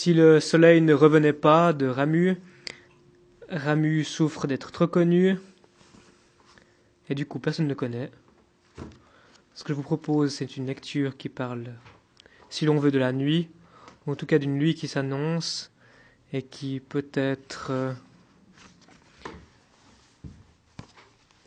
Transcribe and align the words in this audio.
si 0.00 0.14
le 0.14 0.40
soleil 0.40 0.80
ne 0.80 0.94
revenait 0.94 1.34
pas 1.34 1.74
de 1.74 1.86
Ramu, 1.86 2.38
Ramu 3.50 4.02
souffre 4.02 4.46
d'être 4.46 4.72
trop 4.72 4.86
connu, 4.86 5.36
et 7.10 7.14
du 7.14 7.26
coup 7.26 7.38
personne 7.38 7.66
ne 7.66 7.68
le 7.68 7.74
connaît. 7.74 8.10
Ce 9.52 9.62
que 9.62 9.74
je 9.74 9.76
vous 9.76 9.82
propose, 9.82 10.32
c'est 10.32 10.56
une 10.56 10.64
lecture 10.64 11.18
qui 11.18 11.28
parle, 11.28 11.74
si 12.48 12.64
l'on 12.64 12.78
veut, 12.78 12.90
de 12.90 12.98
la 12.98 13.12
nuit, 13.12 13.50
ou 14.06 14.12
en 14.12 14.16
tout 14.16 14.24
cas 14.24 14.38
d'une 14.38 14.54
nuit 14.54 14.74
qui 14.74 14.88
s'annonce, 14.88 15.70
et 16.32 16.40
qui 16.40 16.80
peut-être 16.80 17.66
euh, 17.68 17.92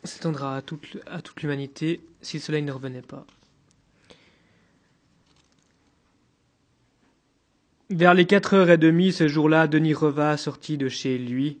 s'étendra 0.04 0.58
à 0.58 0.62
toute, 0.62 0.96
à 1.06 1.22
toute 1.22 1.42
l'humanité 1.42 2.06
si 2.22 2.36
le 2.36 2.42
soleil 2.42 2.62
ne 2.62 2.70
revenait 2.70 3.02
pas. 3.02 3.26
Vers 7.90 8.14
les 8.14 8.24
quatre 8.24 8.54
heures 8.54 8.70
et 8.70 8.78
demie 8.78 9.12
ce 9.12 9.28
jour-là, 9.28 9.66
Denis 9.66 9.92
Reva 9.92 10.38
sortit 10.38 10.78
de 10.78 10.88
chez 10.88 11.18
lui. 11.18 11.58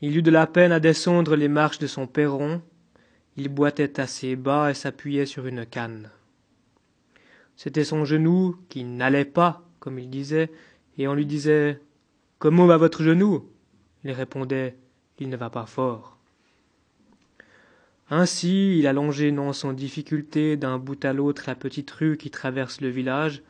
Il 0.00 0.16
eut 0.16 0.22
de 0.22 0.30
la 0.30 0.46
peine 0.46 0.72
à 0.72 0.80
descendre 0.80 1.36
les 1.36 1.48
marches 1.48 1.78
de 1.78 1.86
son 1.86 2.06
perron. 2.06 2.62
Il 3.36 3.50
boitait 3.50 4.00
assez 4.00 4.34
bas 4.34 4.70
et 4.70 4.74
s'appuyait 4.74 5.26
sur 5.26 5.46
une 5.46 5.66
canne. 5.66 6.10
C'était 7.54 7.84
son 7.84 8.06
genou 8.06 8.56
qui 8.70 8.82
n'allait 8.82 9.26
pas, 9.26 9.62
comme 9.78 9.98
il 9.98 10.08
disait, 10.08 10.50
et 10.96 11.06
on 11.06 11.14
lui 11.14 11.26
disait 11.26 11.78
Comment 12.38 12.64
va 12.64 12.78
votre 12.78 13.02
genou? 13.02 13.46
Il 14.04 14.12
répondait 14.12 14.74
Il 15.18 15.28
ne 15.28 15.36
va 15.36 15.50
pas 15.50 15.66
fort. 15.66 16.16
Ainsi, 18.08 18.78
il 18.78 18.86
allongeait 18.86 19.32
non 19.32 19.52
sans 19.52 19.74
difficulté 19.74 20.56
d'un 20.56 20.78
bout 20.78 21.04
à 21.04 21.12
l'autre 21.12 21.44
la 21.46 21.54
petite 21.54 21.90
rue 21.90 22.16
qui 22.16 22.30
traverse 22.30 22.80
le 22.80 22.88
village. 22.88 23.42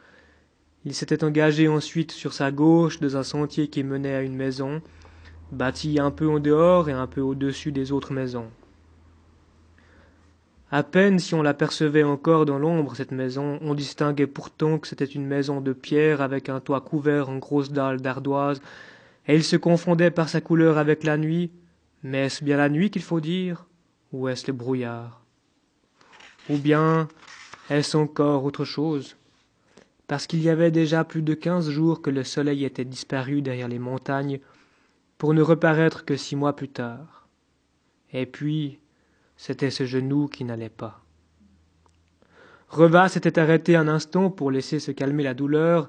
Il 0.86 0.94
s'était 0.94 1.24
engagé 1.24 1.68
ensuite 1.68 2.10
sur 2.10 2.32
sa 2.32 2.50
gauche 2.50 3.00
dans 3.00 3.16
un 3.16 3.22
sentier 3.22 3.68
qui 3.68 3.84
menait 3.84 4.14
à 4.14 4.22
une 4.22 4.36
maison, 4.36 4.80
bâtie 5.52 5.98
un 6.00 6.10
peu 6.10 6.28
en 6.28 6.38
dehors 6.38 6.88
et 6.88 6.92
un 6.92 7.06
peu 7.06 7.20
au-dessus 7.20 7.70
des 7.70 7.92
autres 7.92 8.14
maisons. 8.14 8.50
À 10.70 10.82
peine 10.82 11.18
si 11.18 11.34
on 11.34 11.42
l'apercevait 11.42 12.04
encore 12.04 12.46
dans 12.46 12.58
l'ombre, 12.58 12.94
cette 12.94 13.10
maison, 13.10 13.58
on 13.60 13.74
distinguait 13.74 14.28
pourtant 14.28 14.78
que 14.78 14.86
c'était 14.86 15.04
une 15.04 15.26
maison 15.26 15.60
de 15.60 15.72
pierre 15.72 16.22
avec 16.22 16.48
un 16.48 16.60
toit 16.60 16.80
couvert 16.80 17.28
en 17.28 17.38
grosses 17.38 17.72
dalles 17.72 18.00
d'ardoise, 18.00 18.62
et 19.26 19.34
il 19.34 19.44
se 19.44 19.56
confondait 19.56 20.10
par 20.10 20.28
sa 20.28 20.40
couleur 20.40 20.78
avec 20.78 21.04
la 21.04 21.18
nuit. 21.18 21.50
Mais 22.02 22.26
est-ce 22.26 22.42
bien 22.42 22.56
la 22.56 22.68
nuit 22.68 22.90
qu'il 22.90 23.02
faut 23.02 23.20
dire? 23.20 23.66
Ou 24.12 24.28
est-ce 24.28 24.46
le 24.46 24.54
brouillard? 24.54 25.22
Ou 26.48 26.56
bien 26.56 27.08
est-ce 27.68 27.96
encore 27.96 28.44
autre 28.44 28.64
chose? 28.64 29.16
Parce 30.10 30.26
qu'il 30.26 30.42
y 30.42 30.48
avait 30.48 30.72
déjà 30.72 31.04
plus 31.04 31.22
de 31.22 31.34
quinze 31.34 31.70
jours 31.70 32.02
que 32.02 32.10
le 32.10 32.24
soleil 32.24 32.64
était 32.64 32.84
disparu 32.84 33.42
derrière 33.42 33.68
les 33.68 33.78
montagnes, 33.78 34.40
pour 35.18 35.34
ne 35.34 35.40
reparaître 35.40 36.04
que 36.04 36.16
six 36.16 36.34
mois 36.34 36.56
plus 36.56 36.68
tard. 36.68 37.28
Et 38.12 38.26
puis, 38.26 38.80
c'était 39.36 39.70
ce 39.70 39.84
genou 39.84 40.26
qui 40.26 40.42
n'allait 40.42 40.68
pas. 40.68 41.04
Reva 42.68 43.08
s'était 43.08 43.38
arrêté 43.38 43.76
un 43.76 43.86
instant 43.86 44.30
pour 44.30 44.50
laisser 44.50 44.80
se 44.80 44.90
calmer 44.90 45.22
la 45.22 45.32
douleur, 45.32 45.88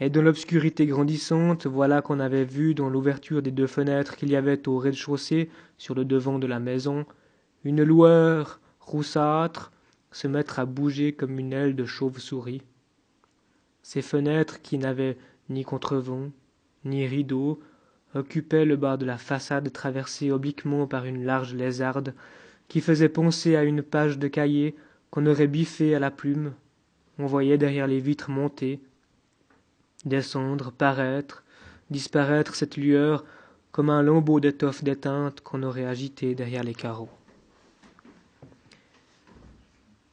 et 0.00 0.10
dans 0.10 0.22
l'obscurité 0.22 0.86
grandissante, 0.86 1.68
voilà 1.68 2.02
qu'on 2.02 2.18
avait 2.18 2.42
vu 2.42 2.74
dans 2.74 2.88
l'ouverture 2.88 3.40
des 3.40 3.52
deux 3.52 3.68
fenêtres 3.68 4.16
qu'il 4.16 4.30
y 4.30 4.36
avait 4.36 4.66
au 4.66 4.78
rez-de-chaussée, 4.78 5.48
sur 5.78 5.94
le 5.94 6.04
devant 6.04 6.40
de 6.40 6.48
la 6.48 6.58
maison, 6.58 7.06
une 7.62 7.84
lueur 7.84 8.60
roussâtre 8.80 9.70
se 10.10 10.26
mettre 10.26 10.58
à 10.58 10.64
bouger 10.64 11.12
comme 11.12 11.38
une 11.38 11.52
aile 11.52 11.76
de 11.76 11.84
chauve-souris. 11.84 12.62
Ces 13.92 14.02
fenêtres 14.02 14.62
qui 14.62 14.78
n'avaient 14.78 15.16
ni 15.48 15.64
contrevent, 15.64 16.30
ni 16.84 17.08
rideaux, 17.08 17.58
occupaient 18.14 18.64
le 18.64 18.76
bas 18.76 18.96
de 18.96 19.04
la 19.04 19.18
façade 19.18 19.72
traversée 19.72 20.30
obliquement 20.30 20.86
par 20.86 21.06
une 21.06 21.24
large 21.24 21.54
lézarde 21.54 22.14
qui 22.68 22.80
faisait 22.82 23.08
penser 23.08 23.56
à 23.56 23.64
une 23.64 23.82
page 23.82 24.16
de 24.16 24.28
cahier 24.28 24.76
qu'on 25.10 25.26
aurait 25.26 25.48
biffée 25.48 25.92
à 25.96 25.98
la 25.98 26.12
plume. 26.12 26.52
On 27.18 27.26
voyait 27.26 27.58
derrière 27.58 27.88
les 27.88 27.98
vitres 27.98 28.30
monter, 28.30 28.78
descendre, 30.04 30.70
paraître, 30.70 31.42
disparaître 31.90 32.54
cette 32.54 32.76
lueur 32.76 33.24
comme 33.72 33.90
un 33.90 34.02
lambeau 34.02 34.38
d'étoffe 34.38 34.84
déteinte 34.84 35.40
qu'on 35.40 35.64
aurait 35.64 35.86
agité 35.86 36.36
derrière 36.36 36.62
les 36.62 36.74
carreaux. 36.74 37.10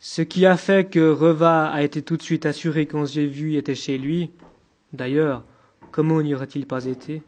Ce 0.09 0.21
qui 0.21 0.45
a 0.45 0.55
fait 0.55 0.89
que 0.89 1.11
Reva 1.11 1.67
a 1.67 1.83
été 1.83 2.01
tout 2.01 2.15
de 2.15 2.21
suite 2.21 2.45
assuré 2.45 2.87
s'est 3.07 3.25
vu 3.25 3.57
était 3.57 3.75
chez 3.75 3.97
lui. 3.97 4.31
D'ailleurs, 4.93 5.43
comment 5.91 6.21
n'y 6.21 6.33
aurait-il 6.33 6.65
pas 6.65 6.85
été? 6.85 7.21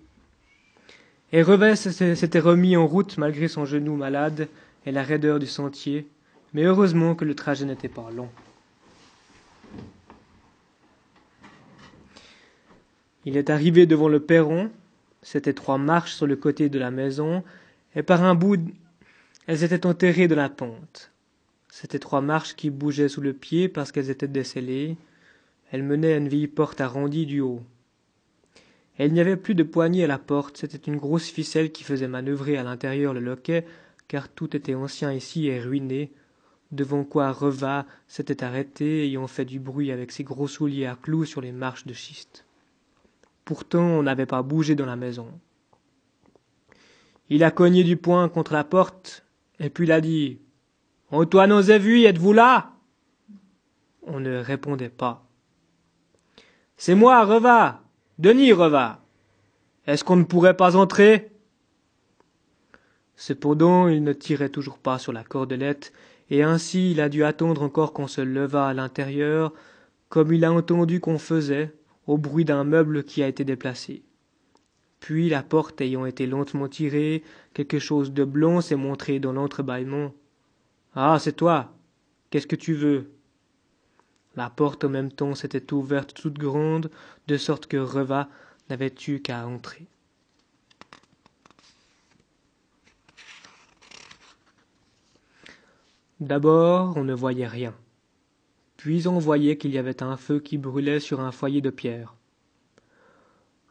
Et 1.33 1.41
Reva 1.41 1.75
s'était 1.75 2.39
remis 2.39 2.77
en 2.77 2.87
route 2.87 3.17
malgré 3.17 3.49
son 3.49 3.65
genou 3.65 3.97
malade 3.97 4.47
et 4.85 4.93
la 4.93 5.03
raideur 5.03 5.39
du 5.39 5.45
sentier, 5.45 6.07
mais 6.53 6.63
heureusement 6.63 7.15
que 7.15 7.25
le 7.25 7.35
trajet 7.35 7.65
n'était 7.65 7.89
pas 7.89 8.09
long. 8.15 8.29
Il 13.25 13.35
est 13.35 13.49
arrivé 13.49 13.87
devant 13.87 14.07
le 14.07 14.21
perron, 14.21 14.71
c'étaient 15.21 15.51
trois 15.51 15.77
marches 15.77 16.13
sur 16.13 16.27
le 16.27 16.37
côté 16.37 16.69
de 16.69 16.79
la 16.79 16.91
maison, 16.91 17.43
et 17.93 18.03
par 18.03 18.23
un 18.23 18.35
bout 18.35 18.57
elles 19.47 19.65
étaient 19.65 19.85
enterrées 19.85 20.29
de 20.29 20.35
la 20.35 20.47
pente. 20.47 21.11
C'étaient 21.69 21.99
trois 21.99 22.21
marches 22.21 22.55
qui 22.55 22.69
bougeaient 22.69 23.09
sous 23.09 23.21
le 23.21 23.33
pied 23.33 23.69
parce 23.69 23.91
qu'elles 23.91 24.09
étaient 24.09 24.27
descellées. 24.27 24.97
Elles 25.71 25.83
menaient 25.83 26.13
à 26.13 26.17
une 26.17 26.27
vieille 26.27 26.47
porte 26.47 26.81
arrondie 26.81 27.25
du 27.25 27.41
haut. 27.41 27.61
Et 28.97 29.05
il 29.05 29.13
n'y 29.13 29.21
avait 29.21 29.37
plus 29.37 29.55
de 29.55 29.63
poignée 29.63 30.03
à 30.03 30.07
la 30.07 30.17
porte, 30.17 30.57
c'était 30.57 30.91
une 30.91 30.97
grosse 30.97 31.29
ficelle 31.29 31.71
qui 31.71 31.85
faisait 31.85 32.09
manœuvrer 32.09 32.57
à 32.57 32.63
l'intérieur 32.63 33.13
le 33.13 33.21
loquet, 33.21 33.65
car 34.09 34.27
tout 34.27 34.57
était 34.57 34.75
ancien 34.75 35.13
ici 35.13 35.47
et 35.47 35.61
ruiné, 35.61 36.11
devant 36.73 37.05
quoi 37.05 37.31
Reva 37.31 37.85
s'était 38.09 38.43
arrêté, 38.43 39.05
ayant 39.05 39.27
fait 39.27 39.45
du 39.45 39.59
bruit 39.59 39.93
avec 39.93 40.11
ses 40.11 40.25
gros 40.25 40.49
souliers 40.49 40.85
à 40.85 40.97
clous 41.01 41.23
sur 41.23 41.39
les 41.39 41.53
marches 41.53 41.85
de 41.85 41.93
schiste. 41.93 42.45
Pourtant 43.45 43.83
on 43.83 44.03
n'avait 44.03 44.25
pas 44.25 44.41
bougé 44.43 44.75
dans 44.75 44.85
la 44.85 44.97
maison. 44.97 45.27
Il 47.29 47.43
a 47.43 47.51
cogné 47.51 47.85
du 47.85 47.95
poing 47.95 48.27
contre 48.27 48.53
la 48.53 48.65
porte, 48.65 49.23
et 49.59 49.69
puis 49.69 49.85
il 49.85 49.91
a 49.93 50.01
dit 50.01 50.39
Antoine 51.11 51.59
vu, 51.61 52.03
êtes-vous 52.03 52.33
là? 52.33 52.73
On 54.03 54.19
ne 54.19 54.37
répondait 54.37 54.89
pas. 54.89 55.25
C'est 56.77 56.93
moi, 56.93 57.25
Reva. 57.25 57.81
Denis 58.19 58.53
Reva. 58.53 59.01
Est-ce 59.87 60.03
qu'on 60.03 60.17
ne 60.17 60.23
pourrait 60.23 60.55
pas 60.55 60.75
entrer? 60.75 61.31
Cependant, 63.15 63.87
il 63.87 64.03
ne 64.03 64.13
tirait 64.13 64.49
toujours 64.49 64.77
pas 64.77 64.99
sur 64.99 65.11
la 65.11 65.23
cordelette, 65.23 65.93
et 66.29 66.43
ainsi 66.43 66.91
il 66.91 67.01
a 67.01 67.09
dû 67.09 67.23
attendre 67.23 67.63
encore 67.63 67.91
qu'on 67.91 68.07
se 68.07 68.21
levât 68.21 68.67
à 68.67 68.73
l'intérieur, 68.73 69.51
comme 70.09 70.31
il 70.31 70.45
a 70.45 70.53
entendu 70.53 70.99
qu'on 70.99 71.17
faisait, 71.17 71.73
au 72.05 72.17
bruit 72.17 72.45
d'un 72.45 72.63
meuble 72.63 73.03
qui 73.03 73.23
a 73.23 73.27
été 73.27 73.43
déplacé. 73.43 74.03
Puis, 74.99 75.27
la 75.29 75.41
porte 75.41 75.81
ayant 75.81 76.05
été 76.05 76.27
lentement 76.27 76.67
tirée, 76.67 77.23
quelque 77.53 77.79
chose 77.79 78.13
de 78.13 78.23
blond 78.23 78.61
s'est 78.61 78.75
montré 78.75 79.19
dans 79.19 79.33
l'entrebâillement. 79.33 80.13
Ah, 80.95 81.17
c'est 81.19 81.35
toi. 81.35 81.73
Qu'est-ce 82.29 82.47
que 82.47 82.55
tu 82.55 82.73
veux? 82.73 83.11
La 84.35 84.49
porte 84.49 84.83
en 84.83 84.89
même 84.89 85.11
temps 85.11 85.35
s'était 85.35 85.73
ouverte 85.73 86.13
toute 86.13 86.37
grande, 86.37 86.89
de 87.27 87.37
sorte 87.37 87.67
que 87.67 87.77
Reva 87.77 88.29
n'avait 88.69 88.93
eu 89.07 89.19
qu'à 89.19 89.47
entrer. 89.47 89.85
D'abord, 96.19 96.97
on 96.97 97.03
ne 97.03 97.13
voyait 97.13 97.47
rien. 97.47 97.73
Puis 98.77 99.07
on 99.07 99.19
voyait 99.19 99.57
qu'il 99.57 99.71
y 99.71 99.77
avait 99.77 100.03
un 100.03 100.17
feu 100.17 100.39
qui 100.39 100.57
brûlait 100.57 100.99
sur 100.99 101.21
un 101.21 101.31
foyer 101.31 101.61
de 101.61 101.69
pierre. 101.69 102.15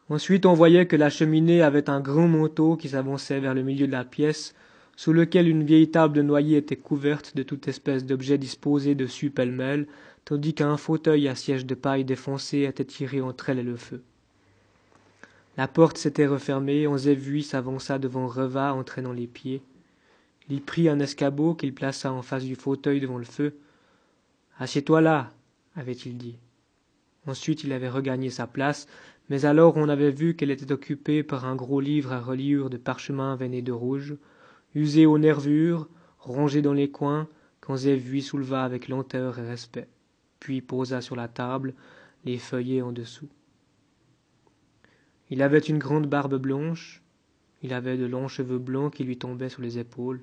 Ensuite, 0.09 0.47
on 0.47 0.53
voyait 0.53 0.87
que 0.87 0.95
la 0.95 1.11
cheminée 1.11 1.61
avait 1.61 1.89
un 1.89 1.99
grand 1.99 2.27
manteau 2.27 2.75
qui 2.75 2.89
s'avançait 2.89 3.39
vers 3.39 3.53
le 3.53 3.61
milieu 3.61 3.85
de 3.85 3.91
la 3.91 4.03
pièce, 4.03 4.55
sous 4.99 5.13
lequel 5.13 5.47
une 5.47 5.63
vieille 5.63 5.89
table 5.89 6.13
de 6.13 6.21
noyer 6.21 6.57
était 6.57 6.75
couverte 6.75 7.33
de 7.33 7.41
toute 7.41 7.69
espèce 7.69 8.05
d'objets 8.05 8.37
disposés 8.37 8.95
dessus 8.95 9.29
pêle-mêle, 9.29 9.87
tandis 10.25 10.53
qu'un 10.53 10.75
fauteuil 10.75 11.29
à 11.29 11.35
siège 11.35 11.65
de 11.65 11.73
paille 11.73 12.03
défoncé 12.03 12.63
était 12.63 12.83
tiré 12.83 13.21
entre 13.21 13.49
elle 13.49 13.59
et 13.59 13.63
le 13.63 13.77
feu. 13.77 14.01
La 15.55 15.69
porte 15.69 15.97
s'était 15.97 16.27
refermée, 16.27 16.85
Onzévuy 16.85 17.43
s'avança 17.43 17.97
devant 17.97 18.27
Reva 18.27 18.73
entraînant 18.73 19.13
les 19.13 19.27
pieds. 19.27 19.61
Il 20.49 20.61
prit 20.61 20.89
un 20.89 20.99
escabeau 20.99 21.55
qu'il 21.55 21.73
plaça 21.73 22.11
en 22.11 22.21
face 22.21 22.43
du 22.43 22.55
fauteuil 22.55 22.99
devant 22.99 23.19
le 23.19 23.23
feu. 23.23 23.55
Assieds-toi 24.57 24.99
là, 24.99 25.31
avait-il 25.77 26.17
dit. 26.17 26.35
Ensuite 27.25 27.63
il 27.63 27.71
avait 27.71 27.87
regagné 27.87 28.29
sa 28.29 28.47
place, 28.47 28.85
mais 29.29 29.45
alors 29.45 29.77
on 29.77 29.87
avait 29.87 30.11
vu 30.11 30.35
qu'elle 30.35 30.51
était 30.51 30.73
occupée 30.73 31.23
par 31.23 31.45
un 31.45 31.55
gros 31.55 31.79
livre 31.79 32.11
à 32.11 32.19
reliure 32.19 32.69
de 32.69 32.75
parchemin 32.75 33.37
veiné 33.37 33.61
de 33.61 33.71
rouge, 33.71 34.17
usé 34.75 35.05
aux 35.05 35.17
nervures, 35.17 35.87
rongé 36.19 36.61
dans 36.61 36.73
les 36.73 36.89
coins, 36.89 37.27
quand 37.61 37.75
lui 37.83 38.21
souleva 38.21 38.63
avec 38.63 38.87
lenteur 38.87 39.39
et 39.39 39.47
respect, 39.47 39.87
puis 40.39 40.61
posa 40.61 41.01
sur 41.01 41.15
la 41.15 41.27
table 41.27 41.73
les 42.25 42.37
feuillets 42.37 42.81
en 42.81 42.91
dessous. 42.91 43.29
Il 45.29 45.43
avait 45.43 45.59
une 45.59 45.77
grande 45.77 46.07
barbe 46.07 46.37
blanche, 46.37 47.03
il 47.61 47.73
avait 47.73 47.97
de 47.97 48.05
longs 48.05 48.27
cheveux 48.27 48.57
blancs 48.57 48.93
qui 48.93 49.03
lui 49.03 49.17
tombaient 49.17 49.49
sur 49.49 49.61
les 49.61 49.77
épaules. 49.77 50.21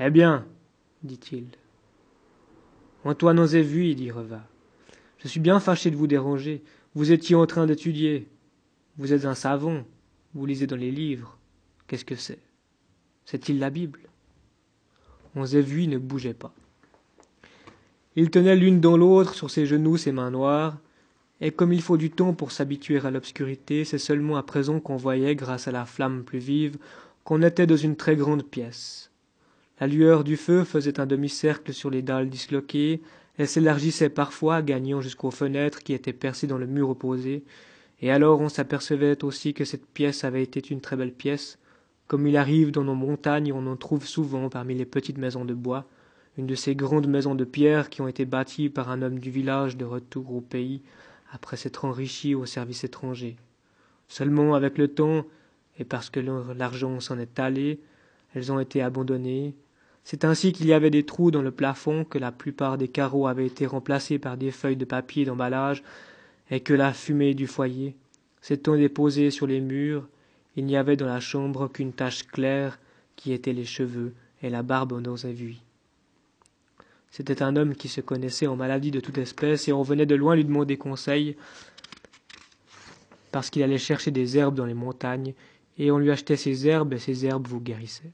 Eh 0.00 0.10
bien, 0.10 0.46
dit-il. 1.02 1.46
Antoine 3.04 3.44
vu, 3.44 3.94
dit 3.94 4.10
Reva. 4.10 4.42
Je 5.18 5.28
suis 5.28 5.40
bien 5.40 5.60
fâché 5.60 5.90
de 5.90 5.96
vous 5.96 6.06
déranger. 6.06 6.62
Vous 6.94 7.12
étiez 7.12 7.36
en 7.36 7.46
train 7.46 7.66
d'étudier. 7.66 8.28
Vous 8.96 9.12
êtes 9.12 9.24
un 9.24 9.34
savant. 9.34 9.84
Vous 10.34 10.46
lisez 10.46 10.66
dans 10.66 10.76
les 10.76 10.90
livres. 10.90 11.38
Qu'est-ce 11.86 12.04
que 12.04 12.16
c'est? 12.16 12.38
C'est-il 13.24 13.58
la 13.58 13.70
Bible? 13.70 14.00
Vu 15.34 15.86
ne 15.86 15.98
bougeait 15.98 16.34
pas. 16.34 16.52
Ils 18.16 18.30
tenaient 18.30 18.56
l'une 18.56 18.80
dans 18.80 18.96
l'autre 18.98 19.34
sur 19.34 19.50
ses 19.50 19.64
genoux 19.64 19.96
ses 19.96 20.12
mains 20.12 20.30
noires, 20.30 20.76
et 21.40 21.50
comme 21.50 21.72
il 21.72 21.82
faut 21.82 21.96
du 21.96 22.10
temps 22.10 22.34
pour 22.34 22.52
s'habituer 22.52 22.98
à 22.98 23.10
l'obscurité, 23.10 23.84
c'est 23.84 23.98
seulement 23.98 24.36
à 24.36 24.42
présent 24.42 24.78
qu'on 24.78 24.96
voyait, 24.96 25.34
grâce 25.34 25.66
à 25.66 25.72
la 25.72 25.86
flamme 25.86 26.22
plus 26.22 26.38
vive, 26.38 26.76
qu'on 27.24 27.42
était 27.42 27.66
dans 27.66 27.76
une 27.76 27.96
très 27.96 28.14
grande 28.14 28.44
pièce. 28.44 29.10
La 29.80 29.86
lueur 29.86 30.22
du 30.22 30.36
feu 30.36 30.64
faisait 30.64 31.00
un 31.00 31.06
demi-cercle 31.06 31.72
sur 31.72 31.90
les 31.90 32.02
dalles 32.02 32.28
disloquées, 32.28 33.00
elle 33.38 33.48
s'élargissait 33.48 34.10
parfois, 34.10 34.60
gagnant 34.60 35.00
jusqu'aux 35.00 35.30
fenêtres 35.30 35.82
qui 35.82 35.94
étaient 35.94 36.12
percées 36.12 36.46
dans 36.46 36.58
le 36.58 36.66
mur 36.66 36.90
opposé, 36.90 37.42
et 38.02 38.10
alors 38.10 38.40
on 38.40 38.50
s'apercevait 38.50 39.24
aussi 39.24 39.54
que 39.54 39.64
cette 39.64 39.86
pièce 39.86 40.24
avait 40.24 40.42
été 40.42 40.60
une 40.70 40.82
très 40.82 40.96
belle 40.96 41.14
pièce, 41.14 41.58
comme 42.12 42.26
il 42.26 42.36
arrive 42.36 42.72
dans 42.72 42.84
nos 42.84 42.94
montagnes, 42.94 43.54
on 43.54 43.66
en 43.66 43.76
trouve 43.76 44.06
souvent 44.06 44.50
parmi 44.50 44.74
les 44.74 44.84
petites 44.84 45.16
maisons 45.16 45.46
de 45.46 45.54
bois, 45.54 45.86
une 46.36 46.46
de 46.46 46.54
ces 46.54 46.74
grandes 46.74 47.06
maisons 47.06 47.34
de 47.34 47.44
pierre 47.44 47.88
qui 47.88 48.02
ont 48.02 48.06
été 48.06 48.26
bâties 48.26 48.68
par 48.68 48.90
un 48.90 49.00
homme 49.00 49.18
du 49.18 49.30
village 49.30 49.78
de 49.78 49.86
retour 49.86 50.30
au 50.34 50.42
pays, 50.42 50.82
après 51.32 51.56
s'être 51.56 51.86
enrichi 51.86 52.34
au 52.34 52.44
service 52.44 52.84
étranger. 52.84 53.36
Seulement 54.08 54.54
avec 54.54 54.76
le 54.76 54.88
temps, 54.88 55.24
et 55.78 55.84
parce 55.84 56.10
que 56.10 56.20
l'argent 56.20 57.00
s'en 57.00 57.18
est 57.18 57.40
allé, 57.40 57.80
elles 58.34 58.52
ont 58.52 58.60
été 58.60 58.82
abandonnées. 58.82 59.54
C'est 60.04 60.26
ainsi 60.26 60.52
qu'il 60.52 60.66
y 60.66 60.74
avait 60.74 60.90
des 60.90 61.06
trous 61.06 61.30
dans 61.30 61.40
le 61.40 61.50
plafond, 61.50 62.04
que 62.04 62.18
la 62.18 62.30
plupart 62.30 62.76
des 62.76 62.88
carreaux 62.88 63.26
avaient 63.26 63.46
été 63.46 63.64
remplacés 63.64 64.18
par 64.18 64.36
des 64.36 64.50
feuilles 64.50 64.76
de 64.76 64.84
papier 64.84 65.24
d'emballage, 65.24 65.82
et 66.50 66.60
que 66.60 66.74
la 66.74 66.92
fumée 66.92 67.32
du 67.32 67.46
foyer 67.46 67.96
s'étant 68.42 68.76
déposée 68.76 69.30
sur 69.30 69.46
les 69.46 69.62
murs, 69.62 70.06
il 70.56 70.66
n'y 70.66 70.76
avait 70.76 70.96
dans 70.96 71.06
la 71.06 71.20
chambre 71.20 71.68
qu'une 71.68 71.92
tache 71.92 72.26
claire 72.26 72.78
qui 73.16 73.32
était 73.32 73.52
les 73.52 73.64
cheveux 73.64 74.14
et 74.42 74.50
la 74.50 74.62
barbe 74.62 75.00
dans 75.00 75.14
vie. 75.14 75.60
C'était 77.10 77.42
un 77.42 77.56
homme 77.56 77.74
qui 77.74 77.88
se 77.88 78.00
connaissait 78.00 78.46
en 78.46 78.56
maladies 78.56 78.90
de 78.90 79.00
toute 79.00 79.18
espèce 79.18 79.68
et 79.68 79.72
on 79.72 79.82
venait 79.82 80.06
de 80.06 80.14
loin 80.14 80.34
lui 80.34 80.44
demander 80.44 80.76
conseil 80.78 81.36
parce 83.30 83.50
qu'il 83.50 83.62
allait 83.62 83.78
chercher 83.78 84.10
des 84.10 84.38
herbes 84.38 84.54
dans 84.54 84.66
les 84.66 84.74
montagnes 84.74 85.34
et 85.78 85.90
on 85.90 85.98
lui 85.98 86.10
achetait 86.10 86.36
ces 86.36 86.66
herbes 86.66 86.92
et 86.94 86.98
ces 86.98 87.26
herbes 87.26 87.46
vous 87.46 87.60
guérissaient. 87.60 88.12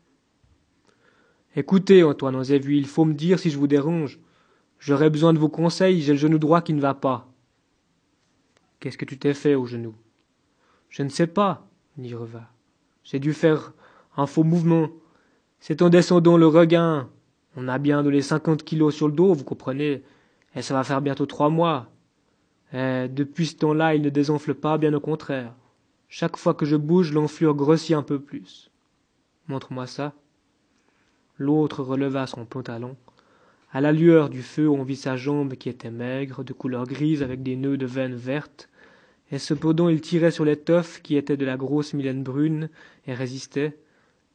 Écoutez, 1.56 2.02
Antoine 2.04 2.42
vu, 2.42 2.76
il 2.76 2.86
faut 2.86 3.04
me 3.04 3.14
dire 3.14 3.38
si 3.38 3.50
je 3.50 3.58
vous 3.58 3.66
dérange. 3.66 4.18
J'aurais 4.78 5.10
besoin 5.10 5.32
de 5.32 5.38
vos 5.38 5.48
conseils, 5.48 6.02
j'ai 6.02 6.12
le 6.12 6.18
genou 6.18 6.38
droit 6.38 6.60
qui 6.60 6.72
ne 6.72 6.80
va 6.80 6.94
pas. 6.94 7.28
Qu'est-ce 8.80 8.98
que 8.98 9.04
tu 9.04 9.18
t'es 9.18 9.34
fait 9.34 9.54
au 9.54 9.66
genou? 9.66 9.94
Je 10.88 11.02
ne 11.02 11.08
sais 11.08 11.26
pas, 11.26 11.67
J'ai 13.04 13.18
dû 13.18 13.32
faire 13.32 13.72
un 14.16 14.26
faux 14.26 14.44
mouvement. 14.44 14.88
C'est 15.60 15.82
en 15.82 15.88
descendant 15.88 16.36
le 16.36 16.46
regain. 16.46 17.08
On 17.56 17.66
a 17.66 17.78
bien 17.78 18.02
de 18.02 18.08
les 18.08 18.22
cinquante 18.22 18.62
kilos 18.62 18.94
sur 18.94 19.08
le 19.08 19.14
dos, 19.14 19.34
vous 19.34 19.44
comprenez. 19.44 20.02
Et 20.54 20.62
ça 20.62 20.74
va 20.74 20.84
faire 20.84 21.00
bientôt 21.00 21.26
trois 21.26 21.50
mois. 21.50 21.88
Et 22.72 23.08
depuis 23.08 23.46
ce 23.46 23.56
temps-là, 23.56 23.94
il 23.94 24.02
ne 24.02 24.10
désenfle 24.10 24.54
pas, 24.54 24.78
bien 24.78 24.94
au 24.94 25.00
contraire. 25.00 25.54
Chaque 26.08 26.36
fois 26.36 26.54
que 26.54 26.66
je 26.66 26.76
bouge, 26.76 27.12
l'enflure 27.12 27.54
grossit 27.54 27.96
un 27.96 28.02
peu 28.02 28.20
plus. 28.20 28.70
Montre-moi 29.48 29.86
ça. 29.86 30.14
L'autre 31.36 31.82
releva 31.82 32.26
son 32.26 32.44
pantalon. 32.44 32.96
À 33.72 33.80
la 33.80 33.92
lueur 33.92 34.30
du 34.30 34.42
feu, 34.42 34.68
on 34.68 34.82
vit 34.82 34.96
sa 34.96 35.16
jambe 35.16 35.54
qui 35.54 35.68
était 35.68 35.90
maigre, 35.90 36.44
de 36.44 36.52
couleur 36.52 36.84
grise 36.84 37.22
avec 37.22 37.42
des 37.42 37.56
nœuds 37.56 37.76
de 37.76 37.86
veines 37.86 38.14
vertes, 38.14 38.68
et 39.30 39.38
cependant 39.38 39.88
il 39.88 40.00
tirait 40.00 40.30
sur 40.30 40.44
l'étoffe 40.44 41.02
qui 41.02 41.16
était 41.16 41.36
de 41.36 41.44
la 41.44 41.56
grosse 41.56 41.94
milaine 41.94 42.22
brune 42.22 42.70
et 43.06 43.14
résistait, 43.14 43.78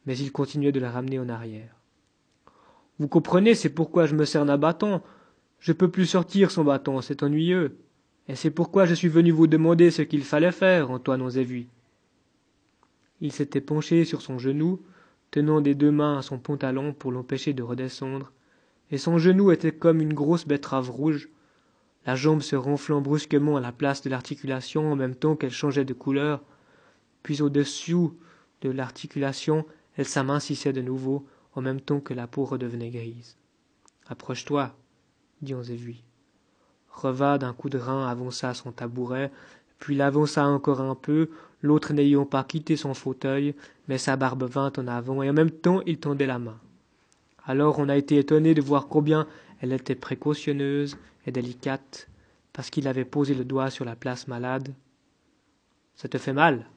mais 0.06 0.18
il 0.18 0.32
continuait 0.32 0.72
de 0.72 0.80
la 0.80 0.92
ramener 0.92 1.20
en 1.20 1.30
arrière. 1.30 1.76
Vous 3.00 3.08
comprenez, 3.08 3.56
c'est 3.56 3.70
pourquoi 3.70 4.06
je 4.06 4.16
me 4.16 4.26
sers 4.26 4.46
d'un 4.46 4.58
bâton. 4.58 5.02
Je 5.60 5.74
peux 5.74 5.90
plus 5.90 6.06
sortir 6.06 6.52
son 6.52 6.64
bâton, 6.64 7.02
c'est 7.02 7.24
ennuyeux. 7.24 7.78
Et 8.28 8.36
c'est 8.36 8.52
pourquoi 8.52 8.86
je 8.86 8.94
suis 8.94 9.08
venu 9.08 9.32
vous 9.32 9.48
demander 9.48 9.92
ce 9.92 10.02
qu'il 10.02 10.24
fallait 10.24 10.52
faire, 10.52 10.92
Antoine 10.92 11.28
vu. 11.30 11.68
Il 13.20 13.32
s'était 13.32 13.62
penché 13.62 14.06
sur 14.06 14.22
son 14.22 14.38
genou, 14.38 14.82
tenant 15.32 15.62
des 15.62 15.76
deux 15.76 15.92
mains 15.92 16.20
à 16.20 16.22
son 16.22 16.38
pantalon 16.38 16.94
pour 16.94 17.12
l'empêcher 17.12 17.54
de 17.54 17.64
redescendre, 17.64 18.32
et 18.92 18.98
son 18.98 19.18
genou 19.18 19.52
était 19.52 19.72
comme 19.72 20.02
une 20.02 20.14
grosse 20.14 20.48
betterave 20.48 20.92
rouge, 20.92 21.30
la 22.06 22.16
jambe 22.16 22.42
se 22.42 22.56
renflant 22.56 23.02
brusquement 23.02 23.58
à 23.58 23.62
la 23.62 23.72
place 23.72 24.02
de 24.02 24.10
l'articulation 24.10 24.92
en 24.92 24.96
même 24.96 25.16
temps 25.16 25.36
qu'elle 25.36 25.52
changeait 25.52 25.86
de 25.86 25.94
couleur, 25.94 26.42
puis 27.24 27.42
au-dessous 27.42 28.18
de 28.62 28.70
l'articulation, 28.70 29.66
elle 29.96 30.06
s'amincissait 30.06 30.74
de 30.74 30.82
nouveau 30.82 31.26
en 31.56 31.62
même 31.62 31.82
temps 31.82 32.00
que 32.00 32.14
la 32.14 32.28
peau 32.28 32.46
redevenait 32.46 32.90
grise. 32.90 33.38
Approche-toi, 34.08 34.76
dit 35.42 35.54
Onzévui. 35.54 36.04
Reva 36.92 37.38
d'un 37.38 37.54
coup 37.54 37.70
de 37.70 37.78
rein 37.78 38.08
avança 38.08 38.54
son 38.54 38.72
tabouret, 38.72 39.32
puis 39.80 39.96
l'avança 39.96 40.46
encore 40.46 40.82
un 40.82 40.96
peu, 40.96 41.30
l'autre 41.62 41.94
n'ayant 41.94 42.26
pas 42.26 42.44
quitté 42.44 42.76
son 42.76 42.94
fauteuil, 42.94 43.56
mais 43.88 43.98
sa 43.98 44.16
barbe 44.16 44.44
vint 44.44 44.72
en 44.78 44.88
avant, 44.88 45.24
et 45.24 45.30
en 45.30 45.34
même 45.34 45.52
temps 45.52 45.82
il 45.86 46.00
tendait 46.00 46.26
la 46.26 46.40
main. 46.40 46.60
Alors 47.46 47.80
on 47.80 47.90
a 47.90 47.98
été 47.98 48.18
étonné 48.18 48.54
de 48.54 48.62
voir 48.62 48.88
combien 48.88 49.28
elle 49.64 49.72
était 49.72 49.96
précautionneuse 49.96 50.98
et 51.26 51.32
délicate, 51.32 52.10
parce 52.52 52.70
qu'il 52.70 52.86
avait 52.86 53.06
posé 53.06 53.34
le 53.34 53.46
doigt 53.46 53.70
sur 53.70 53.86
la 53.86 53.96
place 53.96 54.28
malade. 54.28 54.74
Ça 55.96 56.10
te 56.10 56.18
fait 56.18 56.34
mal? 56.34 56.68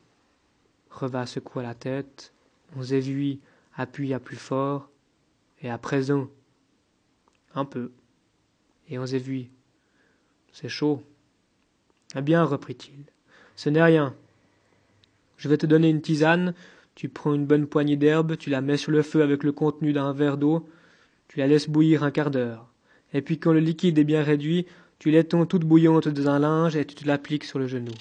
Reva 0.90 1.26
secoua 1.26 1.64
la 1.64 1.74
tête. 1.74 2.32
Onzévui 2.76 3.40
appuya 3.74 4.20
plus 4.20 4.36
fort. 4.36 4.88
Et 5.62 5.68
à 5.68 5.78
présent 5.78 6.28
Un 7.56 7.64
peu. 7.64 7.90
Et 8.88 9.00
Onzévui 9.00 9.50
C'est 10.52 10.68
chaud. 10.68 11.02
Eh 12.14 12.22
bien, 12.22 12.44
reprit-il, 12.44 13.02
ce 13.56 13.68
n'est 13.68 13.82
rien. 13.82 14.14
Je 15.38 15.48
vais 15.48 15.58
te 15.58 15.66
donner 15.66 15.90
une 15.90 16.02
tisane, 16.02 16.54
tu 16.94 17.08
prends 17.08 17.34
une 17.34 17.46
bonne 17.46 17.66
poignée 17.66 17.96
d'herbe, 17.96 18.36
tu 18.36 18.48
la 18.48 18.60
mets 18.60 18.76
sur 18.76 18.92
le 18.92 19.02
feu 19.02 19.24
avec 19.24 19.42
le 19.42 19.50
contenu 19.50 19.92
d'un 19.92 20.12
verre 20.12 20.38
d'eau, 20.38 20.68
tu 21.26 21.40
la 21.40 21.48
laisses 21.48 21.68
bouillir 21.68 22.04
un 22.04 22.12
quart 22.12 22.30
d'heure 22.30 22.70
et 23.12 23.22
puis 23.22 23.38
quand 23.38 23.52
le 23.52 23.60
liquide 23.60 23.98
est 23.98 24.04
bien 24.04 24.22
réduit, 24.22 24.66
tu 24.98 25.10
l'étends 25.10 25.46
toute 25.46 25.64
bouillante 25.64 26.08
dans 26.08 26.28
un 26.28 26.38
linge 26.38 26.76
et 26.76 26.84
tu 26.84 27.04
l'appliques 27.04 27.44
sur 27.44 27.58
le 27.58 27.66
genou. 27.66 27.92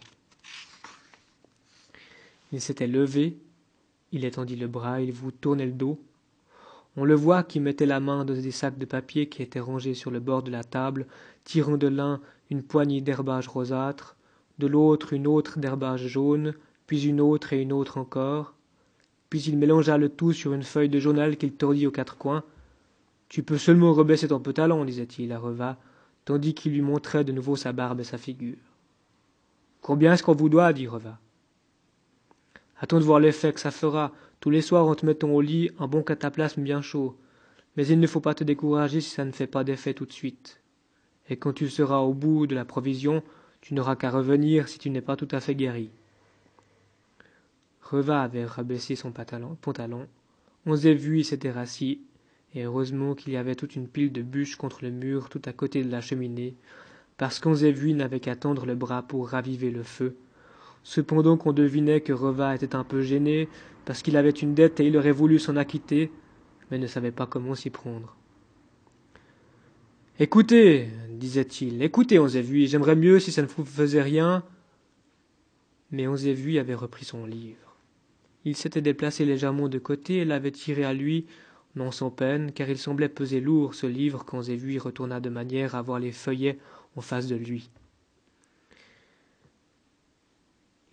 Il 2.52 2.62
s'était 2.62 2.88
levé, 2.88 3.38
il 4.12 4.24
étendit 4.24 4.56
le 4.56 4.68
bras, 4.68 5.02
il 5.02 5.12
vous 5.12 5.32
tournait 5.32 5.66
le 5.66 5.72
dos. 5.72 6.00
On 6.96 7.04
le 7.04 7.16
voit 7.16 7.44
qui 7.44 7.60
mettait 7.60 7.86
la 7.86 8.00
main 8.00 8.24
dans 8.24 8.34
des 8.34 8.52
sacs 8.52 8.78
de 8.78 8.86
papier 8.86 9.28
qui 9.28 9.42
étaient 9.42 9.60
rangés 9.60 9.94
sur 9.94 10.12
le 10.12 10.22
bord 10.22 10.44
de 10.44 10.52
la 10.52 10.64
table, 10.64 11.08
tirant 11.44 11.76
de 11.76 11.88
l'un 11.88 12.22
une 12.50 12.64
poignée 12.64 13.02
d'herbage 13.02 13.50
rosâtre, 13.50 14.16
de 14.60 14.68
l'autre 14.68 15.12
une 15.12 15.28
autre 15.28 15.60
d'herbage 15.60 16.08
jaune, 16.08 16.54
puis 16.88 17.06
une 17.06 17.20
autre 17.20 17.52
et 17.52 17.62
une 17.62 17.74
autre 17.74 17.98
encore. 17.98 18.54
Puis 19.30 19.42
il 19.42 19.58
mélangea 19.58 19.98
le 19.98 20.08
tout 20.08 20.32
sur 20.32 20.54
une 20.54 20.64
feuille 20.64 20.88
de 20.88 21.00
journal 21.00 21.36
qu'il 21.36 21.52
tordit 21.52 21.88
aux 21.88 21.92
quatre 21.92 22.18
coins, 22.18 22.44
tu 23.36 23.44
peux 23.44 23.58
seulement 23.58 23.92
rebaisser 23.92 24.30
ton 24.30 24.39
pantalon, 24.39 24.86
disait-il 24.86 25.34
à 25.34 25.39
Reva, 25.39 25.77
tandis 26.24 26.54
qu'il 26.54 26.72
lui 26.72 26.82
montrait 26.82 27.25
de 27.25 27.34
nouveau 27.34 27.58
sa 27.58 27.74
barbe 27.74 28.00
et 28.00 28.06
sa 28.06 28.18
figure. 28.18 28.56
Combien 29.82 30.13
est-ce 30.13 30.24
qu'on 30.24 30.34
vous 30.34 30.48
doit 30.48 30.72
dit 30.72 30.88
Reva. 30.88 31.20
Attends 32.80 33.00
de 33.00 33.04
voir 33.04 33.20
l'effet 33.20 33.51
que 33.51 33.60
ça 33.60 33.72
fera. 33.72 34.13
Tous 34.39 34.51
les 34.51 34.62
soirs, 34.62 34.88
en 34.88 34.96
te 34.96 35.06
mettant 35.06 35.32
au 35.32 35.42
lit, 35.42 35.70
un 35.80 35.88
bon 35.89 36.01
cataplasme 36.01 36.62
bien 36.62 36.82
chaud. 36.82 37.18
Mais 37.75 37.86
il 37.86 38.00
ne 38.00 38.08
faut 38.08 38.22
pas 38.22 38.36
te 38.36 38.46
décourager 38.46 39.01
si 39.01 39.10
ça 39.10 39.25
ne 39.25 39.34
fait 39.34 39.48
pas 39.48 39.65
d'effet 39.65 39.94
tout 39.94 40.06
de 40.06 40.13
suite. 40.13 40.62
Et 41.27 41.36
quand 41.36 41.51
tu 41.51 41.68
seras 41.68 41.98
au 41.98 42.13
bout 42.13 42.48
de 42.48 42.56
la 42.56 42.63
provision, 42.63 43.22
tu 43.60 43.74
n'auras 43.74 43.98
qu'à 43.98 44.12
revenir 44.12 44.70
si 44.70 44.80
tu 44.80 44.89
n'es 44.89 45.01
pas 45.01 45.18
tout 45.18 45.27
à 45.32 45.42
fait 45.42 45.56
guéri. 45.56 45.89
Reva 47.82 48.22
avait 48.22 48.46
rabaissé 48.46 48.96
son 48.96 49.12
pantalon. 49.12 50.08
On 50.65 50.77
s'est 50.77 50.94
vu, 50.94 51.20
il 51.20 51.25
s'était 51.25 51.51
rassis 51.51 52.00
et 52.56 52.64
heureusement 52.64 53.14
qu'il 53.14 53.34
y 53.34 53.38
avait 53.38 53.56
toute 53.56 53.76
une 53.76 53.88
pile 53.88 54.12
de 54.12 54.22
bûches 54.22 54.56
contre 54.56 54.84
le 54.84 54.90
mur 54.90 55.30
tout 55.30 55.42
à 55.46 55.52
côté 55.52 55.84
de 55.84 55.92
la 55.92 56.02
cheminée, 56.02 56.56
parce 57.18 57.40
qu'Onzévui 57.40 57.94
n'avait 57.94 58.22
qu'à 58.22 58.36
tendre 58.36 58.66
le 58.66 58.76
bras 58.76 59.04
pour 59.04 59.30
raviver 59.30 59.72
le 59.72 59.84
feu. 59.84 60.16
Cependant 60.84 61.36
qu'on 61.36 61.52
devinait 61.52 62.02
que 62.02 62.14
Reva 62.14 62.56
était 62.56 62.76
un 62.76 62.84
peu 62.84 63.02
gêné, 63.02 63.50
parce 63.84 64.02
qu'il 64.02 64.18
avait 64.18 64.30
une 64.30 64.54
dette 64.54 64.80
et 64.80 64.88
il 64.88 64.98
aurait 64.98 65.12
voulu 65.12 65.38
s'en 65.38 65.58
acquitter, 65.58 66.12
mais 66.72 66.78
ne 66.78 66.88
savait 66.88 67.12
pas 67.12 67.28
comment 67.28 67.56
s'y 67.56 67.70
prendre. 67.70 68.16
Écoutez, 70.18 70.88
disait-il, 71.10 71.84
écoutez, 71.84 72.20
Onzévui, 72.20 72.68
j'aimerais 72.68 72.96
mieux 72.96 73.20
si 73.20 73.34
ça 73.34 73.42
ne 73.42 73.48
vous 73.48 73.66
faisait 73.66 74.02
rien. 74.02 74.44
Mais 75.92 76.08
Onzévu 76.08 76.58
avait 76.58 76.74
repris 76.74 77.04
son 77.04 77.26
livre. 77.26 77.76
Il 78.46 78.56
s'était 78.56 78.82
déplacé 78.82 79.26
légèrement 79.26 79.68
de 79.68 79.78
côté 79.80 80.18
et 80.18 80.26
l'avait 80.26 80.52
tiré 80.52 80.86
à 80.86 80.94
lui, 80.94 81.26
non 81.75 81.91
sans 81.91 82.10
peine, 82.10 82.51
car 82.51 82.70
il 82.70 82.77
semblait 82.77 83.10
peser 83.10 83.41
lourd 83.41 83.75
ce 83.75 83.88
livre 83.88 84.24
qu'Onzévu 84.24 84.74
y 84.74 84.79
retourna 84.79 85.20
de 85.20 85.29
manière 85.29 85.75
à 85.75 85.82
voir 85.82 86.00
les 86.00 86.12
feuillets 86.12 86.60
en 86.96 87.01
face 87.01 87.27
de 87.27 87.36
lui. 87.36 87.70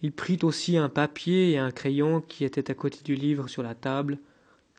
Il 0.03 0.13
prit 0.13 0.39
aussi 0.43 0.77
un 0.77 0.89
papier 0.89 1.53
et 1.53 1.59
un 1.59 1.71
crayon 1.71 2.21
qui 2.21 2.45
étaient 2.45 2.71
à 2.71 2.75
côté 2.75 2.99
du 3.05 3.15
livre 3.15 3.49
sur 3.49 3.63
la 3.63 3.77
table. 3.77 4.19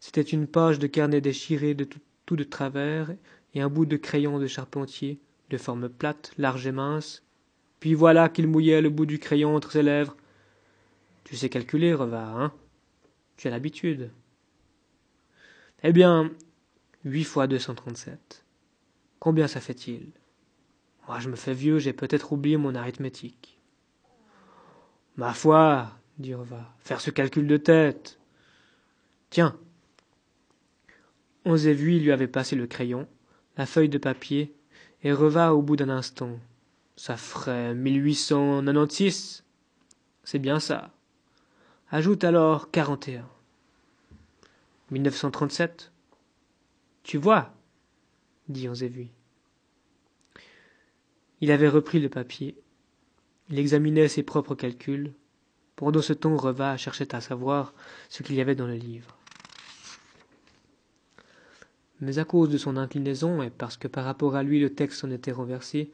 C'était 0.02 0.22
une 0.22 0.48
page 0.48 0.80
de 0.80 0.88
carnet 0.88 1.22
déchiré 1.22 1.74
de 1.74 1.86
tout, 1.86 2.00
tout 2.26 2.36
de 2.36 2.44
travers 2.44 3.14
et 3.54 3.62
un 3.62 3.70
bout 3.70 3.86
de 3.86 3.96
crayon 3.96 4.40
de 4.40 4.48
charpentier, 4.48 5.20
de 5.50 5.58
forme 5.58 5.88
plate, 5.88 6.34
large 6.38 6.68
et 6.68 6.72
mince, 6.72 7.24
puis 7.84 7.96
voilà 7.96 8.30
qu'il 8.30 8.48
mouillait 8.48 8.82
le 8.82 8.90
bout 8.90 9.06
du 9.06 9.20
crayon 9.20 9.58
entre 9.58 9.74
ses 9.74 9.84
lèvres. 9.84 10.16
Tu 11.26 11.36
sais 11.36 11.50
calculer, 11.50 11.94
Reva, 11.94 12.30
hein? 12.30 12.54
Tu 13.36 13.50
as 13.50 13.52
l'habitude. 13.52 14.10
Eh 15.84 15.92
bien, 15.92 16.32
huit 17.04 17.26
fois 17.26 17.48
deux 17.48 17.60
cent 17.60 17.76
trente-sept. 17.76 18.46
Combien 19.20 19.48
ça 19.48 19.60
fait-il? 19.60 20.12
Moi, 21.08 21.20
je 21.20 21.30
me 21.30 21.36
fais 21.36 21.54
vieux, 21.54 21.80
j'ai 21.80 21.94
peut-être 21.94 22.32
oublié 22.32 22.56
mon 22.56 22.76
arithmétique. 22.76 23.60
Ma 25.18 25.34
foi, 25.34 25.92
dit 26.18 26.34
Reva, 26.34 26.74
faire 26.80 27.02
ce 27.02 27.12
calcul 27.12 27.46
de 27.48 27.58
tête. 27.58 28.18
Tiens. 29.30 29.58
Onzévu 31.46 32.00
lui 32.00 32.12
avait 32.12 32.28
passé 32.28 32.56
le 32.56 32.68
crayon, 32.68 33.08
la 33.58 33.66
feuille 33.66 33.90
de 33.90 33.98
papier, 33.98 34.56
et 35.04 35.12
Reva 35.12 35.54
au 35.54 35.62
bout 35.62 35.76
d'un 35.76 35.90
instant. 35.90 36.40
Ça 36.96 37.18
ferait 37.18 37.74
mille 37.74 38.02
huit 38.02 38.16
cent 38.16 38.64
quatre-vingt-six. 38.64 39.44
C'est 40.24 40.40
bien 40.40 40.60
ça. 40.62 40.92
Ajoute 41.92 42.24
alors 42.24 42.72
quarante 42.72 43.10
et 44.94 45.00
un. 45.00 45.00
Mille 45.00 45.02
neuf 45.04 45.16
cent 45.16 45.32
trente-sept. 45.32 45.92
Tu 47.04 47.18
vois, 47.18 47.54
dit 48.48 48.70
Onzévu. 48.70 49.08
Il 51.42 51.52
avait 51.52 51.68
repris 51.68 52.00
le 52.00 52.10
papier. 52.10 52.56
Il 53.50 53.60
examinait 53.60 54.08
ses 54.08 54.24
propres 54.24 54.56
calculs. 54.56 55.14
Pendant 55.76 56.02
ce 56.02 56.14
temps, 56.14 56.38
Reva 56.38 56.78
cherchait 56.78 57.14
à 57.14 57.22
savoir 57.22 57.74
ce 58.10 58.24
qu'il 58.24 58.36
y 58.36 58.42
avait 58.42 58.56
dans 58.56 58.68
le 58.68 58.76
livre. 58.76 59.18
Mais 62.00 62.20
à 62.20 62.26
cause 62.26 62.50
de 62.50 62.58
son 62.58 62.78
inclinaison, 62.78 63.42
et 63.42 63.50
parce 63.50 63.78
que 63.78 63.88
par 63.88 64.06
rapport 64.06 64.36
à 64.36 64.44
lui 64.44 64.60
le 64.60 64.74
texte 64.74 65.04
en 65.04 65.12
était 65.12 65.32
renversé, 65.32 65.92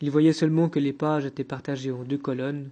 il 0.00 0.10
voyait 0.10 0.32
seulement 0.32 0.68
que 0.68 0.78
les 0.78 0.92
pages 0.92 1.24
étaient 1.24 1.44
partagées 1.44 1.90
en 1.90 2.04
deux 2.04 2.18
colonnes, 2.18 2.70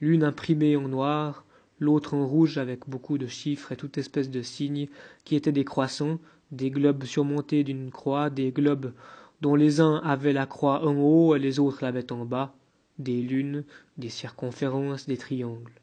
l'une 0.00 0.24
imprimée 0.24 0.76
en 0.76 0.88
noir, 0.88 1.44
l'autre 1.78 2.14
en 2.14 2.26
rouge 2.26 2.58
avec 2.58 2.88
beaucoup 2.88 3.18
de 3.18 3.26
chiffres 3.26 3.72
et 3.72 3.76
toute 3.76 3.98
espèce 3.98 4.30
de 4.30 4.42
signes 4.42 4.88
qui 5.24 5.36
étaient 5.36 5.52
des 5.52 5.64
croissants, 5.64 6.18
des 6.50 6.70
globes 6.70 7.04
surmontés 7.04 7.64
d'une 7.64 7.90
croix, 7.90 8.30
des 8.30 8.52
globes 8.52 8.92
dont 9.40 9.54
les 9.54 9.80
uns 9.80 9.96
avaient 10.04 10.32
la 10.32 10.46
croix 10.46 10.86
en 10.86 10.96
haut 10.96 11.34
et 11.34 11.38
les 11.38 11.58
autres 11.58 11.78
l'avaient 11.82 12.12
en 12.12 12.24
bas, 12.24 12.54
des 12.98 13.20
lunes, 13.20 13.64
des 13.98 14.08
circonférences, 14.08 15.06
des 15.06 15.18
triangles. 15.18 15.80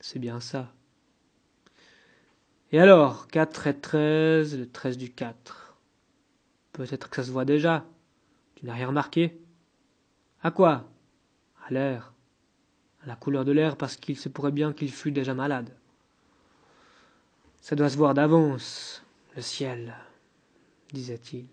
C'est 0.00 0.18
bien 0.18 0.40
ça. 0.40 0.72
Et 2.72 2.78
alors, 2.78 3.28
quatre 3.28 3.66
et 3.66 3.78
treize, 3.78 4.58
le 4.58 4.68
treize 4.68 4.96
du 4.96 5.10
quatre. 5.10 5.76
Peut-être 6.72 7.10
que 7.10 7.16
ça 7.16 7.24
se 7.24 7.30
voit 7.30 7.44
déjà. 7.44 7.84
Tu 8.54 8.66
n'as 8.66 8.74
rien 8.74 8.88
remarqué? 8.88 9.38
À 10.42 10.50
quoi? 10.50 10.90
À 11.66 11.72
l'air. 11.72 12.13
La 13.06 13.16
couleur 13.16 13.44
de 13.44 13.52
l'air, 13.52 13.76
parce 13.76 13.96
qu'il 13.96 14.16
se 14.16 14.28
pourrait 14.28 14.52
bien 14.52 14.72
qu'il 14.72 14.90
fût 14.90 15.12
déjà 15.12 15.34
malade. 15.34 15.70
Ça 17.60 17.76
doit 17.76 17.88
se 17.90 17.96
voir 17.96 18.14
d'avance, 18.14 19.04
le 19.36 19.42
ciel, 19.42 19.94
disait-il. 20.92 21.46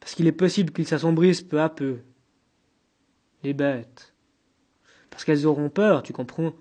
Parce 0.00 0.14
qu'il 0.14 0.26
est 0.26 0.32
possible 0.32 0.72
qu'il 0.72 0.86
s'assombrisse 0.86 1.42
peu 1.42 1.60
à 1.60 1.68
peu. 1.68 1.98
Les 3.42 3.54
bêtes. 3.54 4.12
Parce 5.10 5.24
qu'elles 5.24 5.46
auront 5.46 5.70
peur, 5.70 6.02
tu 6.02 6.12
comprends. 6.12 6.52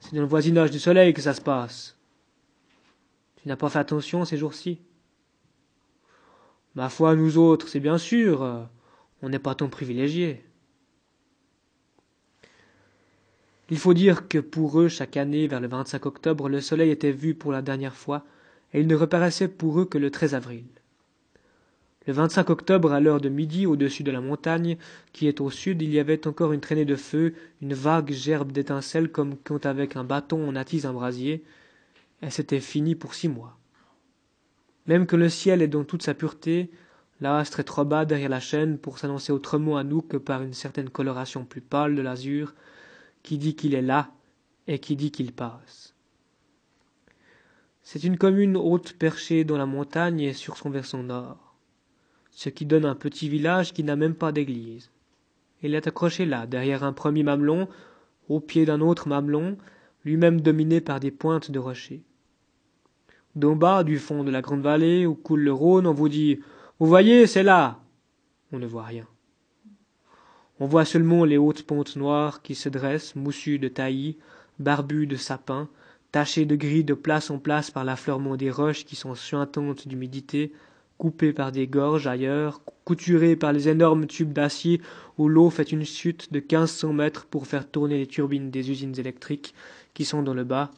C'est 0.00 0.14
dans 0.14 0.22
le 0.22 0.28
voisinage 0.28 0.70
du 0.70 0.78
soleil 0.78 1.12
que 1.12 1.20
ça 1.20 1.34
se 1.34 1.40
passe. 1.40 1.96
Tu 3.36 3.48
n'as 3.48 3.56
pas 3.56 3.68
fait 3.68 3.78
attention 3.78 4.24
ces 4.24 4.36
jours-ci 4.36 4.80
Ma 6.74 6.88
foi, 6.88 7.14
nous 7.14 7.38
autres, 7.38 7.68
c'est 7.68 7.80
bien 7.80 7.98
sûr. 7.98 8.68
On 9.22 9.28
n'est 9.28 9.38
pas 9.38 9.54
tant 9.54 9.68
privilégiés. 9.68 10.47
Il 13.70 13.78
faut 13.78 13.94
dire 13.94 14.28
que 14.28 14.38
pour 14.38 14.80
eux, 14.80 14.88
chaque 14.88 15.16
année, 15.16 15.46
vers 15.46 15.60
le 15.60 15.68
25 15.68 16.06
octobre, 16.06 16.48
le 16.48 16.60
soleil 16.60 16.90
était 16.90 17.12
vu 17.12 17.34
pour 17.34 17.52
la 17.52 17.62
dernière 17.62 17.94
fois, 17.94 18.24
et 18.72 18.80
il 18.80 18.86
ne 18.86 18.94
reparaissait 18.96 19.48
pour 19.48 19.80
eux 19.80 19.84
que 19.84 19.98
le 19.98 20.10
13 20.10 20.34
avril. 20.34 20.64
Le 22.06 22.14
25 22.14 22.48
octobre, 22.48 22.92
à 22.92 23.00
l'heure 23.00 23.20
de 23.20 23.28
midi, 23.28 23.66
au-dessus 23.66 24.02
de 24.02 24.10
la 24.10 24.22
montagne, 24.22 24.78
qui 25.12 25.28
est 25.28 25.42
au 25.42 25.50
sud, 25.50 25.82
il 25.82 25.92
y 25.92 25.98
avait 25.98 26.26
encore 26.26 26.54
une 26.54 26.60
traînée 26.60 26.86
de 26.86 26.96
feu, 26.96 27.34
une 27.60 27.74
vague 27.74 28.12
gerbe 28.12 28.52
d'étincelles 28.52 29.10
comme 29.10 29.36
quand 29.36 29.66
avec 29.66 29.96
un 29.96 30.04
bâton 30.04 30.38
on 30.38 30.56
attise 30.56 30.86
un 30.86 30.94
brasier, 30.94 31.44
et 32.22 32.30
c'était 32.30 32.60
fini 32.60 32.94
pour 32.94 33.14
six 33.14 33.28
mois. 33.28 33.58
Même 34.86 35.06
que 35.06 35.16
le 35.16 35.28
ciel 35.28 35.60
est 35.60 35.68
dans 35.68 35.84
toute 35.84 36.02
sa 36.02 36.14
pureté, 36.14 36.70
L'astre 37.20 37.58
est 37.58 37.64
trop 37.64 37.84
bas 37.84 38.04
derrière 38.04 38.28
la 38.28 38.38
chaîne 38.38 38.78
pour 38.78 38.98
s'annoncer 38.98 39.32
autrement 39.32 39.76
à 39.76 39.82
nous 39.82 40.02
que 40.02 40.16
par 40.16 40.42
une 40.42 40.52
certaine 40.52 40.88
coloration 40.88 41.44
plus 41.44 41.60
pâle 41.60 41.96
de 41.96 42.02
l'azur, 42.02 42.54
dit 43.36 43.54
qu'il 43.54 43.74
est 43.74 43.82
là 43.82 44.10
et 44.66 44.78
qui 44.78 44.96
dit 44.96 45.10
qu'il 45.10 45.32
passe. 45.32 45.94
C'est 47.82 48.04
une 48.04 48.16
commune 48.16 48.56
haute 48.56 48.94
perchée 48.94 49.44
dans 49.44 49.58
la 49.58 49.66
montagne 49.66 50.20
et 50.20 50.32
sur 50.32 50.56
son 50.56 50.70
versant 50.70 51.02
nord, 51.02 51.56
ce 52.30 52.48
qui 52.48 52.64
donne 52.64 52.84
un 52.84 52.94
petit 52.94 53.28
village 53.28 53.74
qui 53.74 53.84
n'a 53.84 53.96
même 53.96 54.14
pas 54.14 54.32
d'église. 54.32 54.90
Il 55.62 55.74
est 55.74 55.86
accroché 55.86 56.24
là, 56.24 56.46
derrière 56.46 56.84
un 56.84 56.92
premier 56.92 57.22
mamelon, 57.22 57.68
au 58.28 58.40
pied 58.40 58.64
d'un 58.64 58.80
autre 58.80 59.08
mamelon, 59.08 59.58
lui-même 60.04 60.40
dominé 60.40 60.80
par 60.80 61.00
des 61.00 61.10
pointes 61.10 61.50
de 61.50 61.58
rochers. 61.58 62.02
D'en 63.34 63.56
bas, 63.56 63.84
du 63.84 63.98
fond 63.98 64.24
de 64.24 64.30
la 64.30 64.40
grande 64.40 64.62
vallée 64.62 65.04
où 65.04 65.14
coule 65.14 65.40
le 65.40 65.52
Rhône, 65.52 65.86
on 65.86 65.92
vous 65.92 66.08
dit 66.08 66.40
vous 66.78 66.86
voyez, 66.86 67.26
c'est 67.26 67.42
là. 67.42 67.80
On 68.52 68.58
ne 68.60 68.66
voit 68.66 68.84
rien. 68.84 69.04
On 70.60 70.66
voit 70.66 70.84
seulement 70.84 71.24
les 71.24 71.38
hautes 71.38 71.62
pontes 71.62 71.96
noires 71.96 72.42
qui 72.42 72.54
se 72.54 72.68
dressent, 72.68 73.14
moussues 73.14 73.58
de 73.58 73.68
taillis, 73.68 74.16
barbues 74.58 75.06
de 75.06 75.16
sapins, 75.16 75.68
tachées 76.10 76.46
de 76.46 76.56
gris 76.56 76.84
de 76.84 76.94
place 76.94 77.30
en 77.30 77.38
place 77.38 77.70
par 77.70 77.84
l'affleurement 77.84 78.36
des 78.36 78.50
roches 78.50 78.84
qui 78.84 78.96
sont 78.96 79.14
suintantes 79.14 79.86
d'humidité, 79.86 80.52
coupées 80.96 81.32
par 81.32 81.52
des 81.52 81.68
gorges 81.68 82.08
ailleurs, 82.08 82.60
couturées 82.84 83.36
par 83.36 83.52
les 83.52 83.68
énormes 83.68 84.06
tubes 84.06 84.32
d'acier 84.32 84.80
où 85.16 85.28
l'eau 85.28 85.48
fait 85.48 85.70
une 85.70 85.84
chute 85.84 86.32
de 86.32 86.40
quinze 86.40 86.72
cents 86.72 86.92
mètres 86.92 87.26
pour 87.26 87.46
faire 87.46 87.70
tourner 87.70 87.98
les 87.98 88.06
turbines 88.06 88.50
des 88.50 88.70
usines 88.70 88.98
électriques 88.98 89.54
qui 89.94 90.04
sont 90.04 90.22
dans 90.22 90.34
le 90.34 90.44
bas. 90.44 90.72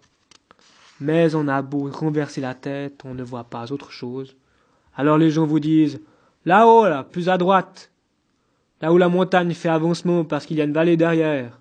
Mais 1.01 1.35
on 1.35 1.49
a 1.49 1.63
beau 1.63 1.89
renverser 1.91 2.43
la 2.43 2.55
tête, 2.55 3.01
on 3.05 3.15
ne 3.15 3.23
voit 3.23 3.45
pas 3.45 3.73
autre 3.73 3.91
chose. 3.91 4.37
Alors 4.95 5.17
les 5.17 5.31
gens 5.31 5.47
vous 5.47 5.61
disent 5.61 6.01
Là-haut, 6.45 6.85
là, 6.85 7.05
plus 7.05 7.29
à 7.29 7.39
droite. 7.39 7.90
Là 8.81 8.93
où 8.93 8.99
la 8.99 9.09
montagne 9.09 9.53
fait 9.53 9.69
avancement 9.69 10.25
parce 10.25 10.47
qu'il 10.47 10.57
y 10.57 10.61
a 10.61 10.65
une 10.65 10.73
vallée 10.73 10.97
derrière. 10.97 11.61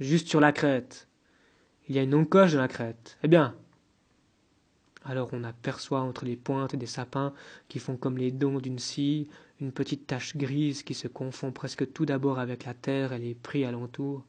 Juste 0.00 0.28
sur 0.28 0.40
la 0.40 0.52
crête. 0.52 1.08
Il 1.88 1.94
y 1.94 1.98
a 1.98 2.02
une 2.02 2.14
encoche 2.14 2.54
dans 2.54 2.60
la 2.60 2.68
crête. 2.68 3.18
Eh 3.22 3.28
bien. 3.28 3.54
Alors 5.04 5.30
on 5.32 5.44
aperçoit 5.44 6.00
entre 6.00 6.24
les 6.24 6.36
pointes 6.36 6.76
des 6.76 6.86
sapins 6.86 7.32
qui 7.68 7.78
font 7.78 7.96
comme 7.96 8.18
les 8.18 8.30
dents 8.30 8.60
d'une 8.60 8.78
scie 8.78 9.28
une 9.60 9.72
petite 9.72 10.08
tache 10.08 10.36
grise 10.36 10.82
qui 10.82 10.94
se 10.94 11.06
confond 11.06 11.52
presque 11.52 11.92
tout 11.92 12.04
d'abord 12.04 12.40
avec 12.40 12.64
la 12.64 12.74
terre 12.74 13.12
et 13.12 13.18
les 13.18 13.34
prés 13.34 13.64
alentour. 13.64 14.24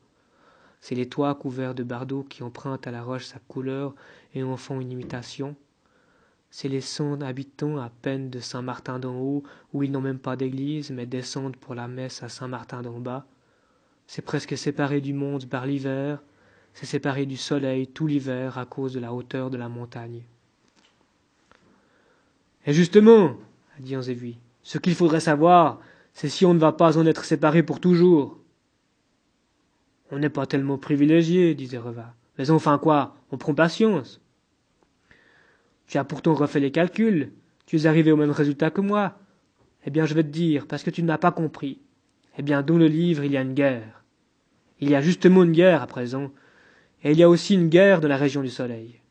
C'est 0.79 0.96
les 0.96 1.10
toits 1.10 1.34
couverts 1.34 1.74
de 1.74 1.84
bardeaux 1.84 2.24
qui 2.24 2.43
empruntent 2.43 2.86
à 2.86 2.91
la 2.91 3.01
roche 3.01 3.25
sa 3.25 3.39
couleur 3.39 3.96
et 4.36 4.43
en 4.43 4.58
font 4.58 4.79
une 4.79 4.91
imitation 4.91 5.55
c'est 6.55 6.69
les 6.69 6.81
sons 6.81 7.19
habitants 7.22 7.79
à 7.79 7.89
peine 7.89 8.29
de 8.29 8.39
Saint-Martin 8.39 9.00
d'en 9.00 9.15
haut, 9.15 9.41
où 9.74 9.81
ils 9.81 9.91
n'ont 9.91 10.01
même 10.01 10.19
pas 10.19 10.36
d'église, 10.36 10.91
mais 10.91 11.07
descendent 11.07 11.57
pour 11.57 11.74
la 11.74 11.88
messe 11.88 12.22
à 12.22 12.29
Saint-Martin 12.29 12.83
d'en 12.83 13.00
bas. 13.00 13.25
C'est 14.05 14.22
presque 14.22 14.55
séparé 14.55 15.01
du 15.01 15.13
monde 15.13 15.48
par 15.48 15.65
l'hiver, 15.65 16.22
c'est 16.75 16.86
séparé 16.86 17.25
du 17.25 17.38
soleil 17.38 17.88
tout 17.88 18.05
l'hiver 18.05 18.60
à 18.60 18.67
cause 18.67 18.93
de 18.93 19.00
la 19.00 19.13
hauteur 19.13 19.50
de 19.50 19.57
la 19.57 19.67
montagne. 19.67 20.22
Et 22.67 22.74
justement, 22.74 23.36
a 23.75 23.81
dit 23.81 23.98
Anzévi, 23.98 24.38
ce 24.62 24.77
qu'il 24.77 24.93
faudrait 24.93 25.22
savoir, 25.22 25.79
c'est 26.13 26.29
si 26.29 26.45
on 26.45 26.53
ne 26.53 26.60
va 26.60 26.72
pas 26.72 27.00
en 27.00 27.07
être 27.07 27.25
séparé 27.25 27.63
pour 27.63 27.79
toujours. 27.79 28.38
On 30.12 30.19
n'est 30.19 30.29
pas 30.29 30.45
tellement 30.45 30.77
privilégié, 30.77 31.55
disait 31.55 31.79
Reva. 31.79 32.13
Mais 32.38 32.51
enfin 32.51 32.77
quoi, 32.77 33.15
on 33.31 33.39
prend 33.39 33.55
patience. 33.55 34.22
Tu 35.88 35.98
as 35.98 36.04
pourtant 36.04 36.34
refait 36.34 36.60
les 36.60 36.72
calculs. 36.72 37.32
Tu 37.66 37.78
es 37.78 37.86
arrivé 37.86 38.12
au 38.12 38.18
même 38.18 38.32
résultat 38.32 38.72
que 38.72 38.82
moi. 38.82 39.18
Eh 39.86 39.90
bien, 39.90 40.06
je 40.06 40.13
vais 40.13 40.24
te 40.24 40.30
dire, 40.30 40.68
parce 40.68 40.84
que 40.84 40.90
tu 40.90 41.04
n'as 41.04 41.18
pas 41.18 41.32
compris. 41.32 41.80
Eh 42.38 42.42
bien, 42.42 42.62
dans 42.62 42.78
le 42.78 42.88
livre, 42.88 43.24
il 43.24 43.32
y 43.32 43.38
a 43.38 43.42
une 43.42 43.54
guerre. 43.54 44.04
Il 44.80 44.90
y 44.90 44.96
a 44.96 45.02
justement 45.02 45.44
une 45.44 45.52
guerre 45.52 45.82
à 45.82 45.88
présent, 45.88 46.32
et 47.04 47.12
il 47.12 47.18
y 47.18 47.24
a 47.24 47.30
aussi 47.30 47.54
une 47.54 47.70
guerre 47.70 48.02
dans 48.02 48.08
la 48.08 48.18
région 48.18 48.42
du 48.42 48.50
soleil. 48.50 49.02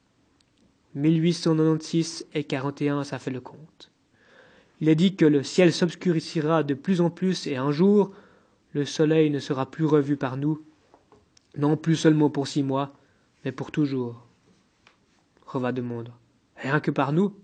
1896 0.95 2.27
et 2.35 2.45
41, 2.45 3.05
ça 3.05 3.19
fait 3.19 3.31
le 3.31 3.41
compte. 3.41 3.91
Il 4.81 4.89
est 4.89 4.95
dit 4.95 5.15
que 5.15 5.25
le 5.25 5.43
ciel 5.43 5.73
s'obscurcira 5.73 6.63
de 6.65 6.75
plus 6.75 7.01
en 7.01 7.09
plus 7.09 7.47
et 7.47 7.57
un 7.57 7.71
jour, 7.71 8.13
le 8.73 8.85
soleil 8.85 9.31
ne 9.31 9.39
sera 9.39 9.71
plus 9.71 9.85
revu 9.85 10.17
par 10.17 10.37
nous, 10.37 10.63
non 11.57 11.77
plus 11.77 11.97
seulement 11.97 12.31
pour 12.31 12.49
six 12.49 12.63
mois, 12.63 12.93
mais 13.45 13.53
pour 13.53 13.71
toujours. 13.71 14.27
Reva 15.47 15.73
demande. 15.73 16.13
Rien 16.63 16.79
que 16.79 16.93
par 16.93 17.13
nous 17.13 17.35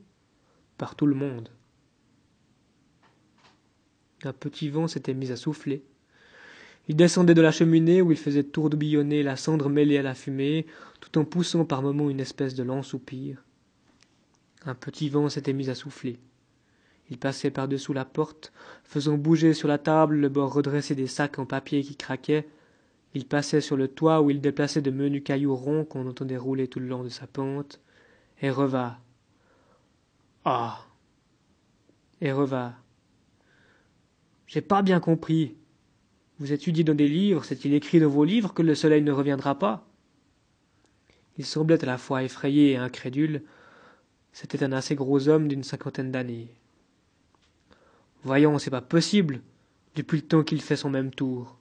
Par 0.76 0.94
tout 0.94 1.06
le 1.06 1.16
monde. 1.16 1.48
Un 4.22 4.32
petit 4.32 4.68
vent 4.68 4.86
s'était 4.86 5.12
mis 5.14 5.32
à 5.32 5.36
souffler. 5.36 5.82
Il 6.86 6.94
descendait 6.94 7.34
de 7.34 7.42
la 7.42 7.50
cheminée 7.50 8.00
où 8.00 8.12
il 8.12 8.16
faisait 8.16 8.44
tourbillonner 8.44 9.24
la 9.24 9.34
cendre 9.34 9.68
mêlée 9.68 9.98
à 9.98 10.02
la 10.02 10.14
fumée, 10.14 10.66
tout 11.00 11.18
en 11.18 11.24
poussant 11.24 11.64
par 11.64 11.82
moments 11.82 12.10
une 12.10 12.20
espèce 12.20 12.54
de 12.54 12.62
lent 12.62 12.84
soupir. 12.84 13.44
Un 14.64 14.76
petit 14.76 15.08
vent 15.08 15.28
s'était 15.28 15.52
mis 15.52 15.68
à 15.68 15.74
souffler. 15.74 16.20
Il 17.10 17.18
passait 17.18 17.50
par-dessous 17.50 17.92
la 17.92 18.04
porte, 18.04 18.52
faisant 18.84 19.18
bouger 19.18 19.52
sur 19.52 19.66
la 19.66 19.78
table 19.78 20.16
le 20.16 20.28
bord 20.28 20.52
redressé 20.52 20.94
des 20.94 21.06
sacs 21.08 21.40
en 21.40 21.46
papier 21.46 21.82
qui 21.82 21.96
craquaient. 21.96 22.46
Il 23.14 23.26
passait 23.26 23.60
sur 23.60 23.76
le 23.76 23.88
toit 23.88 24.20
où 24.22 24.30
il 24.30 24.40
déplaçait 24.40 24.82
de 24.82 24.92
menus 24.92 25.24
cailloux 25.24 25.56
ronds 25.56 25.84
qu'on 25.84 26.08
entendait 26.08 26.36
rouler 26.36 26.68
tout 26.68 26.78
le 26.78 26.86
long 26.86 27.02
de 27.02 27.08
sa 27.08 27.26
pente, 27.26 27.80
et 28.40 28.50
reva. 28.50 28.98
Ah. 30.50 30.78
Et 32.22 32.32
reva. 32.32 32.72
J'ai 34.46 34.62
pas 34.62 34.80
bien 34.80 34.98
compris. 34.98 35.54
Vous 36.38 36.54
étudiez 36.54 36.84
dans 36.84 36.94
des 36.94 37.06
livres, 37.06 37.44
c'est-il 37.44 37.74
écrit 37.74 38.00
dans 38.00 38.08
vos 38.08 38.24
livres 38.24 38.54
que 38.54 38.62
le 38.62 38.74
soleil 38.74 39.02
ne 39.02 39.12
reviendra 39.12 39.58
pas 39.58 39.86
Il 41.36 41.44
semblait 41.44 41.82
à 41.82 41.86
la 41.86 41.98
fois 41.98 42.22
effrayé 42.22 42.70
et 42.70 42.76
incrédule. 42.78 43.42
C'était 44.32 44.64
un 44.64 44.72
assez 44.72 44.94
gros 44.94 45.28
homme 45.28 45.48
d'une 45.48 45.64
cinquantaine 45.64 46.12
d'années. 46.12 46.48
Voyons, 48.22 48.58
c'est 48.58 48.70
pas 48.70 48.80
possible, 48.80 49.42
depuis 49.96 50.16
le 50.16 50.26
temps 50.28 50.44
qu'il 50.44 50.62
fait 50.62 50.76
son 50.76 50.88
même 50.88 51.10
tour. 51.10 51.58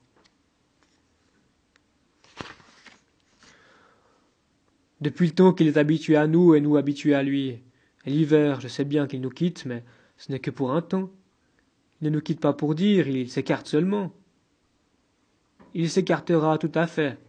Depuis 5.01 5.27
le 5.27 5.33
temps 5.33 5.51
qu'il 5.51 5.67
est 5.67 5.75
habitué 5.75 6.15
à 6.15 6.25
nous 6.25 6.55
et 6.55 6.61
nous 6.61 6.77
habitués 6.77 7.15
à 7.15 7.21
lui. 7.21 7.59
L'hiver, 8.07 8.61
je 8.61 8.67
sais 8.67 8.85
bien 8.85 9.05
qu'il 9.05 9.21
nous 9.21 9.29
quitte, 9.29 9.65
mais 9.65 9.83
ce 10.17 10.31
n'est 10.31 10.39
que 10.39 10.49
pour 10.49 10.71
un 10.71 10.81
temps. 10.81 11.11
Il 12.01 12.05
ne 12.05 12.09
nous 12.09 12.21
quitte 12.21 12.39
pas 12.39 12.53
pour 12.53 12.73
dire, 12.73 13.07
il 13.07 13.29
s'écarte 13.29 13.67
seulement 13.67 14.11
il 15.77 15.91
s'écartera 15.91 16.57
tout 16.57 16.71
à 16.73 16.87
fait. 16.87 17.19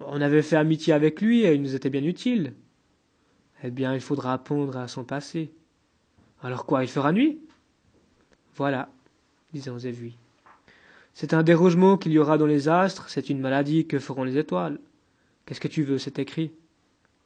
On 0.00 0.20
avait 0.20 0.42
fait 0.42 0.56
amitié 0.56 0.92
avec 0.92 1.22
lui 1.22 1.44
et 1.44 1.54
il 1.54 1.62
nous 1.62 1.74
était 1.74 1.88
bien 1.88 2.04
utile. 2.04 2.52
Eh 3.62 3.70
bien, 3.70 3.94
il 3.94 4.02
faudra 4.02 4.34
apprendre 4.34 4.76
à 4.76 4.86
son 4.86 5.04
passé. 5.04 5.50
Alors 6.42 6.66
quoi, 6.66 6.82
il 6.82 6.88
fera 6.88 7.12
nuit? 7.12 7.40
Voilà, 8.54 8.90
disait 9.54 9.70
Zévui. 9.78 10.18
C'est 11.14 11.32
un 11.32 11.42
dérogement 11.42 11.96
qu'il 11.96 12.12
y 12.12 12.18
aura 12.18 12.36
dans 12.36 12.46
les 12.46 12.68
astres, 12.68 13.08
c'est 13.08 13.30
une 13.30 13.40
maladie 13.40 13.86
que 13.86 13.98
feront 13.98 14.24
les 14.24 14.36
étoiles. 14.36 14.78
Qu'est-ce 15.46 15.60
que 15.60 15.68
tu 15.68 15.82
veux, 15.82 15.96
c'est 15.96 16.18
écrit. 16.18 16.52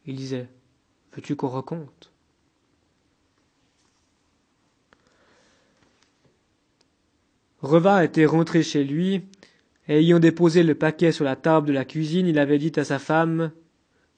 Il 0.06 0.14
disait 0.14 0.48
Veux-tu 1.14 1.36
qu'on 1.36 1.48
raconte? 1.48 2.10
Reva 7.60 8.04
était 8.04 8.26
rentré 8.26 8.62
chez 8.62 8.84
lui 8.84 9.22
et 9.86 9.98
ayant 9.98 10.18
déposé 10.18 10.62
le 10.62 10.74
paquet 10.74 11.12
sur 11.12 11.24
la 11.24 11.36
table 11.36 11.68
de 11.68 11.72
la 11.72 11.84
cuisine, 11.84 12.26
il 12.26 12.38
avait 12.38 12.58
dit 12.58 12.72
à 12.76 12.84
sa 12.84 12.98
femme 12.98 13.52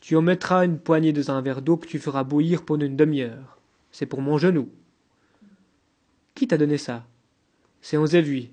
Tu 0.00 0.17
en 0.17 0.23
mettras 0.23 0.65
une 0.65 0.79
poignée 0.79 1.12
dans 1.12 1.30
un 1.30 1.41
verre 1.43 1.63
d'eau 1.63 1.76
que 1.76 1.87
tu 1.87 1.99
feras 1.99 2.25
bouillir 2.25 2.65
pendant 2.65 2.87
une 2.87 2.97
demi-heure. 2.97 3.59
C'est 3.93 4.06
pour 4.06 4.23
mon 4.23 4.39
genou. 4.39 4.69
Qui 6.35 6.49
t'a 6.49 6.59
donné 6.59 6.78
ça? 6.78 7.06
C'est 7.80 7.97
Onzévui. 7.97 8.50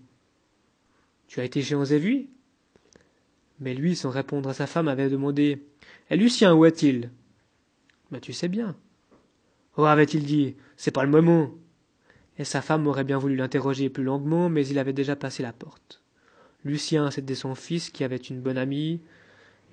Tu 1.28 1.40
as 1.40 1.46
été 1.46 1.62
chez 1.62 1.76
Onzévui 1.76 2.30
Mais 3.60 3.74
lui, 3.74 3.96
sans 3.96 4.10
répondre 4.10 4.50
à 4.50 4.54
sa 4.54 4.68
femme, 4.68 4.88
avait 4.88 5.10
demandé 5.10 5.64
Et 6.10 6.18
Lucien, 6.18 6.54
où 6.54 6.66
est-il? 6.66 7.10
Mais 8.14 8.22
tu 8.22 8.32
sais 8.32 8.48
bien. 8.48 8.76
Oh, 9.76 9.86
avait-il 9.86 10.24
dit, 10.24 10.56
c'est 10.78 10.92
pas 10.92 11.04
le 11.04 11.10
moment. 11.10 11.50
Et 12.38 12.44
sa 12.44 12.62
femme 12.62 12.86
aurait 12.86 13.04
bien 13.04 13.18
voulu 13.18 13.36
l'interroger 13.36 13.90
plus 13.90 14.04
longuement, 14.04 14.50
mais 14.50 14.68
il 14.68 14.78
avait 14.78 14.94
déjà 14.94 15.16
passé 15.16 15.42
la 15.42 15.52
porte. 15.52 16.04
Lucien, 16.64 17.10
c'était 17.10 17.34
son 17.34 17.56
fils 17.56 17.90
qui 17.90 18.04
avait 18.04 18.18
une 18.18 18.40
bonne 18.40 18.60
amie. 18.60 19.02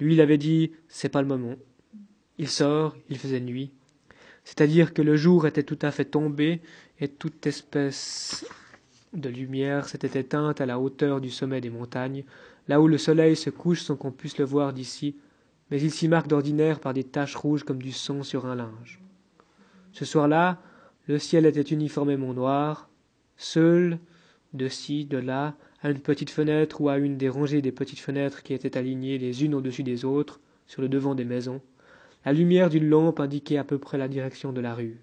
Lui, 0.00 0.14
il 0.14 0.22
avait 0.22 0.38
dit 0.38 0.72
C'est 0.88 1.10
pas 1.10 1.20
le 1.20 1.28
moment. 1.28 1.54
Il 2.38 2.48
sort, 2.48 2.96
il 3.10 3.18
faisait 3.18 3.40
nuit. 3.40 3.72
C'est-à-dire 4.44 4.94
que 4.94 5.02
le 5.02 5.16
jour 5.16 5.46
était 5.46 5.62
tout 5.62 5.78
à 5.82 5.90
fait 5.90 6.06
tombé 6.06 6.62
et 6.98 7.08
toute 7.08 7.46
espèce 7.46 8.46
de 9.12 9.28
lumière 9.28 9.86
s'était 9.86 10.18
éteinte 10.18 10.62
à 10.62 10.66
la 10.66 10.80
hauteur 10.80 11.20
du 11.20 11.28
sommet 11.28 11.60
des 11.60 11.68
montagnes, 11.68 12.24
là 12.68 12.80
où 12.80 12.88
le 12.88 12.96
soleil 12.96 13.36
se 13.36 13.50
couche 13.50 13.82
sans 13.82 13.96
qu'on 13.96 14.12
puisse 14.12 14.38
le 14.38 14.46
voir 14.46 14.72
d'ici, 14.72 15.14
mais 15.70 15.80
il 15.80 15.90
s'y 15.90 16.08
marque 16.08 16.28
d'ordinaire 16.28 16.80
par 16.80 16.94
des 16.94 17.04
taches 17.04 17.36
rouges 17.36 17.64
comme 17.64 17.82
du 17.82 17.92
sang 17.92 18.22
sur 18.22 18.46
un 18.46 18.54
linge. 18.54 19.00
Ce 19.92 20.04
soir-là, 20.04 20.60
le 21.06 21.18
ciel 21.18 21.46
était 21.46 21.62
uniformément 21.62 22.34
noir, 22.34 22.88
seul, 23.36 23.98
de 24.52 24.68
ci, 24.68 25.04
de 25.04 25.18
là, 25.18 25.56
à 25.82 25.90
une 25.90 26.00
petite 26.00 26.30
fenêtre 26.30 26.80
ou 26.80 26.88
à 26.88 26.98
une 26.98 27.16
des 27.16 27.28
rangées 27.28 27.62
des 27.62 27.72
petites 27.72 28.00
fenêtres 28.00 28.42
qui 28.42 28.52
étaient 28.52 28.76
alignées 28.76 29.18
les 29.18 29.44
unes 29.44 29.54
au-dessus 29.54 29.82
des 29.82 30.04
autres, 30.04 30.40
sur 30.66 30.82
le 30.82 30.88
devant 30.88 31.14
des 31.14 31.24
maisons, 31.24 31.60
la 32.24 32.32
lumière 32.32 32.70
d'une 32.70 32.88
lampe 32.88 33.18
indiquait 33.18 33.56
à 33.56 33.64
peu 33.64 33.78
près 33.78 33.98
la 33.98 34.08
direction 34.08 34.52
de 34.52 34.60
la 34.60 34.74
rue. 34.74 35.00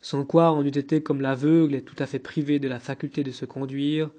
Sans 0.00 0.24
quoi 0.24 0.52
on 0.52 0.64
eût 0.64 0.68
été 0.68 1.02
comme 1.02 1.20
l'aveugle 1.20 1.74
et 1.74 1.82
tout 1.82 1.96
à 1.98 2.06
fait 2.06 2.18
privé 2.18 2.58
de 2.58 2.68
la 2.68 2.78
faculté 2.78 3.22
de 3.22 3.30
se 3.30 3.44
conduire, 3.44 4.10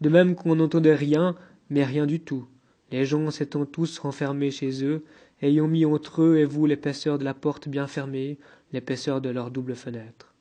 de 0.00 0.08
même 0.08 0.36
qu'on 0.36 0.54
n'entendait 0.56 0.94
rien, 0.94 1.34
mais 1.70 1.84
rien 1.84 2.06
du 2.06 2.20
tout, 2.20 2.46
les 2.94 3.04
gens 3.04 3.32
s'étant 3.32 3.66
tous 3.66 3.98
renfermés 3.98 4.52
chez 4.52 4.84
eux, 4.84 5.02
ayant 5.42 5.66
mis 5.66 5.84
entre 5.84 6.22
eux 6.22 6.38
et 6.38 6.44
vous 6.44 6.64
l'épaisseur 6.64 7.18
de 7.18 7.24
la 7.24 7.34
porte 7.34 7.68
bien 7.68 7.88
fermée, 7.88 8.38
l'épaisseur 8.72 9.20
de 9.20 9.30
leurs 9.30 9.50
doubles 9.50 9.74
fenêtres. 9.74 10.32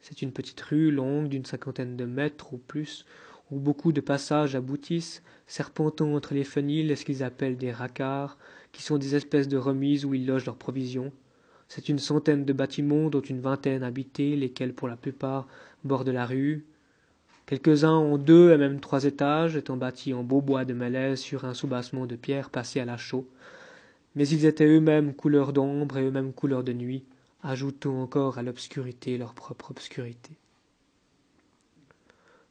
C'est 0.00 0.20
une 0.20 0.32
petite 0.32 0.60
rue 0.62 0.90
longue 0.90 1.28
d'une 1.28 1.44
cinquantaine 1.44 1.96
de 1.96 2.06
mètres 2.06 2.52
ou 2.52 2.58
plus, 2.58 3.06
où 3.52 3.60
beaucoup 3.60 3.92
de 3.92 4.00
passages 4.00 4.56
aboutissent, 4.56 5.22
serpentant 5.46 6.12
entre 6.12 6.34
les 6.34 6.42
fenils 6.42 6.90
et 6.90 6.96
ce 6.96 7.04
qu'ils 7.04 7.22
appellent 7.22 7.56
des 7.56 7.70
racards, 7.70 8.36
qui 8.72 8.82
sont 8.82 8.98
des 8.98 9.14
espèces 9.14 9.46
de 9.46 9.56
remises 9.56 10.04
où 10.04 10.12
ils 10.12 10.26
logent 10.26 10.46
leurs 10.46 10.56
provisions. 10.56 11.12
C'est 11.68 11.88
une 11.88 12.00
centaine 12.00 12.44
de 12.44 12.52
bâtiments, 12.52 13.10
dont 13.10 13.20
une 13.20 13.40
vingtaine 13.40 13.84
habités, 13.84 14.34
lesquels 14.34 14.74
pour 14.74 14.88
la 14.88 14.96
plupart 14.96 15.46
bordent 15.84 16.08
la 16.08 16.26
rue. 16.26 16.66
Quelques-uns 17.50 17.98
ont 17.98 18.16
deux 18.16 18.52
et 18.52 18.56
même 18.56 18.78
trois 18.78 19.02
étages, 19.02 19.56
étant 19.56 19.76
bâtis 19.76 20.14
en 20.14 20.22
beau 20.22 20.40
bois 20.40 20.64
de 20.64 20.72
malaise 20.72 21.18
sur 21.18 21.44
un 21.44 21.52
soubassement 21.52 22.06
de 22.06 22.14
pierre 22.14 22.48
passé 22.48 22.78
à 22.78 22.84
la 22.84 22.96
chaux. 22.96 23.28
Mais 24.14 24.28
ils 24.28 24.44
étaient 24.44 24.68
eux-mêmes 24.68 25.14
couleur 25.14 25.52
d'ombre 25.52 25.98
et 25.98 26.04
eux-mêmes 26.04 26.32
couleur 26.32 26.62
de 26.62 26.72
nuit, 26.72 27.04
ajoutant 27.42 28.00
encore 28.00 28.38
à 28.38 28.44
l'obscurité 28.44 29.18
leur 29.18 29.34
propre 29.34 29.72
obscurité. 29.72 30.38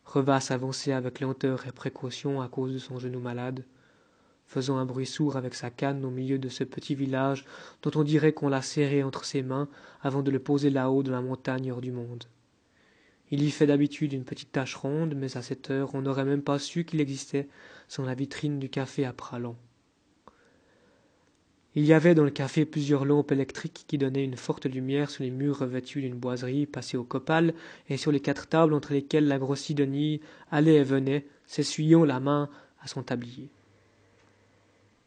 Reva 0.03 0.41
s'avançait 0.41 0.91
avec 0.91 1.21
lenteur 1.21 1.65
et 1.65 1.71
précaution 1.71 2.41
à 2.41 2.49
cause 2.49 2.73
de 2.73 2.77
son 2.77 2.99
genou 2.99 3.21
malade, 3.21 3.63
faisant 4.47 4.75
un 4.75 4.85
bruit 4.85 5.05
sourd 5.05 5.37
avec 5.37 5.55
sa 5.55 5.69
canne 5.69 6.03
au 6.03 6.09
milieu 6.09 6.39
de 6.39 6.49
ce 6.49 6.65
petit 6.65 6.93
village 6.93 7.45
dont 7.83 7.91
on 7.95 8.03
dirait 8.03 8.33
qu'on 8.33 8.49
l'a 8.49 8.61
serré 8.61 9.01
entre 9.01 9.23
ses 9.23 9.43
mains 9.43 9.69
avant 10.01 10.23
de 10.23 10.31
le 10.31 10.39
poser 10.39 10.69
là-haut 10.69 11.03
dans 11.03 11.13
la 11.13 11.21
montagne 11.21 11.71
hors 11.71 11.79
du 11.79 11.93
monde. 11.93 12.25
Il 13.31 13.43
y 13.43 13.51
fait 13.51 13.67
d'habitude 13.67 14.13
une 14.13 14.23
petite 14.23 14.51
tache 14.51 14.75
ronde, 14.75 15.13
mais 15.15 15.37
à 15.37 15.41
cette 15.41 15.69
heure 15.69 15.93
on 15.93 16.01
n'aurait 16.01 16.25
même 16.25 16.41
pas 16.41 16.59
su 16.59 16.83
qu'il 16.83 17.01
existait 17.01 17.47
sans 17.87 18.03
la 18.03 18.15
vitrine 18.15 18.59
du 18.59 18.69
café 18.69 19.05
à 19.05 19.13
Pralon. 19.13 19.55
Il 21.75 21.85
y 21.85 21.93
avait 21.93 22.15
dans 22.15 22.23
le 22.23 22.31
café 22.31 22.65
plusieurs 22.65 23.05
lampes 23.05 23.31
électriques 23.31 23.85
qui 23.87 23.99
donnaient 23.99 24.23
une 24.23 24.37
forte 24.37 24.65
lumière 24.65 25.11
sur 25.11 25.23
les 25.23 25.29
murs 25.29 25.59
revêtus 25.59 26.01
d'une 26.01 26.17
boiserie 26.17 26.65
passée 26.65 26.97
au 26.97 27.03
copal 27.03 27.53
et 27.89 27.97
sur 27.97 28.11
les 28.11 28.19
quatre 28.19 28.47
tables 28.47 28.73
entre 28.73 28.93
lesquelles 28.93 29.27
la 29.27 29.37
grosse 29.37 29.61
Sidonie 29.61 30.19
allait 30.49 30.75
et 30.75 30.83
venait, 30.83 31.27
s'essuyant 31.45 32.03
la 32.03 32.19
main 32.19 32.49
à 32.81 32.87
son 32.87 33.03
tablier. 33.03 33.51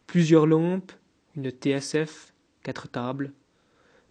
Plusieurs 0.07 0.47
lampes, 0.47 0.93
une 1.37 1.51
TSF, 1.51 2.33
quatre 2.63 2.89
tables. 2.89 3.33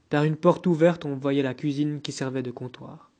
Par 0.10 0.26
une 0.26 0.36
porte 0.36 0.67
ouverte, 0.67 1.06
on 1.06 1.15
voyait 1.15 1.43
la 1.43 1.54
cuisine 1.54 2.02
qui 2.02 2.12
servait 2.12 2.43
de 2.43 2.52
comptoir. 2.52 3.11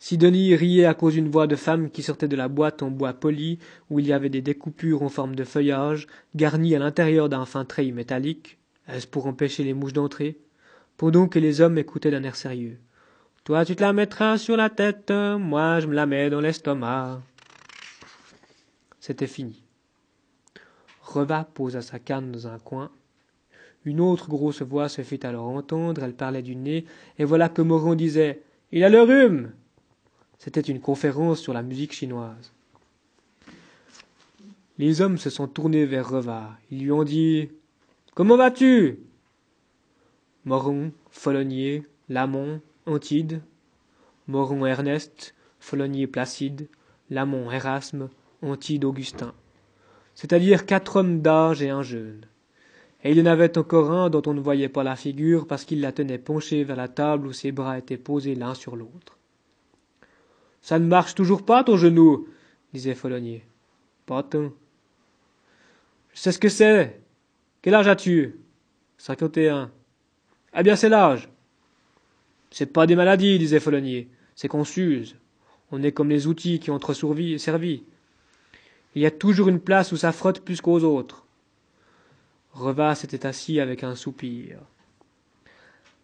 Sidonie 0.00 0.54
riait 0.54 0.84
à 0.84 0.94
cause 0.94 1.14
d'une 1.14 1.30
voix 1.30 1.48
de 1.48 1.56
femme 1.56 1.90
qui 1.90 2.02
sortait 2.02 2.28
de 2.28 2.36
la 2.36 2.48
boîte 2.48 2.82
en 2.82 2.90
bois 2.90 3.14
poli 3.14 3.58
où 3.90 3.98
il 3.98 4.06
y 4.06 4.12
avait 4.12 4.28
des 4.28 4.42
découpures 4.42 5.02
en 5.02 5.08
forme 5.08 5.34
de 5.34 5.42
feuillage, 5.42 6.06
garnies 6.36 6.76
à 6.76 6.78
l'intérieur 6.78 7.28
d'un 7.28 7.44
fin 7.46 7.64
treillis 7.64 7.92
métallique. 7.92 8.58
Est-ce 8.86 9.08
pour 9.08 9.26
empêcher 9.26 9.64
les 9.64 9.74
mouches 9.74 9.92
d'entrer? 9.92 10.38
Pendant 10.96 11.26
que 11.26 11.40
les 11.40 11.60
hommes 11.60 11.78
écoutaient 11.78 12.12
d'un 12.12 12.22
air 12.22 12.36
sérieux. 12.36 12.78
Toi, 13.44 13.64
tu 13.64 13.74
te 13.74 13.82
la 13.82 13.92
mettras 13.92 14.38
sur 14.38 14.56
la 14.56 14.70
tête, 14.70 15.10
moi, 15.10 15.80
je 15.80 15.86
me 15.86 15.94
la 15.94 16.06
mets 16.06 16.30
dans 16.30 16.40
l'estomac. 16.40 17.20
C'était 19.00 19.26
fini. 19.26 19.62
Reva 21.02 21.44
posa 21.44 21.80
sa 21.80 21.98
canne 21.98 22.30
dans 22.30 22.46
un 22.46 22.58
coin. 22.58 22.90
Une 23.84 24.00
autre 24.00 24.28
grosse 24.28 24.62
voix 24.62 24.88
se 24.88 25.02
fit 25.02 25.20
alors 25.24 25.48
entendre, 25.48 26.02
elle 26.02 26.14
parlait 26.14 26.42
du 26.42 26.56
nez, 26.56 26.84
et 27.18 27.24
voilà 27.24 27.48
que 27.48 27.62
Moron 27.62 27.94
disait 27.94 28.42
Il 28.70 28.84
a 28.84 28.88
le 28.88 29.02
rhume 29.02 29.52
C'était 30.38 30.60
une 30.60 30.80
conférence 30.80 31.40
sur 31.40 31.52
la 31.52 31.62
musique 31.62 31.92
chinoise. 31.92 32.52
Les 34.78 35.00
hommes 35.00 35.18
se 35.18 35.30
sont 35.30 35.48
tournés 35.48 35.84
vers 35.84 36.08
Reva. 36.08 36.56
Ils 36.70 36.84
lui 36.84 36.92
ont 36.92 37.02
dit 37.02 37.50
Comment 38.14 38.36
vas-tu? 38.36 39.00
Moron, 40.44 40.92
Folonier, 41.10 41.82
Lamont, 42.08 42.60
Antide. 42.86 43.42
Moron 44.28 44.64
Ernest, 44.64 45.34
Folonier 45.58 46.06
Placide, 46.06 46.68
Lamont 47.10 47.50
Erasme, 47.50 48.08
Antide 48.42 48.84
Augustin. 48.84 49.34
C'est-à-dire 50.14 50.66
quatre 50.66 50.96
hommes 50.96 51.20
d'âge 51.20 51.62
et 51.62 51.70
un 51.70 51.82
jeune. 51.82 52.26
Et 53.02 53.10
il 53.10 53.18
y 53.18 53.22
en 53.22 53.26
avait 53.26 53.58
encore 53.58 53.90
un 53.90 54.10
dont 54.10 54.22
on 54.26 54.34
ne 54.34 54.40
voyait 54.40 54.68
pas 54.68 54.84
la 54.84 54.96
figure 54.96 55.46
parce 55.46 55.64
qu'il 55.64 55.80
la 55.80 55.92
tenait 55.92 56.18
penchée 56.18 56.62
vers 56.62 56.76
la 56.76 56.88
table 56.88 57.26
où 57.26 57.32
ses 57.32 57.52
bras 57.52 57.78
étaient 57.78 57.96
posés 57.96 58.34
l'un 58.34 58.54
sur 58.54 58.76
l'autre. 58.76 59.17
Ça 60.68 60.78
ne 60.78 60.84
marche 60.84 61.14
toujours 61.14 61.46
pas 61.46 61.64
ton 61.64 61.78
genou, 61.78 62.28
disait 62.74 62.94
Folonier. 62.94 63.42
Pas 64.04 64.22
tant. 64.22 64.52
Je 66.12 66.20
sais 66.20 66.30
ce 66.30 66.38
que 66.38 66.50
c'est. 66.50 67.00
Quel 67.62 67.74
âge 67.74 67.88
as-tu? 67.88 68.38
Cinquante 68.98 69.38
et 69.38 69.48
un. 69.48 69.70
Eh 70.54 70.62
bien, 70.62 70.76
c'est 70.76 70.90
l'âge. 70.90 71.30
C'est 72.50 72.70
pas 72.70 72.86
des 72.86 72.96
maladies, 72.96 73.38
disait 73.38 73.60
Folonier. 73.60 74.10
C'est 74.34 74.48
qu'on 74.48 74.64
s'use. 74.64 75.16
On 75.70 75.82
est 75.82 75.92
comme 75.92 76.10
les 76.10 76.26
outils 76.26 76.60
qui 76.60 76.70
ont 76.70 76.78
trop 76.78 76.92
servi. 76.92 77.82
Il 78.94 79.00
y 79.00 79.06
a 79.06 79.10
toujours 79.10 79.48
une 79.48 79.60
place 79.60 79.90
où 79.92 79.96
ça 79.96 80.12
frotte 80.12 80.40
plus 80.40 80.60
qu'aux 80.60 80.84
autres. 80.84 81.24
Revas 82.52 82.96
s'était 82.96 83.24
assis 83.24 83.58
avec 83.58 83.84
un 83.84 83.94
soupir. 83.94 84.58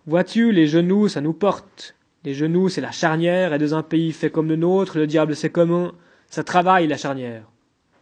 Vois-tu, 0.07 0.53
les 0.53 0.66
genoux, 0.68 1.09
ça 1.09 1.20
nous 1.20 1.35
porte. 1.35 1.94
Les 2.25 2.33
genoux, 2.33 2.71
c'est 2.71 2.81
la 2.81 2.91
charnière, 2.91 3.53
et 3.53 3.59
dans 3.59 3.75
un 3.75 3.83
pays 3.83 4.13
fait 4.13 4.31
comme 4.31 4.49
le 4.49 4.57
nôtre, 4.57 4.99
le 4.99 5.07
diable 5.07 5.37
sait 5.37 5.51
comment, 5.51 5.93
ça 6.31 6.43
travaille 6.43 6.87
la 6.87 6.97
charnière. 6.97 7.45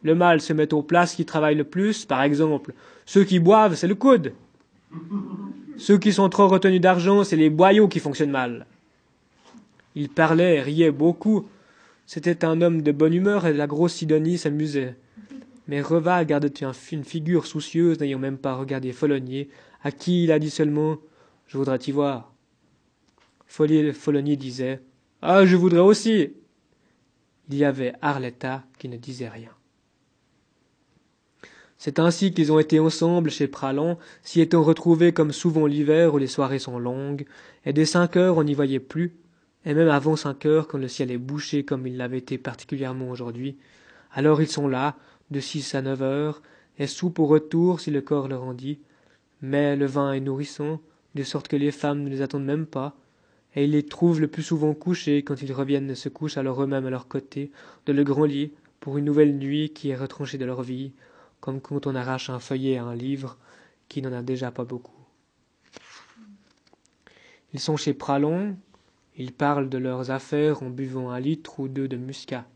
Le 0.02 0.14
mal 0.14 0.40
se 0.40 0.52
met 0.52 0.72
aux 0.72 0.82
places 0.82 1.14
qui 1.16 1.24
travaillent 1.24 1.56
le 1.56 1.64
plus, 1.64 2.04
par 2.04 2.22
exemple, 2.22 2.72
ceux 3.04 3.24
qui 3.24 3.40
boivent, 3.40 3.74
c'est 3.74 3.88
le 3.88 3.94
coude. 3.96 4.32
Ceux 5.76 5.98
qui 5.98 6.12
sont 6.12 6.28
trop 6.28 6.48
retenus 6.48 6.80
d'argent, 6.80 7.24
c'est 7.24 7.36
les 7.36 7.50
boyaux 7.50 7.88
qui 7.88 7.98
fonctionnent 7.98 8.30
mal. 8.30 8.66
Il 9.94 10.08
parlait, 10.08 10.60
riait 10.60 10.90
beaucoup. 10.90 11.46
C'était 12.06 12.44
un 12.44 12.60
homme 12.62 12.82
de 12.82 12.92
bonne 12.92 13.14
humeur 13.14 13.46
et 13.46 13.52
la 13.52 13.66
grosse 13.66 13.94
Sidonie 13.94 14.38
s'amusait. 14.38 14.96
Mais 15.68 15.80
Reva 15.80 16.24
gardait 16.24 16.52
une 16.92 17.04
figure 17.04 17.46
soucieuse, 17.46 18.00
n'ayant 18.00 18.18
même 18.18 18.38
pas 18.38 18.54
regardé 18.54 18.92
Folonier, 18.92 19.48
à 19.82 19.90
qui 19.90 20.24
il 20.24 20.32
a 20.32 20.38
dit 20.38 20.50
seulement 20.50 20.98
Je 21.46 21.58
voudrais 21.58 21.78
t'y 21.78 21.92
voir. 21.92 22.31
Folonier 23.52 24.36
disait 24.36 24.80
Ah, 25.20 25.44
je 25.44 25.56
voudrais 25.56 25.80
aussi. 25.80 26.32
Il 27.50 27.56
y 27.56 27.66
avait 27.66 27.92
Arletta 28.00 28.64
qui 28.78 28.88
ne 28.88 28.96
disait 28.96 29.28
rien. 29.28 29.50
C'est 31.76 31.98
ainsi 31.98 32.32
qu'ils 32.32 32.50
ont 32.50 32.58
été 32.58 32.80
ensemble 32.80 33.30
chez 33.30 33.48
Pralan, 33.48 33.98
s'y 34.22 34.40
étant 34.40 34.62
retrouvés 34.62 35.12
comme 35.12 35.32
souvent 35.32 35.66
l'hiver 35.66 36.14
où 36.14 36.18
les 36.18 36.28
soirées 36.28 36.60
sont 36.60 36.78
longues, 36.78 37.26
et 37.66 37.74
dès 37.74 37.84
cinq 37.84 38.16
heures 38.16 38.38
on 38.38 38.44
n'y 38.44 38.54
voyait 38.54 38.80
plus, 38.80 39.16
et 39.66 39.74
même 39.74 39.88
avant 39.88 40.16
cinq 40.16 40.46
heures 40.46 40.66
quand 40.66 40.78
le 40.78 40.88
ciel 40.88 41.10
est 41.10 41.18
bouché 41.18 41.64
comme 41.64 41.86
il 41.86 41.98
l'avait 41.98 42.18
été 42.18 42.38
particulièrement 42.38 43.10
aujourd'hui, 43.10 43.58
alors 44.12 44.40
ils 44.40 44.48
sont 44.48 44.68
là, 44.68 44.96
de 45.30 45.40
six 45.40 45.74
à 45.74 45.82
neuf 45.82 46.00
heures, 46.00 46.40
et 46.78 46.86
soupe 46.86 47.18
au 47.18 47.26
retour 47.26 47.80
si 47.80 47.90
le 47.90 48.00
corps 48.00 48.28
le 48.28 48.36
rendit, 48.36 48.78
mais 49.42 49.76
le 49.76 49.86
vin 49.86 50.12
est 50.12 50.20
nourrissant, 50.20 50.80
de 51.14 51.22
sorte 51.24 51.48
que 51.48 51.56
les 51.56 51.72
femmes 51.72 52.04
ne 52.04 52.08
les 52.08 52.22
attendent 52.22 52.44
même 52.44 52.66
pas, 52.66 52.96
et 53.54 53.64
ils 53.64 53.70
les 53.72 53.84
trouvent 53.84 54.20
le 54.20 54.28
plus 54.28 54.42
souvent 54.42 54.74
couchés 54.74 55.22
quand 55.22 55.42
ils 55.42 55.52
reviennent 55.52 55.94
se 55.94 56.08
couchent 56.08 56.38
alors 56.38 56.62
eux-mêmes 56.62 56.86
à 56.86 56.90
leur 56.90 57.08
côté, 57.08 57.50
de 57.86 57.92
le 57.92 58.04
grand 58.04 58.24
lit, 58.24 58.52
pour 58.80 58.98
une 58.98 59.04
nouvelle 59.04 59.36
nuit 59.36 59.70
qui 59.70 59.90
est 59.90 59.96
retranchée 59.96 60.38
de 60.38 60.44
leur 60.44 60.62
vie, 60.62 60.92
comme 61.40 61.60
quand 61.60 61.86
on 61.86 61.94
arrache 61.94 62.30
un 62.30 62.38
feuillet 62.38 62.78
à 62.78 62.84
un 62.84 62.94
livre 62.94 63.38
qui 63.88 64.02
n'en 64.02 64.12
a 64.12 64.22
déjà 64.22 64.50
pas 64.50 64.64
beaucoup. 64.64 64.96
Ils 67.52 67.60
sont 67.60 67.76
chez 67.76 67.92
Pralon, 67.92 68.56
ils 69.16 69.32
parlent 69.32 69.68
de 69.68 69.78
leurs 69.78 70.10
affaires 70.10 70.62
en 70.62 70.70
buvant 70.70 71.10
un 71.10 71.20
litre 71.20 71.60
ou 71.60 71.68
deux 71.68 71.86
de 71.86 71.96
muscat. 71.96 72.46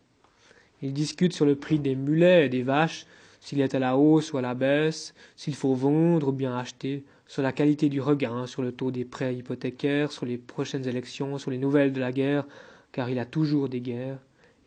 Ils 0.82 0.94
discutent 0.94 1.34
sur 1.34 1.44
le 1.44 1.56
prix 1.56 1.78
des 1.78 1.94
mulets 1.94 2.46
et 2.46 2.48
des 2.48 2.62
vaches, 2.62 3.06
s'il 3.40 3.60
est 3.60 3.74
à 3.74 3.78
la 3.78 3.96
hausse 3.96 4.32
ou 4.32 4.38
à 4.38 4.42
la 4.42 4.54
baisse, 4.54 5.14
s'il 5.36 5.54
faut 5.54 5.74
vendre 5.74 6.28
ou 6.28 6.32
bien 6.32 6.56
acheter, 6.56 7.04
sur 7.26 7.42
la 7.42 7.52
qualité 7.52 7.88
du 7.88 8.00
regain, 8.00 8.46
sur 8.46 8.62
le 8.62 8.72
taux 8.72 8.90
des 8.90 9.04
prêts 9.04 9.34
hypothécaires, 9.34 10.12
sur 10.12 10.26
les 10.26 10.38
prochaines 10.38 10.86
élections, 10.86 11.38
sur 11.38 11.50
les 11.50 11.58
nouvelles 11.58 11.92
de 11.92 12.00
la 12.00 12.12
guerre, 12.12 12.46
car 12.92 13.10
il 13.10 13.18
a 13.18 13.26
toujours 13.26 13.68
des 13.68 13.80
guerres. 13.80 14.18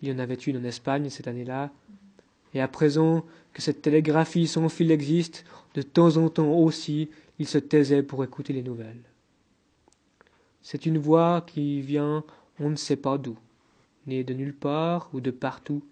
Il 0.01 0.09
y 0.09 0.11
en 0.11 0.19
avait 0.19 0.35
une 0.35 0.57
en 0.57 0.63
Espagne 0.63 1.09
cette 1.09 1.27
année-là, 1.27 1.71
et 2.53 2.61
à 2.61 2.67
présent 2.67 3.25
que 3.53 3.61
cette 3.61 3.81
télégraphie 3.81 4.47
sans 4.47 4.69
fil 4.69 4.91
existe, 4.91 5.45
de 5.75 5.81
temps 5.81 6.17
en 6.17 6.29
temps 6.29 6.51
aussi, 6.51 7.09
il 7.37 7.47
se 7.47 7.57
taisait 7.57 8.03
pour 8.03 8.23
écouter 8.23 8.53
les 8.53 8.63
nouvelles. 8.63 9.03
C'est 10.61 10.85
une 10.85 10.97
voix 10.97 11.43
qui 11.47 11.81
vient 11.81 12.23
on 12.59 12.69
ne 12.69 12.75
sait 12.75 12.97
pas 12.97 13.17
d'où, 13.17 13.37
née 14.05 14.23
de 14.23 14.33
nulle 14.33 14.55
part 14.55 15.09
ou 15.13 15.21
de 15.21 15.31
partout, 15.31 15.83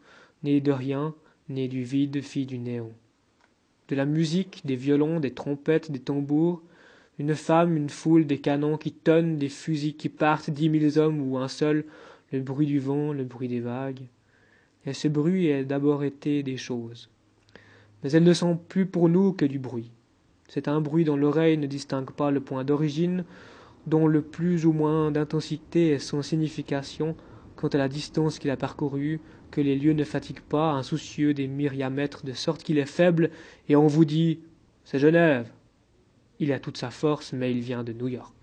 née 0.44 0.60
de 0.60 0.72
rien, 0.72 1.16
née 1.50 1.68
du 1.68 1.84
vide, 1.84 2.22
fille 2.22 2.46
du 2.46 2.58
néant. 2.58 2.92
De 3.88 3.96
la 3.96 4.06
musique, 4.06 4.62
des 4.66 4.76
violons, 4.76 5.20
des 5.20 5.32
trompettes, 5.32 5.92
des 5.92 6.00
tambours, 6.00 6.62
une 7.20 7.36
femme, 7.36 7.78
une 7.78 7.90
foule, 7.90 8.26
des 8.26 8.40
canons 8.40 8.78
qui 8.78 8.92
tonnent, 8.92 9.38
des 9.38 9.50
fusils 9.50 9.96
qui 9.96 10.10
partent, 10.10 10.50
dix 10.50 10.70
mille 10.70 11.00
hommes 11.00 11.22
ou 11.22 11.38
un 11.38 11.48
seul, 11.48 11.86
le 12.32 12.42
bruit 12.42 12.68
du 12.68 12.80
vent, 12.80 13.14
le 13.14 13.24
bruit 13.24 13.48
des 13.48 13.62
vagues 13.62 14.08
et 14.88 14.94
ce 14.94 15.10
bruit 15.10 15.52
a 15.52 15.64
d'abord 15.64 16.04
été 16.04 16.44
des 16.44 16.58
choses. 16.58 17.10
Mais 18.02 18.12
elles 18.12 18.24
ne 18.24 18.34
sont 18.34 18.56
plus 18.56 18.86
pour 18.86 19.10
nous 19.10 19.34
que 19.34 19.46
du 19.46 19.60
bruit. 19.60 19.92
C'est 20.48 20.70
un 20.70 20.80
bruit 20.80 21.04
dont 21.04 21.18
l'oreille 21.18 21.58
ne 21.58 21.68
distingue 21.68 22.12
pas 22.12 22.32
le 22.32 22.40
point 22.40 22.64
d'origine, 22.64 23.26
dont 23.86 24.08
le 24.08 24.22
plus 24.22 24.66
ou 24.66 24.72
moins 24.72 25.12
d'intensité 25.12 25.90
est 25.90 26.00
sans 26.00 26.22
signification 26.22 27.16
quant 27.58 27.68
à 27.68 27.78
la 27.78 27.90
distance 27.90 28.40
qu'il 28.40 28.50
a 28.50 28.58
parcourue, 28.58 29.20
que 29.52 29.62
les 29.62 29.76
lieux 29.76 29.94
ne 29.94 30.04
fatiguent 30.04 30.42
pas, 30.42 30.72
insoucieux 30.72 31.34
des 31.34 31.48
myriamètres, 31.48 32.26
de 32.26 32.34
sorte 32.34 32.64
qu'il 32.64 32.78
est 32.78 32.86
faible, 32.86 33.32
et 33.70 33.76
on 33.76 33.88
vous 33.88 34.06
dit 34.06 34.40
C'est 34.84 35.00
Genève. 35.00 35.50
Il 36.40 36.52
a 36.52 36.60
toute 36.60 36.78
sa 36.78 36.90
force, 36.90 37.34
mais 37.34 37.52
il 37.52 37.62
vient 37.62 37.84
de 37.84 37.94
New 37.94 38.08
York. 38.08 38.34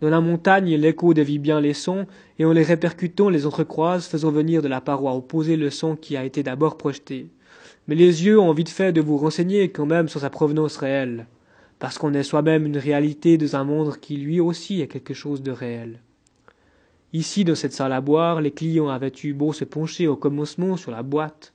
Dans 0.00 0.10
la 0.10 0.20
montagne, 0.20 0.74
l'écho 0.74 1.14
dévie 1.14 1.38
bien 1.38 1.60
les 1.60 1.74
sons, 1.74 2.06
et 2.38 2.44
en 2.44 2.52
les 2.52 2.62
répercutant 2.62 3.28
les 3.28 3.46
entrecroise, 3.46 4.06
faisant 4.06 4.30
venir 4.30 4.60
de 4.60 4.68
la 4.68 4.80
paroi 4.80 5.14
opposée 5.14 5.56
le 5.56 5.70
son 5.70 5.96
qui 5.96 6.16
a 6.16 6.24
été 6.24 6.42
d'abord 6.42 6.76
projeté. 6.76 7.28
Mais 7.86 7.94
les 7.94 8.24
yeux 8.24 8.38
ont 8.38 8.52
vite 8.52 8.68
fait 8.68 8.92
de 8.92 9.00
vous 9.00 9.16
renseigner 9.16 9.70
quand 9.70 9.86
même 9.86 10.08
sur 10.08 10.20
sa 10.20 10.30
provenance 10.30 10.76
réelle, 10.76 11.26
parce 11.78 11.98
qu'on 11.98 12.14
est 12.14 12.22
soi-même 12.22 12.66
une 12.66 12.78
réalité 12.78 13.38
dans 13.38 13.56
un 13.56 13.64
monde 13.64 13.96
qui 13.98 14.16
lui 14.16 14.40
aussi 14.40 14.80
est 14.80 14.88
quelque 14.88 15.14
chose 15.14 15.42
de 15.42 15.52
réel. 15.52 16.00
Ici, 17.14 17.44
dans 17.44 17.54
cette 17.54 17.72
salle 17.72 17.92
à 17.92 18.00
boire, 18.00 18.40
les 18.40 18.50
clients 18.50 18.88
avaient 18.88 19.12
eu 19.22 19.34
beau 19.34 19.52
se 19.52 19.64
pencher 19.64 20.08
au 20.08 20.16
commencement 20.16 20.76
sur 20.76 20.90
la 20.90 21.04
boîte, 21.04 21.54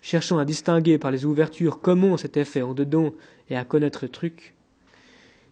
cherchant 0.00 0.38
à 0.38 0.44
distinguer 0.44 0.96
par 0.96 1.10
les 1.10 1.24
ouvertures 1.24 1.80
comment 1.80 2.16
c'était 2.16 2.44
fait 2.44 2.62
en 2.62 2.72
dedans 2.72 3.12
et 3.50 3.56
à 3.56 3.64
connaître 3.64 3.98
le 4.02 4.08
truc, 4.08 4.54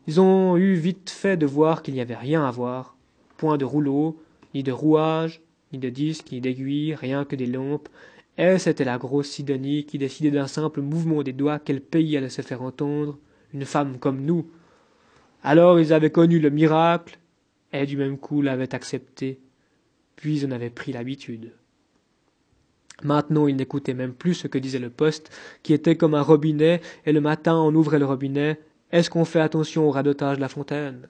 ils 0.06 0.20
ont 0.20 0.56
eu 0.56 0.74
vite 0.74 1.10
fait 1.10 1.36
de 1.36 1.46
voir 1.46 1.82
qu'il 1.82 1.94
n'y 1.94 2.00
avait 2.00 2.14
rien 2.14 2.44
à 2.44 2.50
voir, 2.52 2.96
point 3.38 3.58
de 3.58 3.64
rouleau, 3.64 4.22
ni 4.54 4.62
de 4.62 4.70
rouage, 4.72 5.40
ni 5.72 5.78
de 5.80 5.88
disque, 5.88 6.30
ni 6.30 6.40
d'aiguille, 6.40 6.94
rien 6.94 7.24
que 7.24 7.36
des 7.36 7.46
lampes, 7.46 7.88
et 8.38 8.58
c'était 8.58 8.84
la 8.84 8.98
grosse 8.98 9.30
Sidonie 9.30 9.84
qui 9.84 9.98
décidait 9.98 10.30
d'un 10.30 10.46
simple 10.46 10.80
mouvement 10.80 11.24
des 11.24 11.32
doigts 11.32 11.58
quel 11.58 11.80
pays 11.80 12.16
allait 12.16 12.28
se 12.28 12.42
faire 12.42 12.62
entendre, 12.62 13.18
une 13.52 13.64
femme 13.64 13.98
comme 13.98 14.24
nous. 14.24 14.46
Alors 15.42 15.80
ils 15.80 15.92
avaient 15.92 16.10
connu 16.10 16.38
le 16.38 16.50
miracle, 16.50 17.19
et 17.72 17.86
du 17.86 17.96
même 17.96 18.18
coup 18.18 18.42
l'avaient 18.42 18.74
accepté, 18.74 19.40
puis 20.16 20.42
on 20.46 20.50
avait 20.50 20.70
pris 20.70 20.92
l'habitude. 20.92 21.52
Maintenant, 23.02 23.46
ils 23.46 23.56
n'écoutaient 23.56 23.94
même 23.94 24.12
plus 24.12 24.34
ce 24.34 24.46
que 24.46 24.58
disait 24.58 24.78
le 24.78 24.90
poste, 24.90 25.30
qui 25.62 25.72
était 25.72 25.96
comme 25.96 26.14
un 26.14 26.22
robinet, 26.22 26.80
et 27.06 27.12
le 27.12 27.20
matin 27.20 27.56
on 27.56 27.74
ouvrait 27.74 27.98
le 27.98 28.06
robinet, 28.06 28.60
est-ce 28.92 29.08
qu'on 29.08 29.24
fait 29.24 29.40
attention 29.40 29.86
au 29.88 29.90
radotage 29.90 30.36
de 30.36 30.40
la 30.40 30.48
fontaine? 30.48 31.08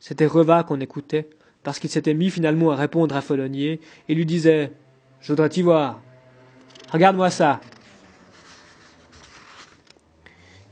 C'était 0.00 0.26
Reva 0.26 0.62
qu'on 0.62 0.80
écoutait, 0.80 1.28
parce 1.62 1.78
qu'il 1.78 1.90
s'était 1.90 2.14
mis 2.14 2.30
finalement 2.30 2.70
à 2.70 2.76
répondre 2.76 3.14
à 3.16 3.20
Folonier 3.20 3.80
et 4.08 4.14
lui 4.14 4.24
disait 4.24 4.72
Je 5.20 5.32
voudrais 5.32 5.48
t'y 5.48 5.62
voir. 5.62 6.00
Regarde-moi 6.92 7.30
ça. 7.30 7.60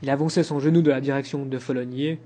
Il 0.01 0.09
avançait 0.09 0.43
son 0.43 0.59
genou 0.59 0.81
de 0.81 0.89
la 0.89 1.01
direction 1.01 1.45
de 1.45 1.57
Folonier. 1.59 2.19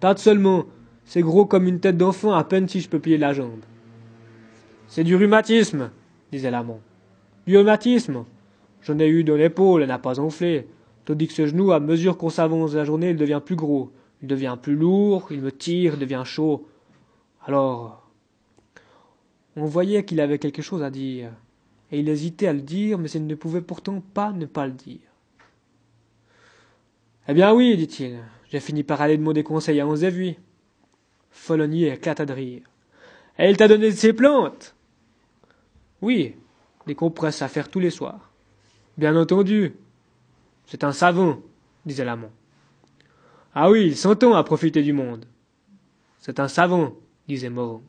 Tâte 0.00 0.18
seulement, 0.18 0.66
c'est 1.04 1.22
gros 1.22 1.46
comme 1.46 1.66
une 1.66 1.80
tête 1.80 1.96
d'enfant, 1.96 2.32
à 2.32 2.44
peine 2.44 2.68
si 2.68 2.80
je 2.80 2.88
peux 2.88 2.98
plier 2.98 3.18
la 3.18 3.32
jambe. 3.32 3.60
C'est 4.88 5.04
du 5.04 5.16
rhumatisme, 5.16 5.90
disait 6.30 6.50
l'amant. 6.50 6.80
Du 7.46 7.56
rhumatisme. 7.56 8.24
J'en 8.82 8.98
ai 8.98 9.08
eu 9.08 9.24
dans 9.24 9.36
l'épaule, 9.36 9.82
elle 9.82 9.88
n'a 9.88 9.98
pas 9.98 10.20
enflé. 10.20 10.66
Tandis 11.04 11.28
que 11.28 11.32
ce 11.32 11.46
genou, 11.46 11.72
à 11.72 11.80
mesure 11.80 12.16
qu'on 12.16 12.30
s'avance 12.30 12.74
la 12.74 12.84
journée, 12.84 13.10
il 13.10 13.16
devient 13.16 13.40
plus 13.44 13.56
gros. 13.56 13.90
Il 14.22 14.28
devient 14.28 14.56
plus 14.60 14.76
lourd, 14.76 15.28
il 15.30 15.40
me 15.40 15.50
tire, 15.50 15.94
il 15.94 15.98
devient 15.98 16.22
chaud. 16.24 16.66
Alors, 17.44 18.08
on 19.56 19.66
voyait 19.66 20.04
qu'il 20.04 20.20
avait 20.20 20.38
quelque 20.38 20.62
chose 20.62 20.82
à 20.82 20.90
dire, 20.90 21.30
et 21.90 22.00
il 22.00 22.08
hésitait 22.08 22.46
à 22.46 22.52
le 22.52 22.60
dire, 22.60 22.98
mais 22.98 23.10
il 23.10 23.26
ne 23.26 23.34
pouvait 23.34 23.60
pourtant 23.60 24.02
pas 24.14 24.32
ne 24.32 24.46
pas 24.46 24.66
le 24.66 24.72
dire. 24.72 25.00
Eh 27.28 27.34
bien 27.34 27.52
oui, 27.52 27.76
dit-il, 27.76 28.18
j'ai 28.50 28.60
fini 28.60 28.82
par 28.82 29.00
aller 29.00 29.16
demander 29.16 29.42
conseil 29.42 29.80
à 29.80 29.86
Onzévui. 29.86 30.36
Folonier 31.32 31.92
éclata 31.92 32.24
de 32.24 32.32
rire. 32.32 32.62
Il 33.38 33.56
t'a 33.56 33.66
donné 33.66 33.90
de 33.90 33.96
ses 33.96 34.12
plantes 34.12 34.74
Oui, 36.00 36.36
des 36.86 36.94
compresses 36.94 37.42
à 37.42 37.48
faire 37.48 37.68
tous 37.68 37.80
les 37.80 37.90
soirs. 37.90 38.30
Bien 38.96 39.16
entendu. 39.16 39.74
C'est 40.66 40.84
un 40.84 40.92
savant, 40.92 41.40
disait 41.84 42.04
l'amant. 42.04 42.30
Ah 43.54 43.70
oui, 43.70 43.86
il 43.86 43.96
s'entend 43.96 44.34
à 44.34 44.44
profiter 44.44 44.82
du 44.82 44.92
monde. 44.92 45.26
C'est 46.18 46.38
un 46.38 46.48
savant, 46.48 46.94
disait 47.26 47.50
Moreau. 47.50 47.82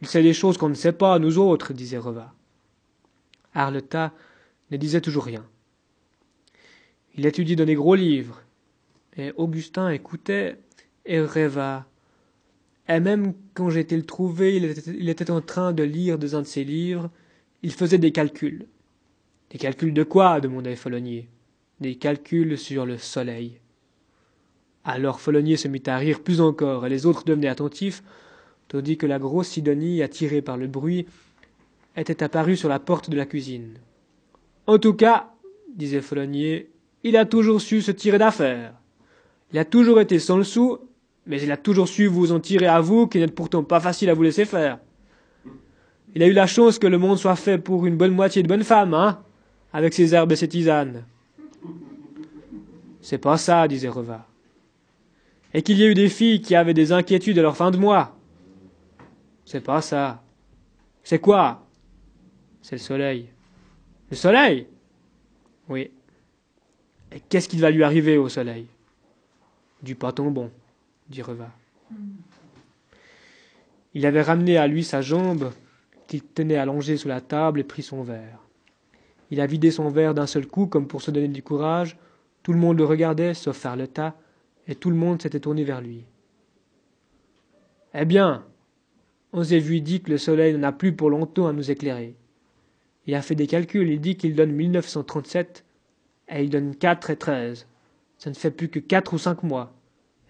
Il 0.00 0.08
sait 0.08 0.22
des 0.22 0.34
choses 0.34 0.58
qu'on 0.58 0.68
ne 0.68 0.74
sait 0.74 0.92
pas, 0.92 1.18
nous 1.18 1.38
autres, 1.38 1.72
disait 1.72 1.98
Reva. 1.98 2.32
Arleta 3.54 4.12
ne 4.70 4.76
disait 4.76 5.00
toujours 5.00 5.24
rien. 5.24 5.44
Il 7.14 7.26
étudie 7.26 7.56
dans 7.56 7.64
des 7.64 7.74
gros 7.74 7.94
livres, 7.94 8.42
et 9.16 9.32
Augustin 9.36 9.90
écoutait 9.90 10.58
et 11.10 11.20
rêva. 11.20 11.86
Et 12.88 13.00
même 13.00 13.34
quand 13.52 13.68
j'étais 13.68 13.96
le 13.96 14.06
trouver, 14.06 14.56
il 14.56 15.08
était, 15.08 15.30
en 15.30 15.40
train 15.40 15.72
de 15.72 15.82
lire 15.82 16.18
dans 16.18 16.36
un 16.36 16.42
de 16.42 16.46
ses 16.46 16.64
livres, 16.64 17.10
il 17.62 17.72
faisait 17.72 17.98
des 17.98 18.12
calculs. 18.12 18.66
Des 19.50 19.58
calculs 19.58 19.92
de 19.92 20.04
quoi? 20.04 20.40
demandait 20.40 20.76
Folonier. 20.76 21.28
Des 21.80 21.96
calculs 21.96 22.56
sur 22.56 22.86
le 22.86 22.96
soleil. 22.96 23.58
Alors 24.84 25.20
Folonier 25.20 25.56
se 25.56 25.68
mit 25.68 25.82
à 25.86 25.98
rire 25.98 26.20
plus 26.20 26.40
encore, 26.40 26.86
et 26.86 26.88
les 26.88 27.06
autres 27.06 27.24
devenaient 27.24 27.48
attentifs, 27.48 28.02
tandis 28.68 28.96
que 28.96 29.06
la 29.06 29.18
grosse 29.18 29.48
Sidonie, 29.48 30.02
attirée 30.02 30.42
par 30.42 30.56
le 30.56 30.68
bruit, 30.68 31.06
était 31.96 32.22
apparue 32.22 32.56
sur 32.56 32.68
la 32.68 32.78
porte 32.78 33.10
de 33.10 33.16
la 33.16 33.26
cuisine. 33.26 33.74
En 34.68 34.78
tout 34.78 34.94
cas, 34.94 35.32
disait 35.74 36.00
Folonier, 36.00 36.70
il 37.02 37.16
a 37.16 37.26
toujours 37.26 37.60
su 37.60 37.82
se 37.82 37.90
tirer 37.90 38.18
d'affaire. 38.18 38.74
Il 39.52 39.58
a 39.58 39.64
toujours 39.64 40.00
été 40.00 40.20
sans 40.20 40.36
le 40.36 40.44
sou, 40.44 40.78
mais 41.26 41.40
il 41.40 41.52
a 41.52 41.56
toujours 41.56 41.88
su 41.88 42.06
vous 42.06 42.32
en 42.32 42.40
tirer 42.40 42.66
à 42.66 42.80
vous, 42.80 43.06
qui 43.06 43.18
n'êtes 43.18 43.34
pourtant 43.34 43.62
pas 43.62 43.80
facile 43.80 44.10
à 44.10 44.14
vous 44.14 44.22
laisser 44.22 44.44
faire. 44.44 44.78
Il 46.14 46.22
a 46.22 46.26
eu 46.26 46.32
la 46.32 46.46
chance 46.46 46.78
que 46.78 46.86
le 46.86 46.98
monde 46.98 47.18
soit 47.18 47.36
fait 47.36 47.58
pour 47.58 47.86
une 47.86 47.96
bonne 47.96 48.14
moitié 48.14 48.42
de 48.42 48.48
bonnes 48.48 48.64
femmes, 48.64 48.94
hein, 48.94 49.22
avec 49.72 49.94
ses 49.94 50.14
herbes 50.14 50.32
et 50.32 50.36
ses 50.36 50.48
tisanes. 50.48 51.04
C'est 53.00 53.18
pas 53.18 53.36
ça, 53.36 53.68
disait 53.68 53.88
Reva 53.88 54.26
et 55.52 55.62
qu'il 55.62 55.78
y 55.78 55.82
ait 55.82 55.88
eu 55.88 55.94
des 55.94 56.08
filles 56.08 56.40
qui 56.40 56.54
avaient 56.54 56.74
des 56.74 56.92
inquiétudes 56.92 57.38
à 57.38 57.42
leur 57.42 57.56
fin 57.56 57.70
de 57.70 57.76
mois. 57.76 58.16
C'est 59.44 59.60
pas 59.60 59.82
ça. 59.82 60.22
C'est 61.02 61.18
quoi? 61.18 61.66
C'est 62.62 62.76
le 62.76 62.80
soleil. 62.80 63.28
Le 64.10 64.16
soleil? 64.16 64.66
Oui. 65.68 65.90
Et 67.12 67.20
qu'est-ce 67.20 67.48
qui 67.48 67.56
va 67.56 67.70
lui 67.70 67.82
arriver 67.82 68.16
au 68.16 68.28
soleil? 68.28 68.66
Du 69.82 69.94
pâton 69.94 70.30
bon, 70.30 70.50
dit 71.10 71.22
Reva. 71.22 71.50
Il 73.94 74.06
avait 74.06 74.22
ramené 74.22 74.56
à 74.56 74.66
lui 74.66 74.84
sa 74.84 75.02
jambe 75.02 75.50
qu'il 76.06 76.22
tenait 76.22 76.56
allongée 76.56 76.96
sous 76.96 77.08
la 77.08 77.20
table 77.20 77.60
et 77.60 77.64
pris 77.64 77.82
son 77.82 78.02
verre. 78.02 78.38
Il 79.30 79.40
a 79.40 79.46
vidé 79.46 79.70
son 79.70 79.88
verre 79.90 80.14
d'un 80.14 80.26
seul 80.26 80.46
coup 80.46 80.66
comme 80.66 80.86
pour 80.86 81.02
se 81.02 81.10
donner 81.10 81.28
du 81.28 81.42
courage. 81.42 81.98
Tout 82.42 82.52
le 82.52 82.58
monde 82.58 82.78
le 82.78 82.84
regardait, 82.84 83.34
sauf 83.34 83.56
Farleta, 83.56 84.16
et 84.66 84.74
tout 84.74 84.90
le 84.90 84.96
monde 84.96 85.20
s'était 85.20 85.40
tourné 85.40 85.64
vers 85.64 85.80
lui. 85.80 86.04
Eh 87.94 88.04
bien, 88.04 88.44
on 89.32 89.42
s'est 89.42 89.58
vu 89.58 89.80
dit 89.80 90.00
que 90.00 90.10
le 90.10 90.18
soleil 90.18 90.54
n'en 90.54 90.68
a 90.68 90.72
plus 90.72 90.92
pour 90.92 91.10
longtemps 91.10 91.48
à 91.48 91.52
nous 91.52 91.70
éclairer. 91.70 92.14
Il 93.06 93.14
a 93.14 93.22
fait 93.22 93.34
des 93.34 93.46
calculs, 93.46 93.90
il 93.90 94.00
dit 94.00 94.16
qu'il 94.16 94.36
donne 94.36 94.52
1937, 94.52 95.64
et 96.28 96.44
il 96.44 96.50
donne 96.50 96.76
4 96.76 97.10
et 97.10 97.16
13. 97.16 97.66
Ça 98.18 98.30
ne 98.30 98.34
fait 98.34 98.50
plus 98.50 98.68
que 98.68 98.78
4 98.78 99.14
ou 99.14 99.18
5 99.18 99.42
mois. 99.42 99.72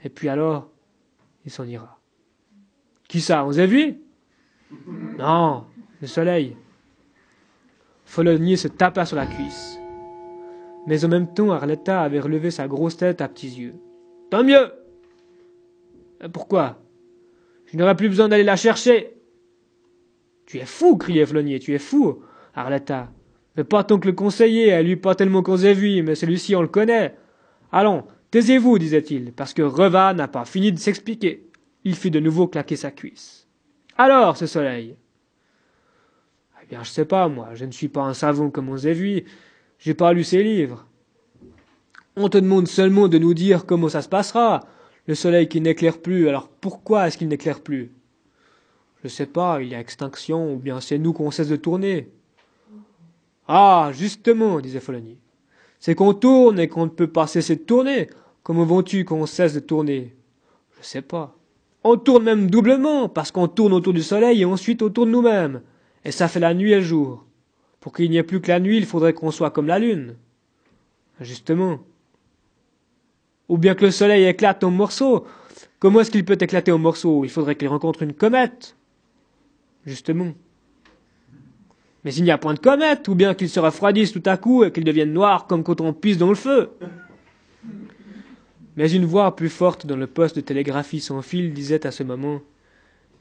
Et 0.02 0.08
puis 0.08 0.28
alors, 0.28 0.69
il 1.44 1.50
s'en 1.50 1.64
ira. 1.64 1.98
Qui 3.08 3.20
ça, 3.20 3.44
on 3.44 3.52
s'est 3.52 3.66
vu? 3.66 3.98
Non, 5.18 5.64
le 6.00 6.06
soleil. 6.06 6.56
Folonier 8.04 8.56
se 8.56 8.68
tapa 8.68 9.04
sur 9.04 9.16
la 9.16 9.26
cuisse. 9.26 9.78
Mais 10.86 11.04
en 11.04 11.08
même 11.08 11.32
temps, 11.32 11.50
Arletta 11.50 12.02
avait 12.02 12.20
relevé 12.20 12.50
sa 12.50 12.68
grosse 12.68 12.96
tête 12.96 13.20
à 13.20 13.28
petits 13.28 13.48
yeux. 13.48 13.74
Tant 14.30 14.44
mieux. 14.44 14.72
Euh, 16.22 16.28
pourquoi? 16.28 16.78
Je 17.66 17.76
n'aurai 17.76 17.94
plus 17.94 18.08
besoin 18.08 18.28
d'aller 18.28 18.44
la 18.44 18.56
chercher. 18.56 19.14
Tu 20.46 20.58
es 20.58 20.66
fou, 20.66 20.96
criait 20.96 21.26
Flonier, 21.26 21.60
tu 21.60 21.74
es 21.74 21.78
fou, 21.78 22.22
Arletta. 22.54 23.12
Mais 23.56 23.64
pas 23.64 23.84
tant 23.84 23.98
que 23.98 24.08
le 24.08 24.14
conseiller, 24.14 24.72
à 24.72 24.82
lui 24.82 24.96
pas 24.96 25.14
tellement 25.14 25.42
qu'on 25.42 25.56
s'est 25.56 25.74
vu, 25.74 26.02
mais 26.02 26.14
celui-ci 26.14 26.56
on 26.56 26.62
le 26.62 26.68
connaît. 26.68 27.14
Allons, 27.70 28.04
taisez-vous, 28.30 28.78
disait-il, 28.78 29.32
parce 29.32 29.54
que 29.54 29.62
Reva 29.62 30.14
n'a 30.14 30.28
pas 30.28 30.44
fini 30.44 30.72
de 30.72 30.78
s'expliquer. 30.78 31.48
Il 31.84 31.94
fit 31.94 32.10
de 32.10 32.20
nouveau 32.20 32.46
claquer 32.46 32.76
sa 32.76 32.90
cuisse. 32.90 33.48
Alors, 33.96 34.36
ce 34.36 34.46
soleil? 34.46 34.96
Eh 36.62 36.66
bien, 36.66 36.82
je 36.82 36.90
sais 36.90 37.04
pas, 37.04 37.28
moi, 37.28 37.50
je 37.54 37.64
ne 37.64 37.72
suis 37.72 37.88
pas 37.88 38.02
un 38.02 38.14
savant 38.14 38.50
comme 38.50 38.68
on 38.68 38.74
vu. 38.74 39.24
J'ai 39.78 39.94
pas 39.94 40.12
lu 40.12 40.24
ses 40.24 40.42
livres. 40.42 40.86
On 42.16 42.28
te 42.28 42.38
demande 42.38 42.68
seulement 42.68 43.08
de 43.08 43.18
nous 43.18 43.34
dire 43.34 43.66
comment 43.66 43.88
ça 43.88 44.02
se 44.02 44.08
passera. 44.08 44.66
Le 45.06 45.14
soleil 45.14 45.48
qui 45.48 45.60
n'éclaire 45.60 46.00
plus, 46.00 46.28
alors 46.28 46.48
pourquoi 46.48 47.06
est-ce 47.06 47.16
qu'il 47.16 47.28
n'éclaire 47.28 47.60
plus? 47.60 47.90
Je 49.02 49.08
sais 49.08 49.26
pas, 49.26 49.62
il 49.62 49.68
y 49.68 49.74
a 49.74 49.80
extinction, 49.80 50.52
ou 50.52 50.56
bien 50.58 50.80
c'est 50.80 50.98
nous 50.98 51.12
qu'on 51.12 51.30
cesse 51.30 51.48
de 51.48 51.56
tourner. 51.56 52.10
Ah, 53.48 53.90
justement, 53.94 54.60
disait. 54.60 54.80
C'est 55.80 55.94
qu'on 55.94 56.14
tourne 56.14 56.60
et 56.60 56.68
qu'on 56.68 56.84
ne 56.84 56.90
peut 56.90 57.08
pas 57.08 57.26
cesser 57.26 57.56
de 57.56 57.62
tourner. 57.62 58.08
Comment 58.42 58.64
vont-tu 58.64 59.04
qu'on 59.04 59.26
cesse 59.26 59.54
de 59.54 59.60
tourner? 59.60 60.14
Je 60.80 60.86
sais 60.86 61.02
pas. 61.02 61.36
On 61.82 61.96
tourne 61.96 62.22
même 62.22 62.50
doublement, 62.50 63.08
parce 63.08 63.32
qu'on 63.32 63.48
tourne 63.48 63.72
autour 63.72 63.94
du 63.94 64.02
soleil 64.02 64.42
et 64.42 64.44
ensuite 64.44 64.82
autour 64.82 65.06
de 65.06 65.10
nous-mêmes. 65.10 65.62
Et 66.04 66.12
ça 66.12 66.28
fait 66.28 66.40
la 66.40 66.54
nuit 66.54 66.72
et 66.72 66.76
le 66.76 66.82
jour. 66.82 67.24
Pour 67.80 67.92
qu'il 67.92 68.10
n'y 68.10 68.18
ait 68.18 68.22
plus 68.22 68.40
que 68.40 68.48
la 68.48 68.60
nuit, 68.60 68.76
il 68.76 68.86
faudrait 68.86 69.14
qu'on 69.14 69.30
soit 69.30 69.50
comme 69.50 69.66
la 69.66 69.78
lune. 69.78 70.16
Justement 71.20 71.80
ou 73.50 73.58
bien 73.58 73.74
que 73.74 73.84
le 73.84 73.90
soleil 73.90 74.24
éclate 74.26 74.62
en 74.62 74.70
morceaux. 74.70 75.26
Comment 75.80 76.00
est-ce 76.00 76.12
qu'il 76.12 76.24
peut 76.24 76.38
éclater 76.40 76.70
en 76.70 76.78
morceaux? 76.78 77.24
Il 77.24 77.30
faudrait 77.30 77.56
qu'il 77.56 77.66
rencontre 77.66 78.02
une 78.02 78.14
comète. 78.14 78.76
Justement. 79.84 80.32
Mais 82.04 82.14
il 82.14 82.24
n'y 82.24 82.30
a 82.30 82.38
point 82.38 82.54
de 82.54 82.58
comète, 82.58 83.08
ou 83.08 83.14
bien 83.14 83.34
qu'il 83.34 83.50
se 83.50 83.60
refroidisse 83.60 84.12
tout 84.12 84.22
à 84.24 84.36
coup 84.36 84.64
et 84.64 84.72
qu'il 84.72 84.84
devienne 84.84 85.12
noir 85.12 85.46
comme 85.46 85.62
quand 85.62 85.80
on 85.80 85.92
pisse 85.92 86.18
dans 86.18 86.28
le 86.28 86.34
feu. 86.34 86.70
Mais 88.76 88.90
une 88.90 89.04
voix 89.04 89.36
plus 89.36 89.50
forte 89.50 89.86
dans 89.86 89.96
le 89.96 90.06
poste 90.06 90.36
de 90.36 90.40
télégraphie 90.40 91.00
sans 91.00 91.20
fil 91.22 91.52
disait 91.52 91.86
à 91.86 91.90
ce 91.90 92.02
moment 92.02 92.40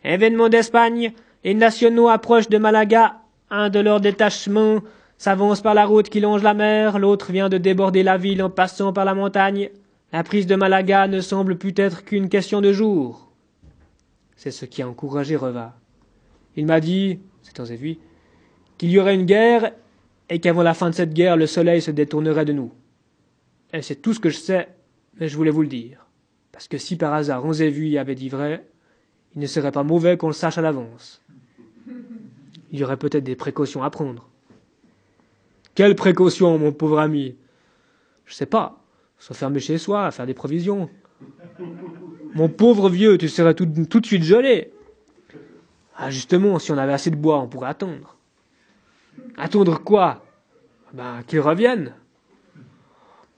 Événement 0.04 0.48
d'Espagne, 0.48 1.14
les 1.44 1.54
nationaux 1.54 2.08
approchent 2.08 2.50
de 2.50 2.58
Malaga. 2.58 3.18
Un 3.50 3.70
de 3.70 3.80
leurs 3.80 4.00
détachements 4.00 4.82
s'avance 5.18 5.62
par 5.62 5.74
la 5.74 5.86
route 5.86 6.10
qui 6.10 6.22
longe 6.22 6.44
la 6.44 6.54
mer, 6.54 6.98
l'autre 6.98 7.32
vient 7.32 7.50
de 7.50 7.58
déborder 7.58 8.04
la 8.04 8.18
ville 8.18 8.42
en 8.42 8.50
passant 8.50 8.94
par 8.94 9.04
la 9.04 9.14
montagne. 9.14 9.70
La 10.14 10.24
prise 10.24 10.48
de 10.48 10.56
Malaga 10.56 11.08
ne 11.08 11.20
semble 11.20 11.58
plus 11.58 11.74
être 11.76 12.06
qu'une 12.06 12.30
question 12.30 12.62
de 12.62 12.72
jours. 12.72 13.30
C'est 14.38 14.52
ce 14.52 14.66
qui 14.66 14.82
a 14.82 14.88
encouragé 14.88 15.36
Reva. 15.36 15.76
Il 16.56 16.66
m'a 16.66 16.80
dit, 16.80 17.20
c'est 17.44 17.64
Zévi, 17.66 18.00
qu'il 18.80 18.90
y 18.90 18.98
aurait 18.98 19.14
une 19.14 19.26
guerre 19.26 19.74
et 20.30 20.40
qu'avant 20.40 20.64
la 20.64 20.74
fin 20.74 20.90
de 20.90 20.96
cette 20.96 21.14
guerre, 21.14 21.38
le 21.38 21.46
soleil 21.46 21.82
se 21.82 21.92
détournerait 21.92 22.46
de 22.46 22.54
nous. 22.54 22.72
Et 23.74 23.84
c'est 23.84 23.98
tout 23.98 24.14
ce 24.14 24.20
que 24.20 24.30
je 24.30 24.38
sais, 24.38 24.70
mais 25.20 25.28
je 25.28 25.38
voulais 25.38 25.52
vous 25.52 25.62
le 25.62 25.68
dire. 25.68 26.08
Parce 26.52 26.68
que 26.68 26.80
si 26.80 26.96
par 26.96 27.14
hasard 27.14 27.44
y 27.54 27.98
avait 27.98 28.16
dit 28.16 28.30
vrai, 28.30 28.66
il 29.36 29.42
ne 29.42 29.48
serait 29.48 29.72
pas 29.72 29.84
mauvais 29.84 30.18
qu'on 30.18 30.28
le 30.28 30.34
sache 30.34 30.58
à 30.58 30.62
l'avance. 30.62 31.22
Il 32.72 32.80
y 32.80 32.84
aurait 32.84 32.98
peut-être 32.98 33.24
des 33.24 33.36
précautions 33.36 33.84
à 33.84 33.90
prendre. 33.90 34.30
Quelles 35.76 35.96
précautions, 35.96 36.58
mon 36.58 36.72
pauvre 36.72 37.00
ami? 37.00 37.36
Je 38.26 38.34
sais 38.34 38.46
pas 38.46 38.82
s'enfermer 39.18 39.60
chez 39.60 39.78
soi, 39.78 40.10
faire 40.12 40.26
des 40.26 40.34
provisions. 40.34 40.90
Mon 42.34 42.48
pauvre 42.48 42.90
vieux, 42.90 43.18
tu 43.18 43.28
serais 43.28 43.54
tout, 43.54 43.68
tout 43.90 44.00
de 44.00 44.06
suite 44.06 44.24
gelé. 44.24 44.72
Ah, 45.98 46.10
justement, 46.10 46.60
si 46.60 46.72
on 46.72 46.78
avait 46.78 46.94
assez 46.94 47.10
de 47.10 47.18
bois, 47.18 47.40
on 47.42 47.48
pourrait 47.48 47.68
attendre. 47.68 48.16
Attendre 49.42 49.82
quoi? 49.82 50.22
Ben, 50.94 51.24
qu'il 51.26 51.40
revienne. 51.40 51.94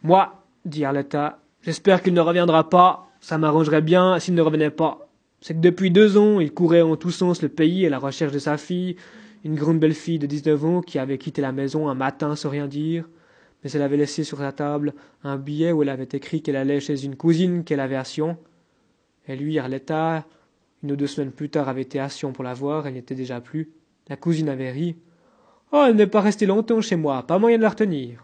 Moi, 0.01 0.43
dit 0.65 0.83
Arletta, 0.83 1.39
j'espère 1.61 2.01
qu'il 2.01 2.15
ne 2.15 2.21
reviendra 2.21 2.71
pas. 2.71 3.07
Ça 3.19 3.37
m'arrangerait 3.37 3.83
bien 3.83 4.17
s'il 4.17 4.33
ne 4.33 4.41
revenait 4.41 4.71
pas. 4.71 5.07
C'est 5.41 5.53
que 5.53 5.59
depuis 5.59 5.91
deux 5.91 6.17
ans, 6.17 6.39
il 6.39 6.53
courait 6.53 6.81
en 6.81 6.95
tous 6.95 7.11
sens 7.11 7.43
le 7.43 7.49
pays 7.49 7.85
à 7.85 7.91
la 7.91 7.99
recherche 7.99 8.31
de 8.31 8.39
sa 8.39 8.57
fille, 8.57 8.95
une 9.43 9.53
grande 9.53 9.79
belle 9.79 9.93
fille 9.93 10.17
de 10.17 10.25
dix-neuf 10.25 10.65
ans 10.65 10.81
qui 10.81 10.97
avait 10.97 11.19
quitté 11.19 11.39
la 11.39 11.51
maison 11.51 11.87
un 11.87 11.93
matin 11.93 12.35
sans 12.35 12.49
rien 12.49 12.67
dire, 12.67 13.07
mais 13.63 13.69
elle 13.69 13.83
avait 13.83 13.97
laissé 13.97 14.23
sur 14.23 14.41
la 14.41 14.51
table 14.51 14.95
un 15.23 15.37
billet 15.37 15.71
où 15.71 15.83
elle 15.83 15.89
avait 15.89 16.09
écrit 16.11 16.41
qu'elle 16.41 16.55
allait 16.55 16.79
chez 16.79 17.05
une 17.05 17.15
cousine 17.15 17.63
qu'elle 17.63 17.79
avait 17.79 17.95
à 17.95 18.05
Sion. 18.05 18.37
Et 19.27 19.35
lui, 19.35 19.59
Arletta, 19.59 20.25
une 20.81 20.93
ou 20.93 20.95
deux 20.95 21.05
semaines 21.05 21.31
plus 21.31 21.51
tard, 21.51 21.69
avait 21.69 21.83
été 21.83 21.99
à 21.99 22.09
Sion 22.09 22.33
pour 22.33 22.43
la 22.43 22.55
voir, 22.55 22.87
elle 22.87 22.93
n'y 22.93 22.99
était 22.99 23.13
déjà 23.13 23.39
plus. 23.39 23.69
La 24.09 24.15
cousine 24.15 24.49
avait 24.49 24.71
ri. 24.71 24.95
Oh, 25.71 25.85
elle 25.87 25.95
n'est 25.95 26.07
pas 26.07 26.21
restée 26.21 26.45
longtemps 26.45 26.81
chez 26.81 26.95
moi, 26.97 27.23
pas 27.23 27.39
moyen 27.39 27.57
de 27.57 27.63
la 27.63 27.69
retenir. 27.69 28.23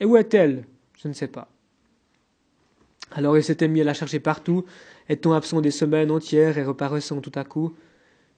Et 0.00 0.04
où 0.04 0.16
est-elle? 0.16 0.64
Je 1.00 1.08
ne 1.08 1.12
sais 1.12 1.28
pas. 1.28 1.48
Alors 3.12 3.36
il 3.36 3.44
s'était 3.44 3.68
mis 3.68 3.80
à 3.80 3.84
la 3.84 3.94
chercher 3.94 4.18
partout, 4.18 4.64
étant 5.08 5.34
absent 5.34 5.60
des 5.60 5.70
semaines 5.70 6.10
entières 6.10 6.58
et 6.58 6.64
reparaissant 6.64 7.20
tout 7.20 7.32
à 7.36 7.44
coup? 7.44 7.74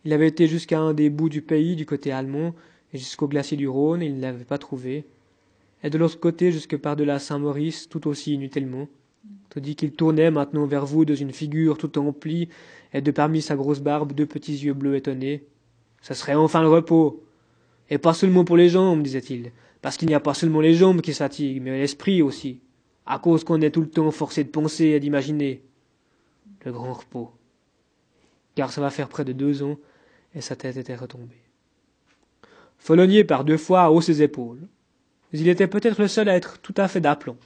Il 0.05 0.13
avait 0.13 0.29
été 0.29 0.47
jusqu'à 0.47 0.79
un 0.79 0.93
des 0.93 1.09
bouts 1.09 1.31
du 1.31 1.41
pays, 1.41 1.77
du 1.77 1.87
côté 1.87 2.13
allemand, 2.13 2.55
et 2.93 2.99
jusqu'au 2.99 3.27
glacier 3.27 3.57
du 3.57 3.67
Rhône, 3.67 4.03
et 4.03 4.07
il 4.07 4.17
ne 4.17 4.23
l'avait 4.23 4.45
pas 4.45 4.59
trouvé. 4.59 5.07
Et 5.83 5.91
de 5.91 5.99
l'autre 5.99 6.21
côté, 6.21 6.53
jusque 6.53 6.77
par-delà 6.77 7.19
Saint-Maurice, 7.19 7.89
tout 7.89 8.07
aussi 8.07 8.35
inutilement. 8.35 8.87
Tandis 9.51 9.75
qu'il 9.75 9.93
tournait 9.93 10.31
maintenant 10.31 10.67
vers 10.67 10.87
vous 10.87 11.05
dans 11.05 11.15
une 11.15 11.33
figure 11.33 11.79
toute 11.79 11.97
emplie, 11.97 12.49
et 12.93 13.01
de 13.01 13.11
parmi 13.11 13.43
sa 13.43 13.57
grosse 13.57 13.81
barbe 13.81 14.13
deux 14.13 14.27
petits 14.27 14.57
yeux 14.57 14.75
bleus 14.75 14.97
étonnés. 14.97 15.43
Ce 16.03 16.15
serait 16.15 16.35
enfin 16.35 16.63
le 16.63 16.69
repos. 16.69 17.25
Et 17.91 17.99
pas 17.99 18.15
seulement 18.15 18.45
pour 18.45 18.57
les 18.57 18.69
jambes, 18.69 19.03
disait-il, 19.03 19.53
parce 19.83 19.97
qu'il 19.97 20.09
n'y 20.09 20.15
a 20.15 20.21
pas 20.21 20.35
seulement 20.35 20.61
les 20.61 20.75
jambes 20.75 21.01
qui 21.01 21.13
fatiguent, 21.13 21.63
mais 21.63 21.79
l'esprit 21.79 22.23
aussi, 22.23 22.61
à 23.07 23.19
cause 23.19 23.45
qu'on 23.45 23.61
est 23.61 23.71
tout 23.71 23.83
le 23.83 23.89
temps 23.89 24.11
forcé 24.11 24.43
de 24.45 24.49
penser 24.49 24.87
et 24.87 25.01
d'imaginer. 25.01 25.63
Le 26.65 26.73
grand 26.73 26.95
repos. 26.95 27.31
Car 28.57 28.73
ça 28.73 28.81
va 28.81 28.91
faire 28.91 29.09
près 29.09 29.25
de 29.25 29.33
deux 29.33 29.63
ans, 29.63 29.79
et 30.35 30.41
sa 30.41 30.57
tête 30.57 30.77
était 30.77 30.97
retombée. 30.97 31.41
Folonier 32.79 33.25
par 33.25 33.45
deux 33.45 33.57
fois 33.57 33.91
haut 33.91 34.01
ses 34.01 34.23
épaules. 34.23 34.61
Mais 35.33 35.39
il 35.39 35.49
était 35.49 35.67
peut-être 35.67 36.01
le 36.01 36.09
seul 36.09 36.29
à 36.29 36.37
être 36.37 36.59
tout 36.59 36.75
à 36.77 36.89
fait 36.89 37.01
d'aplomb. 37.01 37.37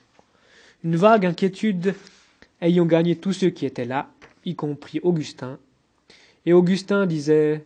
Une 0.85 0.97
vague 0.97 1.27
inquiétude 1.27 1.95
ayant 2.61 2.87
gagné 2.87 3.17
tous 3.17 3.33
ceux 3.33 3.51
qui 3.51 3.67
étaient 3.67 3.85
là, 3.85 4.11
y 4.45 4.55
compris 4.55 5.01
Augustin. 5.03 5.59
Et 6.47 6.53
Augustin 6.53 7.07
disait 7.07 7.65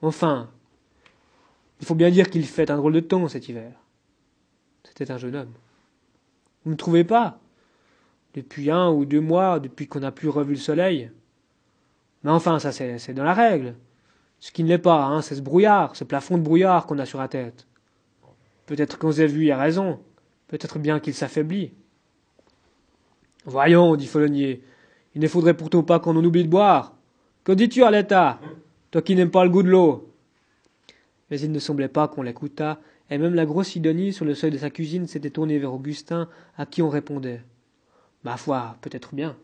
Enfin, 0.00 0.50
il 1.80 1.86
faut 1.86 1.94
bien 1.94 2.10
dire 2.10 2.28
qu'il 2.30 2.44
fait 2.44 2.70
un 2.70 2.76
drôle 2.76 2.92
de 2.92 3.00
temps 3.00 3.28
cet 3.28 3.48
hiver. 3.48 3.72
C'était 4.84 5.10
un 5.10 5.18
jeune 5.18 5.36
homme. 5.36 5.52
Vous 6.64 6.72
ne 6.72 6.76
trouvez 6.76 7.04
pas? 7.04 7.38
Depuis 8.34 8.70
un 8.70 8.90
ou 8.90 9.04
deux 9.04 9.20
mois, 9.20 9.60
depuis 9.60 9.86
qu'on 9.86 10.00
n'a 10.00 10.12
plus 10.12 10.28
revu 10.28 10.54
le 10.54 10.60
soleil. 10.60 11.10
Mais 12.22 12.30
enfin, 12.30 12.58
ça 12.58 12.72
c'est 12.72 13.14
dans 13.14 13.24
la 13.24 13.34
règle. 13.34 13.74
Ce 14.40 14.52
qui 14.52 14.62
ne 14.62 14.68
l'est 14.68 14.78
pas, 14.78 15.04
hein, 15.04 15.22
c'est 15.22 15.34
ce 15.34 15.40
brouillard, 15.40 15.96
ce 15.96 16.04
plafond 16.04 16.36
de 16.38 16.42
brouillard 16.42 16.86
qu'on 16.86 16.98
a 16.98 17.06
sur 17.06 17.18
la 17.18 17.28
tête. 17.28 17.66
Peut-être 18.66 18.98
qu'on 18.98 19.12
s'est 19.12 19.26
vu 19.26 19.50
a 19.50 19.56
raison, 19.56 19.98
peut-être 20.48 20.78
bien 20.78 21.00
qu'il 21.00 21.14
s'affaiblit. 21.14 21.72
Voyons, 23.44 23.96
dit 23.96 24.06
Folonier, 24.06 24.62
il 25.14 25.20
ne 25.20 25.28
faudrait 25.28 25.56
pourtant 25.56 25.82
pas 25.82 25.98
qu'on 26.00 26.16
en 26.16 26.24
oublie 26.24 26.44
de 26.44 26.50
boire. 26.50 26.94
Que 27.44 27.52
dis-tu, 27.52 27.82
Arletta? 27.82 28.38
Toi 28.90 29.02
qui 29.02 29.14
n'aimes 29.14 29.30
pas 29.30 29.44
le 29.44 29.50
goût 29.50 29.62
de 29.62 29.70
l'eau. 29.70 30.07
Mais 31.30 31.40
il 31.40 31.52
ne 31.52 31.58
semblait 31.58 31.88
pas 31.88 32.08
qu'on 32.08 32.22
l'écoutât, 32.22 32.80
et 33.10 33.18
même 33.18 33.34
la 33.34 33.46
grosse 33.46 33.68
Sidonie, 33.68 34.12
sur 34.12 34.24
le 34.24 34.34
seuil 34.34 34.50
de 34.50 34.58
sa 34.58 34.70
cuisine, 34.70 35.06
s'était 35.06 35.30
tournée 35.30 35.58
vers 35.58 35.72
Augustin, 35.72 36.28
à 36.56 36.66
qui 36.66 36.82
on 36.82 36.88
répondait. 36.88 37.42
Ma 38.24 38.36
foi, 38.36 38.76
peut-être 38.80 39.14
bien. 39.14 39.36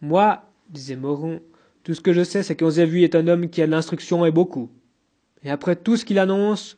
Moi, 0.00 0.42
disait 0.68 0.96
Moron, 0.96 1.40
tout 1.82 1.94
ce 1.94 2.00
que 2.00 2.12
je 2.12 2.24
sais, 2.24 2.42
c'est 2.42 2.56
qu'Ozévu 2.56 3.02
est 3.02 3.14
un 3.14 3.26
homme 3.28 3.50
qui 3.50 3.62
a 3.62 3.66
de 3.66 3.70
l'instruction 3.70 4.24
et 4.24 4.30
beaucoup. 4.30 4.70
Et 5.42 5.50
après 5.50 5.76
tout 5.76 5.96
ce 5.96 6.04
qu'il 6.04 6.18
annonce, 6.18 6.76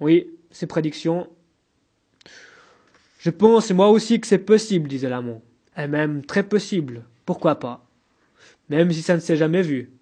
oui, 0.00 0.30
ses 0.50 0.66
prédictions, 0.66 1.28
je 3.18 3.30
pense 3.30 3.70
moi 3.70 3.88
aussi 3.88 4.20
que 4.20 4.26
c'est 4.26 4.38
possible, 4.38 4.88
disait 4.88 5.08
Lamont. 5.08 5.42
Et 5.76 5.86
même 5.86 6.24
très 6.24 6.42
possible. 6.42 7.04
Pourquoi 7.24 7.54
pas 7.56 7.86
Même 8.68 8.90
si 8.90 9.00
ça 9.00 9.14
ne 9.14 9.20
s'est 9.20 9.36
jamais 9.36 9.62
vu. 9.62 9.92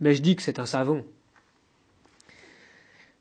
Mais 0.00 0.14
je 0.14 0.22
dis 0.22 0.34
que 0.34 0.42
c'est 0.42 0.58
un 0.58 0.66
savant. 0.66 1.02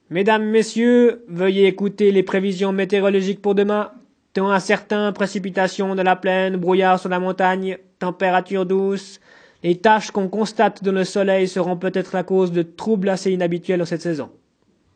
Mesdames, 0.10 0.46
Messieurs, 0.46 1.24
veuillez 1.28 1.68
écouter 1.68 2.12
les 2.12 2.24
prévisions 2.24 2.72
météorologiques 2.72 3.42
pour 3.44 3.54
demain. 3.54 3.92
Temps 4.34 4.50
incertain, 4.50 5.12
précipitations 5.12 5.94
de 5.94 6.02
la 6.02 6.16
plaine, 6.16 6.58
brouillard 6.58 7.00
sur 7.00 7.10
la 7.10 7.20
montagne, 7.20 7.78
température 8.00 8.66
douce. 8.66 9.20
Les 9.62 9.78
taches 9.78 10.10
qu'on 10.10 10.28
constate 10.28 10.84
dans 10.84 10.92
le 10.92 11.04
soleil 11.04 11.48
seront 11.48 11.78
peut-être 11.78 12.14
la 12.14 12.24
cause 12.24 12.52
de 12.52 12.64
troubles 12.64 13.10
assez 13.10 13.32
inhabituels 13.32 13.82
en 13.84 13.86
cette 13.86 14.02
saison. 14.02 14.32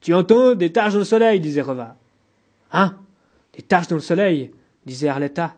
Tu 0.01 0.15
entends 0.15 0.55
Des 0.55 0.71
taches 0.71 0.93
dans 0.93 0.99
le 0.99 1.05
soleil, 1.05 1.39
disait 1.39 1.61
Reva. 1.61 1.95
Hein? 2.71 2.95
Des 3.55 3.61
taches 3.61 3.87
dans 3.87 3.95
le 3.95 4.01
soleil, 4.01 4.51
disait 4.85 5.09
Arletta. 5.09 5.53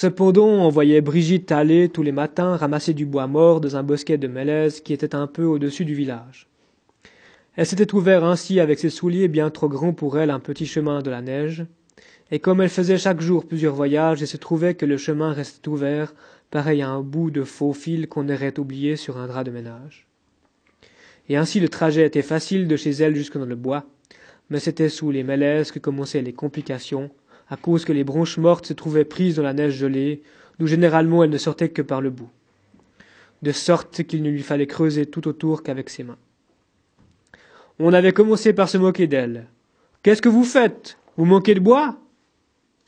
Cependant, 0.00 0.48
on 0.48 0.70
voyait 0.70 1.02
Brigitte 1.02 1.52
aller 1.52 1.90
tous 1.90 2.02
les 2.02 2.10
matins 2.10 2.56
ramasser 2.56 2.94
du 2.94 3.04
bois 3.04 3.26
mort 3.26 3.60
dans 3.60 3.76
un 3.76 3.82
bosquet 3.82 4.16
de 4.16 4.28
mélèzes 4.28 4.80
qui 4.80 4.94
était 4.94 5.14
un 5.14 5.26
peu 5.26 5.44
au-dessus 5.44 5.84
du 5.84 5.92
village. 5.92 6.48
Elle 7.54 7.66
s'était 7.66 7.94
ouvert 7.94 8.24
ainsi 8.24 8.60
avec 8.60 8.78
ses 8.78 8.88
souliers 8.88 9.28
bien 9.28 9.50
trop 9.50 9.68
grands 9.68 9.92
pour 9.92 10.18
elle 10.18 10.30
un 10.30 10.40
petit 10.40 10.64
chemin 10.64 11.02
de 11.02 11.10
la 11.10 11.20
neige, 11.20 11.66
et 12.30 12.38
comme 12.38 12.62
elle 12.62 12.70
faisait 12.70 12.96
chaque 12.96 13.20
jour 13.20 13.44
plusieurs 13.44 13.74
voyages, 13.74 14.22
il 14.22 14.26
se 14.26 14.38
trouvait 14.38 14.72
que 14.72 14.86
le 14.86 14.96
chemin 14.96 15.34
restait 15.34 15.68
ouvert, 15.68 16.14
pareil 16.50 16.80
à 16.80 16.88
un 16.88 17.02
bout 17.02 17.30
de 17.30 17.44
faux 17.44 17.74
fil 17.74 18.08
qu'on 18.08 18.30
aurait 18.30 18.58
oublié 18.58 18.96
sur 18.96 19.18
un 19.18 19.26
drap 19.26 19.44
de 19.44 19.50
ménage. 19.50 20.06
Et 21.28 21.36
ainsi 21.36 21.60
le 21.60 21.68
trajet 21.68 22.06
était 22.06 22.22
facile 22.22 22.68
de 22.68 22.76
chez 22.76 22.92
elle 22.92 23.16
jusque 23.16 23.36
dans 23.36 23.44
le 23.44 23.54
bois, 23.54 23.84
mais 24.48 24.60
c'était 24.60 24.88
sous 24.88 25.10
les 25.10 25.24
mélèzes 25.24 25.70
que 25.70 25.78
commençaient 25.78 26.22
les 26.22 26.32
complications, 26.32 27.10
à 27.50 27.56
cause 27.56 27.84
que 27.84 27.92
les 27.92 28.04
branches 28.04 28.38
mortes 28.38 28.66
se 28.66 28.72
trouvaient 28.72 29.04
prises 29.04 29.36
dans 29.36 29.42
la 29.42 29.52
neige 29.52 29.74
gelée, 29.74 30.22
d'où 30.58 30.66
généralement 30.66 31.24
elles 31.24 31.30
ne 31.30 31.38
sortaient 31.38 31.68
que 31.68 31.82
par 31.82 32.00
le 32.00 32.10
bout, 32.10 32.30
de 33.42 33.52
sorte 33.52 34.04
qu'il 34.04 34.22
ne 34.22 34.30
lui 34.30 34.42
fallait 34.42 34.68
creuser 34.68 35.06
tout 35.06 35.26
autour 35.26 35.62
qu'avec 35.62 35.90
ses 35.90 36.04
mains. 36.04 36.18
On 37.78 37.92
avait 37.92 38.12
commencé 38.12 38.52
par 38.52 38.68
se 38.68 38.78
moquer 38.78 39.06
d'elle. 39.06 39.46
Qu'est-ce 40.02 40.22
que 40.22 40.28
vous 40.28 40.44
faites? 40.44 40.96
Vous 41.16 41.24
manquez 41.24 41.54
de 41.54 41.60
bois 41.60 41.96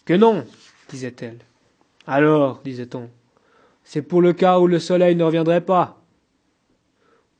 Que 0.05 0.15
non, 0.15 0.45
disait-elle. 0.89 1.39
Alors, 2.07 2.61
disait-on, 2.65 3.09
c'est 3.85 4.03
pour 4.03 4.23
le 4.23 4.33
cas 4.33 4.59
où 4.61 4.67
le 4.67 4.79
soleil 4.79 5.17
ne 5.17 5.25
reviendrait 5.25 5.65
pas. 5.65 6.03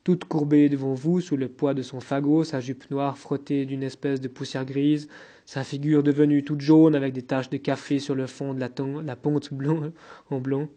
Toute 0.03 0.25
courbée 0.25 0.67
devant 0.67 0.93
vous, 0.93 1.21
sous 1.21 1.37
le 1.37 1.47
poids 1.47 1.73
de 1.73 1.81
son 1.81 2.01
fagot, 2.01 2.43
sa 2.43 2.59
jupe 2.59 2.89
noire 2.91 3.17
frottée 3.17 3.65
d'une 3.65 3.83
espèce 3.83 4.19
de 4.19 4.27
poussière 4.27 4.65
grise, 4.65 5.07
sa 5.45 5.63
figure 5.63 6.03
devenue 6.03 6.43
toute 6.43 6.61
jaune 6.61 6.95
avec 6.95 7.13
des 7.13 7.21
taches 7.21 7.49
de 7.49 7.57
café 7.57 7.99
sur 7.99 8.15
le 8.15 8.27
fond 8.27 8.53
de 8.53 8.59
la, 8.59 8.69
la 9.03 9.15
ponte 9.15 9.49
en 10.29 10.39
blond. 10.39 10.69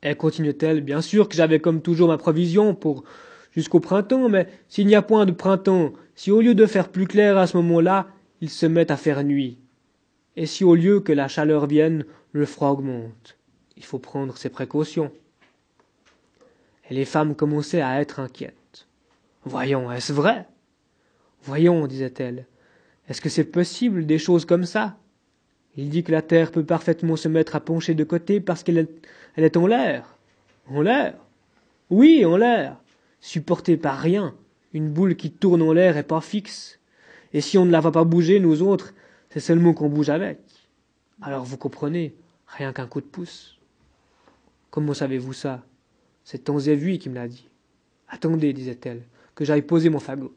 Elle 0.00 0.16
continuait-elle, 0.16 0.82
bien 0.82 1.00
sûr 1.00 1.28
que 1.28 1.34
j'avais 1.34 1.60
comme 1.60 1.80
toujours 1.80 2.08
ma 2.08 2.18
provision 2.18 2.74
pour 2.74 3.04
jusqu'au 3.52 3.80
printemps, 3.80 4.28
mais 4.28 4.48
s'il 4.68 4.86
n'y 4.86 4.94
a 4.94 5.02
point 5.02 5.26
de 5.26 5.32
printemps, 5.32 5.92
si 6.14 6.30
au 6.30 6.40
lieu 6.40 6.54
de 6.54 6.66
faire 6.66 6.90
plus 6.90 7.06
clair 7.06 7.38
à 7.38 7.46
ce 7.46 7.56
moment-là, 7.56 8.08
il 8.40 8.50
se 8.50 8.66
met 8.66 8.90
à 8.90 8.96
faire 8.96 9.24
nuit, 9.24 9.58
et 10.36 10.46
si 10.46 10.64
au 10.64 10.74
lieu 10.74 11.00
que 11.00 11.12
la 11.12 11.28
chaleur 11.28 11.66
vienne, 11.66 12.04
le 12.32 12.46
froid 12.46 12.70
augmente, 12.70 13.38
il 13.76 13.84
faut 13.84 13.98
prendre 13.98 14.36
ses 14.36 14.50
précautions. 14.50 15.12
Et 16.90 16.94
les 16.94 17.04
femmes 17.04 17.34
commençaient 17.34 17.80
à 17.80 18.00
être 18.00 18.20
inquiètes. 18.20 18.86
Voyons, 19.44 19.90
est-ce 19.90 20.12
vrai? 20.12 20.46
Voyons, 21.42 21.86
disait-elle, 21.86 22.46
est-ce 23.08 23.20
que 23.20 23.28
c'est 23.28 23.44
possible 23.44 24.06
des 24.06 24.18
choses 24.18 24.44
comme 24.44 24.64
ça? 24.64 24.96
Il 25.76 25.90
dit 25.90 26.04
que 26.04 26.12
la 26.12 26.22
Terre 26.22 26.50
peut 26.50 26.64
parfaitement 26.64 27.16
se 27.16 27.28
mettre 27.28 27.56
à 27.56 27.60
pencher 27.60 27.94
de 27.94 28.04
côté 28.04 28.40
parce 28.40 28.62
qu'elle 28.62 28.88
est, 29.36 29.56
en 29.56 29.66
l'air. 29.66 30.16
En 30.68 30.80
l'air? 30.80 31.14
Oui, 31.90 32.24
en 32.24 32.36
l'air. 32.36 32.80
Supportée 33.20 33.76
par 33.76 33.98
rien. 33.98 34.34
Une 34.72 34.88
boule 34.88 35.16
qui 35.16 35.30
tourne 35.30 35.62
en 35.62 35.72
l'air 35.72 35.96
et 35.96 36.02
pas 36.02 36.20
fixe. 36.20 36.78
Et 37.32 37.40
si 37.40 37.58
on 37.58 37.64
ne 37.64 37.70
la 37.70 37.80
va 37.80 37.90
pas 37.90 38.04
bouger, 38.04 38.40
nous 38.40 38.62
autres, 38.62 38.94
c'est 39.30 39.40
seulement 39.40 39.74
qu'on 39.74 39.88
bouge 39.88 40.10
avec. 40.10 40.38
Alors 41.20 41.44
vous 41.44 41.56
comprenez, 41.56 42.14
rien 42.46 42.72
qu'un 42.72 42.86
coup 42.86 43.00
de 43.00 43.06
pouce. 43.06 43.58
Comment 44.70 44.94
savez-vous 44.94 45.32
ça? 45.32 45.64
C'est 46.24 46.44
Tanzévui 46.44 46.98
qui 46.98 47.08
me 47.08 47.16
l'a 47.16 47.28
dit. 47.28 47.48
Attendez, 48.08 48.52
disait-elle, 48.52 49.02
que 49.34 49.44
j'aille 49.44 49.62
poser 49.62 49.90
mon 49.90 49.98
fagot. 49.98 50.34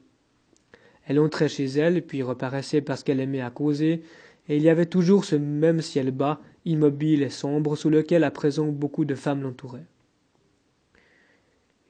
Elle 1.08 1.20
entrait 1.20 1.50
chez 1.50 1.66
elle, 1.66 2.06
puis 2.06 2.22
reparaissait 2.22 2.82
parce 2.82 3.04
qu'elle 3.04 3.22
aimait 3.22 3.42
à 3.42 3.50
causer, 3.50 4.04
et 4.50 4.58
il 4.58 4.64
y 4.64 4.70
avait 4.70 4.86
toujours 4.86 5.26
ce 5.26 5.36
même 5.36 5.82
ciel 5.82 6.12
bas, 6.12 6.42
immobile 6.66 7.24
et 7.24 7.30
sombre, 7.30 7.78
sous 7.78 7.90
lequel 7.90 8.24
à 8.24 8.32
présent 8.32 8.68
beaucoup 8.68 9.06
de 9.06 9.16
femmes 9.16 9.42
l'entouraient. 9.42 9.86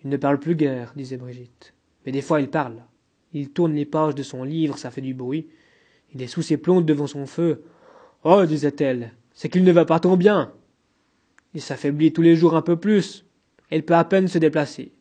Il 0.03 0.09
ne 0.09 0.17
parle 0.17 0.39
plus 0.39 0.55
guère, 0.55 0.93
disait 0.95 1.17
Brigitte. 1.17 1.73
Mais 2.05 2.11
des 2.11 2.21
fois 2.21 2.41
il 2.41 2.49
parle. 2.49 2.83
Il 3.33 3.49
tourne 3.49 3.73
les 3.73 3.85
pages 3.85 4.15
de 4.15 4.23
son 4.23 4.43
livre, 4.43 4.77
ça 4.77 4.91
fait 4.91 5.01
du 5.01 5.13
bruit. 5.13 5.47
Il 6.13 6.21
est 6.21 6.27
sous 6.27 6.43
ses 6.43 6.57
plombes 6.57 6.85
devant 6.85 7.07
son 7.07 7.25
feu. 7.25 7.63
Oh, 8.23 8.45
disait-elle, 8.45 9.11
c'est 9.33 9.49
qu'il 9.49 9.63
ne 9.63 9.71
va 9.71 9.85
pas 9.85 9.99
tant 9.99 10.15
bien. 10.15 10.53
Il 11.53 11.61
s'affaiblit 11.61 12.13
tous 12.13 12.21
les 12.21 12.35
jours 12.35 12.55
un 12.55 12.61
peu 12.61 12.77
plus. 12.77 13.25
Elle 13.69 13.83
peut 13.83 13.95
à 13.95 14.05
peine 14.05 14.27
se 14.27 14.37
déplacer. 14.37 14.93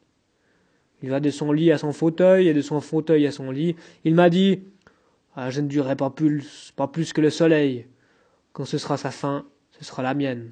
Il 1.03 1.11
va 1.11 1.21
de 1.21 1.31
son 1.31 1.53
lit 1.53 1.73
à 1.73 1.79
son 1.79 1.93
fauteuil 1.93 2.49
et 2.49 2.55
de 2.55 2.61
son 2.61 2.81
fauteuil 2.81 3.27
à 3.27 3.33
son 3.33 3.51
lit. 3.51 3.77
Il 4.05 4.15
m'a 4.15 4.31
dit 4.31 4.61
ah, 5.35 5.51
Je 5.51 5.61
ne 5.61 5.69
durerai 5.69 5.97
pas 5.97 6.11
plus, 6.11 6.73
pas 6.77 6.89
plus 6.89 7.13
que 7.13 7.21
le 7.21 7.31
soleil. 7.31 7.87
Quand 8.53 8.65
ce 8.65 8.79
sera 8.79 8.97
sa 8.97 9.11
fin, 9.11 9.47
ce 9.79 9.85
sera 9.85 10.03
la 10.03 10.15
mienne. 10.15 10.51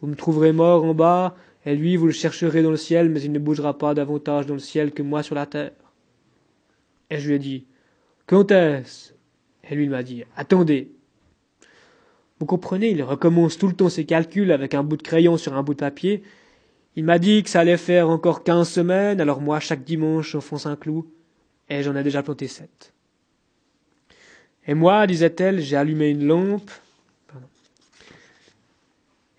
Vous 0.00 0.08
me 0.08 0.16
trouverez 0.16 0.52
mort 0.52 0.84
en 0.84 0.94
bas, 0.94 1.36
et 1.64 1.76
lui, 1.76 1.96
vous 1.96 2.06
le 2.06 2.12
chercherez 2.12 2.62
dans 2.62 2.70
le 2.70 2.76
ciel, 2.76 3.08
mais 3.08 3.22
il 3.22 3.30
ne 3.30 3.38
bougera 3.38 3.78
pas 3.78 3.94
davantage 3.94 4.46
dans 4.46 4.54
le 4.54 4.60
ciel 4.60 4.92
que 4.92 5.02
moi 5.02 5.22
sur 5.22 5.34
la 5.34 5.46
terre. 5.46 5.72
Et 7.10 7.18
je 7.18 7.28
lui 7.28 7.34
ai 7.36 7.38
dit 7.38 7.66
est-ce? 8.50 9.12
Et 9.68 9.74
lui, 9.74 9.84
il 9.84 9.90
m'a 9.90 10.02
dit 10.02 10.24
Attendez. 10.36 10.90
Vous 12.38 12.46
comprenez, 12.46 12.90
il 12.90 13.02
recommence 13.02 13.58
tout 13.58 13.68
le 13.68 13.74
temps 13.74 13.88
ses 13.88 14.04
calculs 14.04 14.50
avec 14.50 14.74
un 14.74 14.82
bout 14.82 14.96
de 14.96 15.02
crayon 15.02 15.36
sur 15.36 15.54
un 15.54 15.62
bout 15.62 15.74
de 15.74 15.80
papier, 15.80 16.22
il 16.96 17.04
m'a 17.04 17.18
dit 17.18 17.42
que 17.42 17.50
ça 17.50 17.60
allait 17.60 17.76
faire 17.76 18.08
encore 18.08 18.44
quinze 18.44 18.68
semaines, 18.68 19.20
alors 19.20 19.40
moi, 19.40 19.60
chaque 19.60 19.84
dimanche, 19.84 20.32
j'enfonce 20.32 20.66
un 20.66 20.76
clou, 20.76 21.06
et 21.68 21.82
j'en 21.82 21.96
ai 21.96 22.02
déjà 22.02 22.22
planté 22.22 22.48
sept. 22.48 22.92
Et 24.66 24.74
moi, 24.74 25.06
disait-elle, 25.06 25.60
j'ai 25.60 25.76
allumé 25.76 26.10
une 26.10 26.26
lampe. 26.26 26.70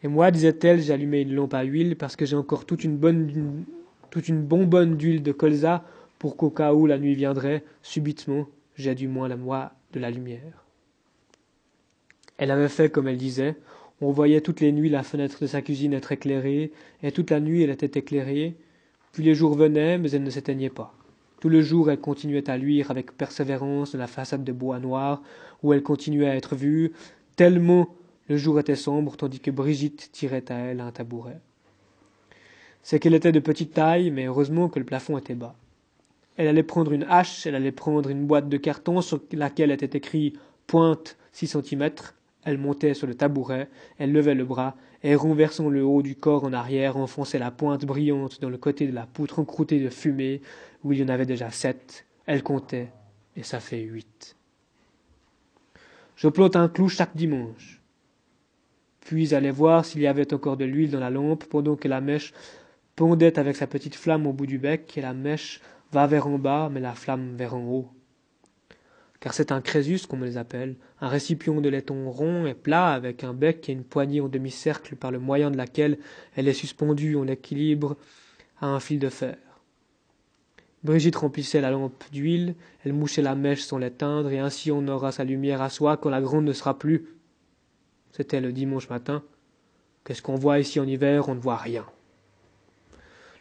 Et 0.01 0.07
moi, 0.07 0.31
disait-elle, 0.31 0.81
j'ai 0.81 0.91
allumé 0.91 1.21
une 1.21 1.33
lampe 1.33 1.53
à 1.53 1.63
huile 1.63 1.95
parce 1.95 2.15
que 2.15 2.25
j'ai 2.25 2.35
encore 2.35 2.65
toute 2.65 2.83
une 2.83 2.97
bonne, 2.97 3.63
toute 4.09 4.27
une 4.27 4.41
bonbonne 4.43 4.97
d'huile 4.97 5.23
de 5.23 5.31
colza 5.31 5.85
pour 6.19 6.35
qu'au 6.35 6.49
cas 6.49 6.73
où 6.73 6.87
la 6.87 6.97
nuit 6.97 7.15
viendrait, 7.15 7.63
subitement, 7.81 8.47
j'ai 8.75 8.95
du 8.95 9.07
moins 9.07 9.29
la 9.29 9.37
moi 9.37 9.71
de 9.93 9.99
la 9.99 10.09
lumière. 10.09 10.65
Elle 12.37 12.51
avait 12.51 12.67
fait 12.67 12.89
comme 12.89 13.07
elle 13.07 13.17
disait, 13.17 13.55
on 14.03 14.11
voyait 14.11 14.41
toutes 14.41 14.59
les 14.59 14.71
nuits 14.71 14.89
la 14.89 15.03
fenêtre 15.03 15.37
de 15.41 15.47
sa 15.47 15.61
cuisine 15.61 15.93
être 15.93 16.11
éclairée, 16.11 16.71
et 17.01 17.11
toute 17.11 17.31
la 17.31 17.39
nuit 17.39 17.63
elle 17.63 17.69
était 17.69 17.99
éclairée. 17.99 18.55
Puis 19.11 19.23
les 19.23 19.35
jours 19.35 19.55
venaient, 19.55 19.97
mais 19.97 20.11
elle 20.11 20.23
ne 20.23 20.29
s'éteignait 20.29 20.69
pas. 20.69 20.93
Tout 21.39 21.49
le 21.49 21.61
jour 21.61 21.89
elle 21.89 21.99
continuait 21.99 22.49
à 22.49 22.57
luire 22.57 22.91
avec 22.91 23.17
persévérance 23.17 23.93
de 23.93 23.97
la 23.97 24.07
façade 24.07 24.43
de 24.43 24.51
bois 24.51 24.79
noir, 24.79 25.21
où 25.61 25.73
elle 25.73 25.83
continuait 25.83 26.27
à 26.27 26.35
être 26.35 26.55
vue, 26.55 26.91
tellement 27.35 27.87
le 28.29 28.37
jour 28.37 28.59
était 28.59 28.75
sombre, 28.75 29.17
tandis 29.17 29.39
que 29.39 29.51
Brigitte 29.51 30.09
tirait 30.11 30.51
à 30.51 30.55
elle 30.55 30.79
un 30.79 30.91
tabouret. 30.91 31.39
C'est 32.81 32.99
qu'elle 32.99 33.13
était 33.13 33.31
de 33.31 33.39
petite 33.39 33.73
taille, 33.73 34.11
mais 34.11 34.25
heureusement 34.25 34.69
que 34.69 34.79
le 34.79 34.85
plafond 34.85 35.17
était 35.17 35.35
bas. 35.35 35.55
Elle 36.35 36.47
allait 36.47 36.63
prendre 36.63 36.91
une 36.91 37.03
hache, 37.03 37.45
elle 37.45 37.55
allait 37.55 37.71
prendre 37.71 38.09
une 38.09 38.25
boîte 38.25 38.49
de 38.49 38.57
carton 38.57 39.01
sur 39.01 39.21
laquelle 39.31 39.71
était 39.71 39.97
écrit 39.97 40.33
pointe 40.67 41.17
six 41.31 41.47
centimètres, 41.47 42.15
elle 42.45 42.57
montait 42.57 42.93
sur 42.93 43.07
le 43.07 43.15
tabouret, 43.15 43.69
elle 43.97 44.11
levait 44.11 44.35
le 44.35 44.45
bras, 44.45 44.75
et 45.03 45.15
renversant 45.15 45.69
le 45.69 45.83
haut 45.83 46.01
du 46.01 46.15
corps 46.15 46.43
en 46.43 46.53
arrière, 46.53 46.97
enfonçait 46.97 47.39
la 47.39 47.51
pointe 47.51 47.85
brillante 47.85 48.41
dans 48.41 48.49
le 48.49 48.57
côté 48.57 48.87
de 48.87 48.93
la 48.93 49.05
poutre 49.05 49.39
encroûtée 49.39 49.79
de 49.79 49.89
fumée, 49.89 50.41
où 50.83 50.93
il 50.93 50.99
y 50.99 51.03
en 51.03 51.09
avait 51.09 51.25
déjà 51.25 51.51
sept. 51.51 52.05
Elle 52.25 52.43
comptait, 52.43 52.89
et 53.35 53.43
ça 53.43 53.59
fait 53.59 53.81
huit. 53.81 54.35
Je 56.15 56.27
plante 56.27 56.55
un 56.55 56.69
clou 56.69 56.89
chaque 56.89 57.15
dimanche. 57.15 57.81
Puis 59.01 59.35
allait 59.35 59.51
voir 59.51 59.83
s'il 59.83 60.01
y 60.01 60.07
avait 60.07 60.33
encore 60.33 60.57
de 60.57 60.65
l'huile 60.65 60.91
dans 60.91 60.99
la 60.99 61.09
lampe, 61.09 61.45
pendant 61.45 61.75
que 61.75 61.87
la 61.87 62.01
mèche 62.01 62.33
pondait 62.95 63.39
avec 63.39 63.55
sa 63.55 63.67
petite 63.67 63.95
flamme 63.95 64.27
au 64.27 64.33
bout 64.33 64.45
du 64.45 64.59
bec, 64.59 64.97
et 64.97 65.01
la 65.01 65.13
mèche 65.13 65.59
va 65.91 66.07
vers 66.07 66.27
en 66.27 66.37
bas, 66.37 66.69
mais 66.71 66.79
la 66.79 66.93
flamme 66.93 67.35
vers 67.35 67.55
en 67.55 67.63
haut 67.63 67.92
car 69.23 69.33
c'est 69.33 69.53
un 69.53 69.61
crésus 69.61 70.05
qu'on 70.05 70.19
les 70.19 70.35
appelle, 70.35 70.75
un 70.99 71.07
récipient 71.07 71.61
de 71.61 71.69
laiton 71.69 72.11
rond 72.11 72.45
et 72.45 72.53
plat 72.53 72.89
avec 72.89 73.23
un 73.23 73.33
bec 73.33 73.69
et 73.69 73.71
une 73.71 73.85
poignée 73.85 74.19
en 74.19 74.27
demi-cercle 74.27 74.97
par 74.97 75.11
le 75.11 75.19
moyen 75.19 75.49
de 75.49 75.55
laquelle 75.55 75.97
elle 76.35 76.49
est 76.49 76.53
suspendue 76.53 77.15
en 77.15 77.25
équilibre 77.27 77.95
à 78.59 78.67
un 78.67 78.81
fil 78.81 78.99
de 78.99 79.07
fer. 79.07 79.37
Brigitte 80.83 81.15
remplissait 81.15 81.61
la 81.61 81.71
lampe 81.71 82.03
d'huile, 82.11 82.55
elle 82.83 82.91
mouchait 82.91 83.21
la 83.21 83.33
mèche 83.33 83.61
sans 83.61 83.77
l'éteindre, 83.77 84.29
et 84.29 84.39
ainsi 84.39 84.73
on 84.73 84.85
aura 84.89 85.13
sa 85.13 85.23
lumière 85.23 85.61
à 85.61 85.69
soi 85.69 85.95
quand 85.95 86.09
la 86.09 86.19
gronde 86.19 86.43
ne 86.43 86.51
sera 86.51 86.77
plus. 86.77 87.05
C'était 88.11 88.41
le 88.41 88.51
dimanche 88.51 88.89
matin. 88.89 89.23
Qu'est-ce 90.03 90.21
qu'on 90.21 90.35
voit 90.35 90.59
ici 90.59 90.81
en 90.81 90.85
hiver? 90.85 91.29
On 91.29 91.35
ne 91.35 91.39
voit 91.39 91.55
rien. 91.55 91.85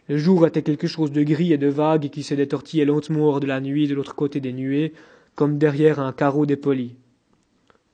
Le 0.09 0.17
jour 0.17 0.47
était 0.47 0.63
quelque 0.63 0.87
chose 0.87 1.11
de 1.11 1.25
gris 1.25 1.53
et 1.53 1.59
de 1.59 1.67
vague 1.67 2.09
qui 2.09 2.23
se 2.23 2.35
détortillait 2.35 2.85
lentement 2.85 3.25
hors 3.25 3.41
de 3.41 3.49
la 3.49 3.61
nuit 3.61 3.89
de 3.89 3.95
l'autre 3.97 4.15
côté 4.15 4.39
des 4.39 4.53
nuées, 4.53 4.93
comme 5.35 5.59
derrière 5.59 6.01
un 6.01 6.13
carreau 6.13 6.47
dépoli. 6.47 6.97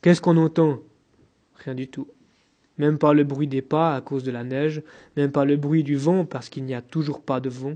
Qu'est-ce 0.02 0.20
qu'on 0.20 0.36
entend? 0.36 0.80
Rien 1.64 1.74
du 1.74 1.88
tout. 1.88 2.08
Même 2.78 2.98
pas 2.98 3.12
le 3.12 3.24
bruit 3.24 3.48
des 3.48 3.62
pas 3.62 3.96
à 3.96 4.00
cause 4.00 4.22
de 4.22 4.30
la 4.30 4.44
neige, 4.44 4.82
même 5.16 5.32
pas 5.32 5.44
le 5.44 5.56
bruit 5.56 5.82
du 5.82 5.96
vent 5.96 6.24
parce 6.24 6.48
qu'il 6.48 6.64
n'y 6.64 6.74
a 6.74 6.82
toujours 6.82 7.22
pas 7.22 7.40
de 7.40 7.48
vent. 7.48 7.74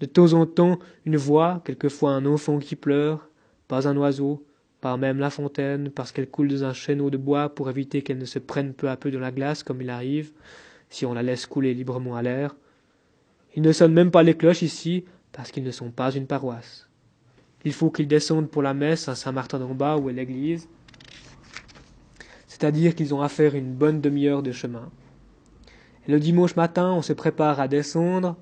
De 0.00 0.06
temps 0.06 0.32
en 0.34 0.44
temps, 0.44 0.78
une 1.04 1.16
voix, 1.16 1.62
quelquefois 1.64 2.10
un 2.10 2.26
enfant 2.26 2.58
qui 2.58 2.76
pleure, 2.76 3.28
pas 3.68 3.88
un 3.88 3.96
oiseau, 3.96 4.44
pas 4.80 4.96
même 4.96 5.18
la 5.18 5.30
fontaine, 5.30 5.90
parce 5.90 6.12
qu'elle 6.12 6.28
coule 6.28 6.48
dans 6.48 6.64
un 6.64 6.72
chêneau 6.72 7.08
de 7.08 7.16
bois 7.16 7.48
pour 7.48 7.70
éviter 7.70 8.02
qu'elle 8.02 8.18
ne 8.18 8.24
se 8.24 8.38
prenne 8.38 8.74
peu 8.74 8.88
à 8.88 8.96
peu 8.96 9.10
dans 9.10 9.20
la 9.20 9.30
glace 9.30 9.62
comme 9.62 9.80
il 9.80 9.90
arrive, 9.90 10.32
si 10.90 11.06
on 11.06 11.14
la 11.14 11.22
laisse 11.22 11.46
couler 11.46 11.72
librement 11.72 12.16
à 12.16 12.22
l'air. 12.22 12.54
Il 13.54 13.62
ne 13.62 13.72
sonne 13.72 13.94
même 13.94 14.10
pas 14.10 14.22
les 14.22 14.36
cloches 14.36 14.62
ici, 14.62 15.04
parce 15.32 15.50
qu'ils 15.50 15.64
ne 15.64 15.70
sont 15.70 15.90
pas 15.90 16.12
une 16.12 16.26
paroisse. 16.26 16.85
Il 17.66 17.72
faut 17.72 17.90
qu'ils 17.90 18.06
descendent 18.06 18.48
pour 18.48 18.62
la 18.62 18.74
messe 18.74 19.08
à 19.08 19.16
Saint-Martin 19.16 19.58
d'en 19.58 19.74
bas, 19.74 19.96
où 19.96 20.08
est 20.08 20.12
l'église. 20.12 20.68
C'est-à-dire 22.46 22.94
qu'ils 22.94 23.12
ont 23.12 23.22
à 23.22 23.28
faire 23.28 23.56
une 23.56 23.74
bonne 23.74 24.00
demi-heure 24.00 24.44
de 24.44 24.52
chemin. 24.52 24.88
Le 26.06 26.20
dimanche 26.20 26.54
matin, 26.54 26.92
on 26.92 27.02
se 27.02 27.12
prépare 27.12 27.58
à 27.58 27.66
descendre, 27.66 28.36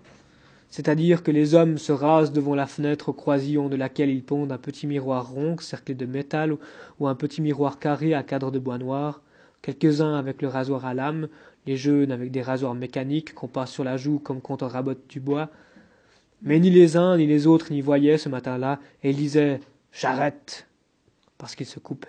c'est-à-dire 0.69 1.23
que 1.23 1.31
les 1.31 1.55
hommes 1.55 1.79
se 1.79 1.91
rasent 1.91 2.33
devant 2.33 2.55
la 2.55 2.67
fenêtre 2.67 3.09
au 3.09 3.13
croisillon 3.15 3.71
de 3.71 3.77
laquelle 3.77 4.11
ils 4.11 4.23
pondent 4.23 4.53
un 4.53 4.59
petit 4.59 4.87
miroir 4.87 5.31
rond 5.31 5.57
cerclé 5.57 5.95
de 5.95 6.05
métal 6.05 6.59
ou 7.01 7.09
un 7.09 7.15
petit 7.15 7.41
miroir 7.41 7.79
carré 7.79 8.13
à 8.13 8.23
cadre 8.23 8.51
de 8.51 8.59
bois 8.59 8.77
noir, 8.77 9.23
quelques-uns 9.63 10.17
avec 10.17 10.43
le 10.43 10.49
rasoir 10.49 10.85
à 10.85 10.93
lame, 10.93 11.29
les 11.65 11.79
jeunes 11.79 12.13
avec 12.13 12.31
des 12.31 12.43
rasoirs 12.43 12.75
mécaniques 12.75 13.33
qu'on 13.33 13.49
passe 13.49 13.71
sur 13.71 13.85
la 13.85 13.97
joue 13.97 14.19
comme 14.19 14.43
quand 14.43 14.63
on 14.63 14.69
rabote 14.69 15.09
du 15.09 15.19
bois, 15.19 15.49
mais 16.45 16.61
ni 16.61 16.71
les 16.71 16.97
uns 16.97 17.17
ni 17.17 17.27
les 17.27 17.47
autres 17.47 17.73
n'y 17.73 17.81
voyaient 17.81 18.19
ce 18.19 18.29
matin-là, 18.29 18.79
et 19.03 19.11
ils 19.11 19.17
disaient 19.17 19.61
J'arrête 19.93 20.67
parce 21.39 21.55
qu'ils 21.57 21.67
se 21.67 21.79
coupaient. 21.81 22.09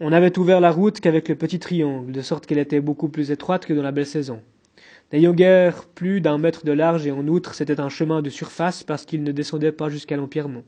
On 0.00 0.10
n'avait 0.10 0.38
ouvert 0.38 0.60
la 0.60 0.70
route 0.70 1.00
qu'avec 1.00 1.28
le 1.28 1.34
petit 1.34 1.58
triangle, 1.58 2.12
de 2.12 2.20
sorte 2.20 2.46
qu'elle 2.46 2.58
était 2.58 2.80
beaucoup 2.80 3.08
plus 3.08 3.30
étroite 3.30 3.64
que 3.66 3.72
dans 3.72 3.82
la 3.82 3.92
belle 3.92 4.06
saison. 4.06 4.40
N'ayant 5.12 5.32
guère 5.32 5.84
plus 5.86 6.20
d'un 6.20 6.38
mètre 6.38 6.64
de 6.64 6.72
large 6.72 7.06
et 7.06 7.12
en 7.12 7.26
outre 7.28 7.54
c'était 7.54 7.80
un 7.80 7.88
chemin 7.88 8.20
de 8.20 8.30
surface 8.30 8.82
parce 8.82 9.04
qu'il 9.04 9.22
ne 9.22 9.32
descendait 9.32 9.72
pas 9.72 9.88
jusqu'à 9.88 10.16
l'empierrement. 10.16 10.62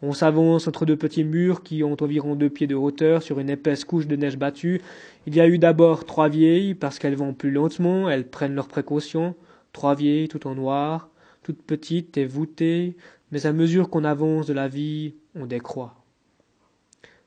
On 0.00 0.12
s'avance 0.12 0.68
entre 0.68 0.86
deux 0.86 0.96
petits 0.96 1.24
murs 1.24 1.62
qui 1.62 1.82
ont 1.84 1.96
environ 2.00 2.34
deux 2.34 2.48
pieds 2.48 2.68
de 2.68 2.76
hauteur 2.76 3.22
sur 3.22 3.40
une 3.40 3.50
épaisse 3.50 3.84
couche 3.84 4.06
de 4.06 4.16
neige 4.16 4.38
battue. 4.38 4.80
Il 5.26 5.34
y 5.34 5.40
a 5.40 5.48
eu 5.48 5.58
d'abord 5.58 6.06
trois 6.06 6.28
vieilles 6.28 6.74
parce 6.74 6.98
qu'elles 6.98 7.16
vont 7.16 7.34
plus 7.34 7.50
lentement, 7.50 8.08
elles 8.08 8.26
prennent 8.26 8.54
leurs 8.54 8.68
précautions 8.68 9.34
trois 9.78 9.94
vieilles 9.94 10.26
tout 10.26 10.48
en 10.48 10.56
noir, 10.56 11.08
toutes 11.44 11.62
petites 11.62 12.16
et 12.16 12.26
voûtées, 12.26 12.96
mais 13.30 13.46
à 13.46 13.52
mesure 13.52 13.90
qu'on 13.90 14.02
avance 14.02 14.44
de 14.44 14.52
la 14.52 14.66
vie, 14.66 15.14
on 15.36 15.46
décroît. 15.46 15.94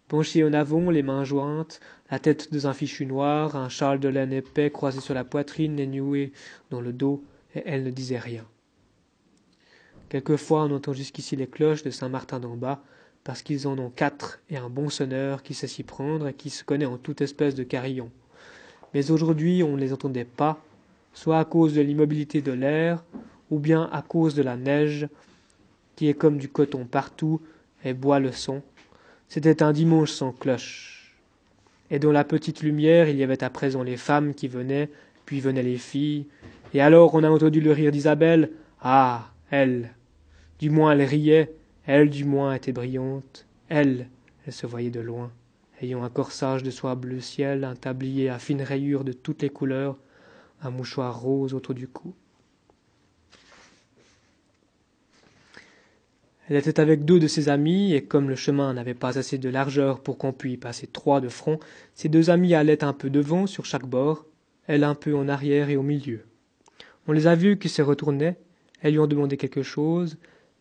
Penchées 0.10 0.44
en 0.44 0.52
avant, 0.52 0.92
les 0.92 1.02
mains 1.02 1.24
jointes, 1.24 1.80
la 2.12 2.20
tête 2.20 2.52
dans 2.52 2.68
un 2.68 2.74
fichu 2.74 3.06
noir, 3.06 3.56
un 3.56 3.70
châle 3.70 4.02
de 4.02 4.10
laine 4.10 4.34
épais 4.34 4.70
croisé 4.70 5.00
sur 5.00 5.14
la 5.14 5.24
poitrine 5.24 5.80
et 5.80 5.88
noué 5.88 6.34
dans 6.72 6.82
le 6.82 6.92
dos, 6.92 7.24
et 7.56 7.64
elle 7.66 7.86
ne 7.86 7.90
disait 7.90 8.20
rien. 8.20 8.46
Quelquefois 10.10 10.66
on 10.66 10.76
entend 10.76 10.92
jusqu'ici 10.92 11.38
les 11.38 11.48
cloches 11.48 11.84
de 11.84 11.90
Saint-Martin 11.90 12.42
d'en 12.42 12.58
bas, 12.58 12.84
parce 13.24 13.44
qu'ils 13.44 13.66
en 13.66 13.80
ont 13.80 13.92
quatre 13.92 14.42
et 14.50 14.58
un 14.58 14.70
bon 14.70 14.90
sonneur 14.90 15.42
qui 15.42 15.54
sait 15.54 15.68
s'y 15.68 15.84
prendre 15.84 16.28
et 16.28 16.34
qui 16.34 16.50
se 16.50 16.66
connaît 16.66 16.86
en 16.86 16.98
toute 16.98 17.22
espèce 17.22 17.56
de 17.56 17.64
carillon. 17.64 18.12
Mais 18.94 19.10
aujourd'hui 19.10 19.64
on 19.64 19.78
ne 19.78 19.80
les 19.80 19.94
entendait 19.94 20.26
pas, 20.26 20.62
soit 21.14 21.40
à 21.40 21.46
cause 21.46 21.74
de 21.74 21.82
l'immobilité 21.82 22.42
de 22.42 22.52
l'air, 22.52 23.04
ou 23.50 23.60
bien 23.60 23.90
à 23.92 24.02
cause 24.02 24.36
de 24.36 24.44
la 24.44 24.56
neige, 24.56 25.08
qui 25.96 26.08
est 26.08 26.14
comme 26.14 26.38
du 26.38 26.50
coton 26.50 26.86
partout 26.86 27.42
et 27.84 27.94
boit 27.94 28.20
le 28.20 28.32
son. 28.32 28.62
C'était 29.28 29.64
un 29.64 29.74
dimanche 29.74 30.12
sans 30.12 30.32
cloche. 30.32 31.16
Et 31.90 32.00
dans 32.00 32.12
la 32.12 32.24
petite 32.24 32.62
lumière, 32.62 33.10
il 33.10 33.18
y 33.18 33.24
avait 33.24 33.44
à 33.44 33.50
présent 33.50 33.84
les 33.84 33.98
femmes 33.98 34.34
qui 34.34 34.48
venaient, 34.48 34.90
puis 35.26 35.42
venaient 35.42 35.64
les 35.64 35.78
filles. 35.78 36.26
Et 36.74 36.82
alors 36.82 37.14
on 37.14 37.24
a 37.24 37.30
entendu 37.30 37.60
le 37.60 37.72
rire 37.72 37.92
d'Isabelle. 37.92 38.52
Ah, 38.82 39.32
elle. 39.50 39.92
Du 40.60 40.70
moins 40.70 40.94
elle 40.94 41.04
riait, 41.04 41.54
elle 41.86 42.10
du 42.10 42.24
moins 42.24 42.54
était 42.54 42.72
brillante. 42.72 43.46
Elle, 43.68 44.08
elle 44.46 44.54
se 44.54 44.68
voyait 44.68 44.90
de 44.90 45.02
loin. 45.02 45.32
ayant 45.82 46.04
un 46.04 46.10
corsage 46.10 46.64
de 46.64 46.72
soie 46.72 46.96
bleu 46.96 47.20
ciel, 47.20 47.64
un 47.64 47.76
tablier 47.76 48.30
à 48.30 48.40
fines 48.40 48.62
rayures 48.62 49.04
de 49.04 49.14
toutes 49.14 49.42
les 49.42 49.50
couleurs, 49.50 49.98
un 50.62 50.70
mouchoir 50.70 51.20
rose 51.20 51.54
autour 51.54 51.76
du 51.76 51.88
cou. 51.88 52.14
Elle 56.50 56.58
était 56.58 56.80
avec 56.80 57.06
deux 57.06 57.20
de 57.20 57.28
ses 57.28 57.50
amis, 57.50 57.94
et 57.94 58.04
comme 58.04 58.28
le 58.28 58.36
chemin 58.36 58.74
n'avait 58.74 58.94
pas 58.94 59.18
assez 59.18 59.38
de 59.38 59.48
largeur 59.48 60.02
pour 60.02 60.18
qu'on 60.18 60.34
puisse 60.34 60.60
passer 60.60 60.86
trois 60.86 61.22
de 61.22 61.30
front, 61.30 61.60
ses 61.96 62.10
deux 62.10 62.30
amis 62.30 62.54
allaient 62.54 62.84
un 62.84 62.94
peu 62.94 63.10
devant 63.10 63.48
sur 63.48 63.66
chaque 63.66 63.86
bord, 63.86 64.26
elle 64.68 64.84
un 64.84 64.96
peu 64.96 65.16
en 65.16 65.30
arrière 65.30 65.70
et 65.70 65.78
au 65.78 65.82
milieu. 65.82 66.26
On 67.08 67.14
les 67.14 67.28
a 67.28 67.36
vus 67.36 67.58
qui 67.58 67.70
se 67.70 67.82
retournaient, 67.82 68.38
elles 68.82 68.94
lui 68.94 69.00
ont 69.00 69.08
demandé 69.08 69.38
quelque 69.38 69.64
chose, 69.64 70.18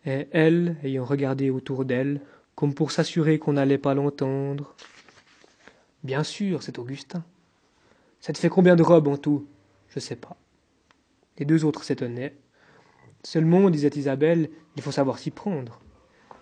et 0.06 0.28
elle, 0.30 0.76
ayant 0.84 1.04
regardé 1.04 1.50
autour 1.50 1.84
d'elle, 1.84 2.20
comme 2.54 2.74
pour 2.74 2.92
s'assurer 2.92 3.38
qu'on 3.38 3.54
n'allait 3.54 3.78
pas 3.78 3.94
l'entendre. 3.94 4.74
Bien 6.04 6.22
sûr, 6.22 6.62
c'est 6.62 6.78
Augustin. 6.78 7.24
Ça 8.20 8.32
te 8.32 8.38
fait 8.38 8.48
combien 8.48 8.76
de 8.76 8.82
robes 8.82 9.08
en 9.08 9.16
tout? 9.16 9.46
Je 9.90 10.00
sais 10.00 10.16
pas. 10.16 10.36
Les 11.38 11.44
deux 11.44 11.64
autres 11.64 11.84
s'étonnaient. 11.84 12.34
Seulement, 13.22 13.70
disait 13.70 13.90
Isabelle, 13.96 14.50
il 14.76 14.82
faut 14.82 14.92
savoir 14.92 15.18
s'y 15.18 15.30
prendre. 15.30 15.80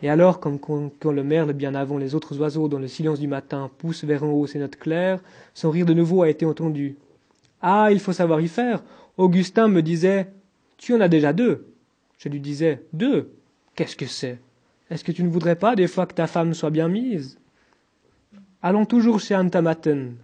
Et 0.00 0.08
alors, 0.08 0.38
comme 0.38 0.60
quand, 0.60 0.92
le 1.10 1.24
merle, 1.24 1.52
bien 1.52 1.74
avant 1.74 1.98
les 1.98 2.14
autres 2.14 2.38
oiseaux, 2.38 2.68
dans 2.68 2.78
le 2.78 2.86
silence 2.86 3.18
du 3.18 3.26
matin, 3.26 3.70
pousse 3.78 4.04
vers 4.04 4.22
en 4.22 4.30
haut 4.30 4.46
ses 4.46 4.60
notes 4.60 4.76
claires, 4.76 5.20
son 5.54 5.70
rire 5.70 5.86
de 5.86 5.94
nouveau 5.94 6.22
a 6.22 6.28
été 6.28 6.46
entendu. 6.46 6.96
Ah, 7.60 7.88
il 7.90 7.98
faut 7.98 8.12
savoir 8.12 8.40
y 8.40 8.48
faire. 8.48 8.84
Augustin 9.16 9.66
me 9.66 9.82
disait 9.82 10.30
Tu 10.76 10.94
en 10.94 11.00
as 11.00 11.08
déjà 11.08 11.32
deux. 11.32 11.66
Je 12.18 12.28
lui 12.28 12.40
disais 12.40 12.84
Deux 12.92 13.32
Qu'est-ce 13.74 13.96
que 13.96 14.06
c'est? 14.06 14.38
Est-ce 14.90 15.04
que 15.04 15.12
tu 15.12 15.22
ne 15.22 15.28
voudrais 15.28 15.56
pas 15.56 15.74
des 15.74 15.88
fois 15.88 16.06
que 16.06 16.14
ta 16.14 16.26
femme 16.26 16.54
soit 16.54 16.70
bien 16.70 16.88
mise? 16.88 17.38
Allons 18.62 18.86
toujours 18.86 19.20
chez 19.20 19.36
Antamaten. 19.36 20.16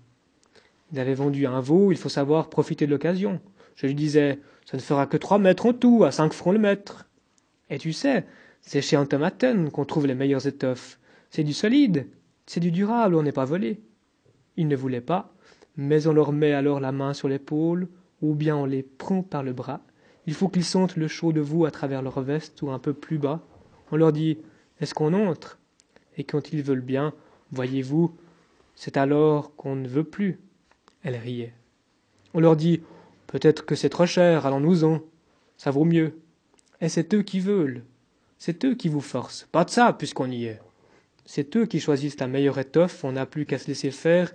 Il 0.95 1.01
avait 1.01 1.15
vendu 1.15 1.45
un 1.45 1.59
veau, 1.59 1.91
il 1.91 1.99
faut 1.99 2.09
savoir 2.09 2.49
profiter 2.49 2.87
de 2.87 2.93
l'occasion. 2.93 3.41
Je 3.75 3.89
lui 3.89 3.97
disais 3.97 4.39
Ça 4.65 4.77
ne 4.77 4.83
fera 4.83 5.09
que 5.09 5.17
trois 5.17 5.41
mètres 5.41 5.67
en 5.67 5.73
tout, 5.73 6.05
à 6.05 6.13
cinq 6.13 6.33
francs 6.33 6.53
le 6.53 6.61
mètre. 6.61 7.09
Et 7.69 7.79
tu 7.79 7.93
sais, 7.93 8.25
c'est 8.61 8.81
chez 8.81 8.97
Antamaten 8.97 9.73
qu'on 9.73 9.85
trouve 9.87 10.07
les 10.07 10.15
meilleures 10.15 10.47
étoffes. 10.47 11.01
C'est 11.31 11.43
du 11.43 11.53
solide, 11.53 12.07
c'est 12.47 12.61
du 12.61 12.71
durable, 12.71 13.17
on 13.17 13.25
n'est 13.25 13.33
pas 13.33 13.45
volé. 13.45 13.83
Il 14.57 14.69
ne 14.69 14.77
voulait 14.77 15.01
pas, 15.01 15.35
mais 15.77 16.07
on 16.07 16.13
leur 16.13 16.31
met 16.31 16.53
alors 16.53 16.79
la 16.79 16.93
main 16.93 17.13
sur 17.13 17.27
l'épaule, 17.27 17.89
ou 18.23 18.37
bien 18.37 18.57
on 18.57 18.65
les 18.65 18.85
prend 18.85 19.25
par 19.25 19.43
le 19.43 19.53
bras. 19.53 19.81
Il 20.29 20.35
faut 20.35 20.49
qu'ils 20.49 20.63
sentent 20.63 20.95
le 20.95 21.09
chaud 21.09 21.33
de 21.33 21.41
vous 21.41 21.65
à 21.65 21.73
travers 21.73 22.03
leur 22.03 22.21
veste 22.21 22.63
ou 22.63 22.71
un 22.71 22.79
peu 22.79 22.93
plus 22.93 23.19
bas. 23.19 23.45
On 23.91 23.97
leur 23.97 24.13
dit 24.13 24.39
Est-ce 24.79 24.95
qu'on 24.95 25.13
entre? 25.13 25.59
Et 26.17 26.23
quand 26.23 26.53
ils 26.53 26.63
veulent 26.63 26.81
bien, 26.83 27.15
voyez-vous, 27.51 28.15
c'est 28.77 28.97
alors 28.97 29.57
qu'on 29.57 29.75
ne 29.75 29.89
veut 29.89 30.05
plus. 30.05 30.39
Elle 31.05 31.17
riait. 31.17 31.53
On 32.33 32.41
leur 32.41 32.57
dit 32.57 32.81
Peut-être 33.29 33.65
que 33.65 33.75
c'est 33.75 33.89
trop 33.89 34.07
cher, 34.07 34.47
allons-nous-en. 34.47 35.01
Ça 35.57 35.71
vaut 35.71 35.85
mieux. 35.85 36.19
Et 36.81 36.89
c'est 36.89 37.15
eux 37.15 37.23
qui 37.23 37.41
veulent. 37.41 37.85
C'est 38.39 38.65
eux 38.65 38.75
qui 38.75 38.89
vous 38.89 39.01
forcent. 39.01 39.49
Pas 39.53 39.65
de 39.65 39.71
ça, 39.71 39.93
puisqu'on 39.93 40.31
y 40.31 40.47
est. 40.47 40.61
C'est 41.27 41.57
eux 41.57 41.67
qui 41.67 41.81
choisissent 41.81 42.21
la 42.21 42.27
meilleure 42.27 42.59
étoffe, 42.59 43.05
on 43.05 43.13
n'a 43.13 43.27
plus 43.27 43.47
qu'à 43.47 43.59
se 43.59 43.67
laisser 43.69 43.91
faire, 43.91 44.35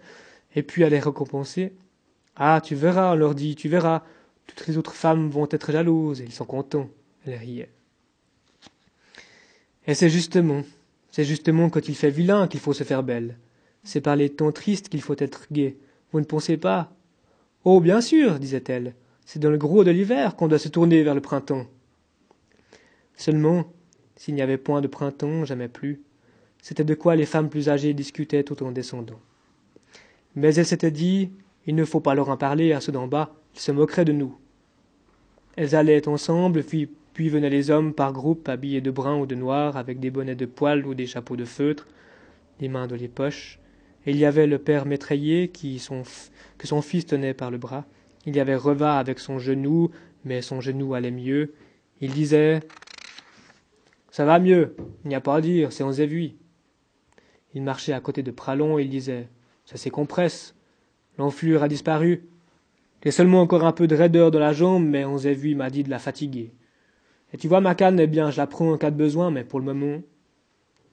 et 0.55 0.63
puis 0.63 0.83
à 0.83 0.89
les 0.89 0.99
récompenser. 0.99 1.73
Ah, 2.35 2.61
tu 2.63 2.75
verras, 2.75 3.13
on 3.13 3.15
leur 3.15 3.35
dit, 3.35 3.55
tu 3.55 3.69
verras. 3.69 4.03
Toutes 4.47 4.65
les 4.67 4.77
autres 4.77 4.93
femmes 4.93 5.29
vont 5.29 5.47
être 5.51 5.71
jalouses, 5.71 6.21
et 6.21 6.25
ils 6.25 6.31
sont 6.31 6.45
contents. 6.45 6.89
Elle 7.25 7.35
riait. 7.35 7.69
Et 9.85 9.93
c'est 9.93 10.09
justement, 10.09 10.63
c'est 11.11 11.25
justement 11.25 11.69
quand 11.69 11.87
il 11.87 11.95
fait 11.95 12.09
vilain 12.09 12.47
qu'il 12.47 12.59
faut 12.59 12.73
se 12.73 12.83
faire 12.83 13.03
belle. 13.03 13.37
C'est 13.83 14.01
par 14.01 14.15
les 14.15 14.29
temps 14.29 14.51
tristes 14.51 14.89
qu'il 14.89 15.01
faut 15.01 15.15
être 15.17 15.47
gai. 15.51 15.77
Vous 16.11 16.19
ne 16.19 16.25
pensez 16.25 16.57
pas? 16.57 16.91
Oh, 17.63 17.79
bien 17.81 18.01
sûr, 18.01 18.39
disait-elle. 18.39 18.95
C'est 19.25 19.39
dans 19.39 19.51
le 19.51 19.57
gros 19.57 19.83
de 19.83 19.91
l'hiver 19.91 20.35
qu'on 20.35 20.47
doit 20.47 20.57
se 20.57 20.69
tourner 20.69 21.03
vers 21.03 21.13
le 21.13 21.21
printemps. 21.21 21.67
Seulement, 23.15 23.71
s'il 24.15 24.33
n'y 24.33 24.41
avait 24.41 24.57
point 24.57 24.81
de 24.81 24.87
printemps, 24.87 25.45
jamais 25.45 25.67
plus, 25.67 26.01
c'était 26.61 26.83
de 26.83 26.95
quoi 26.95 27.15
les 27.15 27.25
femmes 27.25 27.49
plus 27.49 27.69
âgées 27.69 27.93
discutaient 27.93 28.43
tout 28.43 28.63
en 28.63 28.71
descendant. 28.71 29.19
Mais 30.35 30.55
elle 30.55 30.65
s'était 30.65 30.91
dit, 30.91 31.31
il 31.67 31.75
ne 31.75 31.85
faut 31.85 31.99
pas 31.99 32.15
leur 32.15 32.29
en 32.29 32.37
parler 32.37 32.73
à 32.73 32.81
ceux 32.81 32.91
d'en 32.91 33.07
bas, 33.07 33.35
ils 33.55 33.59
se 33.61 33.71
moqueraient 33.71 34.05
de 34.05 34.13
nous. 34.13 34.35
Elles 35.55 35.75
allaient 35.75 36.07
ensemble, 36.07 36.63
puis, 36.63 36.89
puis 37.13 37.29
venaient 37.29 37.49
les 37.49 37.69
hommes 37.69 37.93
par 37.93 38.13
groupes 38.13 38.49
habillés 38.49 38.81
de 38.81 38.91
brun 38.91 39.19
ou 39.19 39.25
de 39.25 39.35
noir, 39.35 39.77
avec 39.77 39.99
des 39.99 40.09
bonnets 40.09 40.35
de 40.35 40.45
poil 40.45 40.85
ou 40.87 40.93
des 40.93 41.05
chapeaux 41.05 41.35
de 41.35 41.45
feutre, 41.45 41.87
les 42.59 42.69
mains 42.69 42.87
dans 42.87 42.95
les 42.95 43.07
poches. 43.07 43.58
Il 44.09 44.17
y 44.17 44.25
avait 44.25 44.47
le 44.47 44.57
père 44.57 44.87
métraillé 44.87 45.49
que 45.49 45.77
son 45.77 46.81
fils 46.81 47.05
tenait 47.05 47.35
par 47.35 47.51
le 47.51 47.59
bras. 47.59 47.85
Il 48.25 48.35
y 48.35 48.39
avait 48.39 48.55
Reva 48.55 48.97
avec 48.97 49.19
son 49.19 49.37
genou, 49.37 49.91
mais 50.25 50.41
son 50.41 50.61
genou 50.61 50.95
allait 50.95 51.11
mieux. 51.11 51.53
Il 52.01 52.11
disait 52.11 52.61
Ça 54.09 54.25
va 54.25 54.39
mieux, 54.39 54.75
il 55.03 55.09
n'y 55.09 55.15
a 55.15 55.21
pas 55.21 55.35
à 55.35 55.41
dire, 55.41 55.71
c'est 55.71 55.83
en 55.83 55.91
zévui. 55.91 56.37
Il 57.53 57.61
marchait 57.61 57.93
à 57.93 57.99
côté 57.99 58.23
de 58.23 58.31
Pralon 58.31 58.79
et 58.79 58.81
il 58.81 58.89
disait 58.89 59.29
Ça 59.65 59.77
s'écompresse, 59.77 60.55
L'enflure 61.19 61.61
a 61.61 61.67
disparu. 61.67 62.27
J'ai 63.03 63.11
seulement 63.11 63.41
encore 63.41 63.63
un 63.63 63.73
peu 63.73 63.85
de 63.85 63.95
raideur 63.95 64.31
dans 64.31 64.39
la 64.39 64.53
jambe, 64.53 64.85
mais 64.85 65.05
on 65.05 65.19
s'est 65.19 65.35
vu, 65.35 65.53
m'a 65.53 65.69
dit 65.69 65.83
de 65.83 65.89
la 65.91 65.99
fatiguer. 65.99 66.51
Et 67.31 67.37
tu 67.37 67.47
vois, 67.47 67.61
ma 67.61 67.75
canne, 67.75 67.99
eh 67.99 68.07
bien, 68.07 68.31
je 68.31 68.37
la 68.37 68.47
prends 68.47 68.71
en 68.71 68.77
cas 68.77 68.89
de 68.89 68.97
besoin, 68.97 69.29
mais 69.29 69.43
pour 69.43 69.59
le 69.59 69.65
moment, 69.65 70.01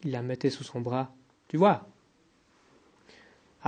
il 0.04 0.10
la 0.10 0.20
mettait 0.20 0.50
sous 0.50 0.64
son 0.64 0.82
bras. 0.82 1.14
Tu 1.48 1.56
vois 1.56 1.88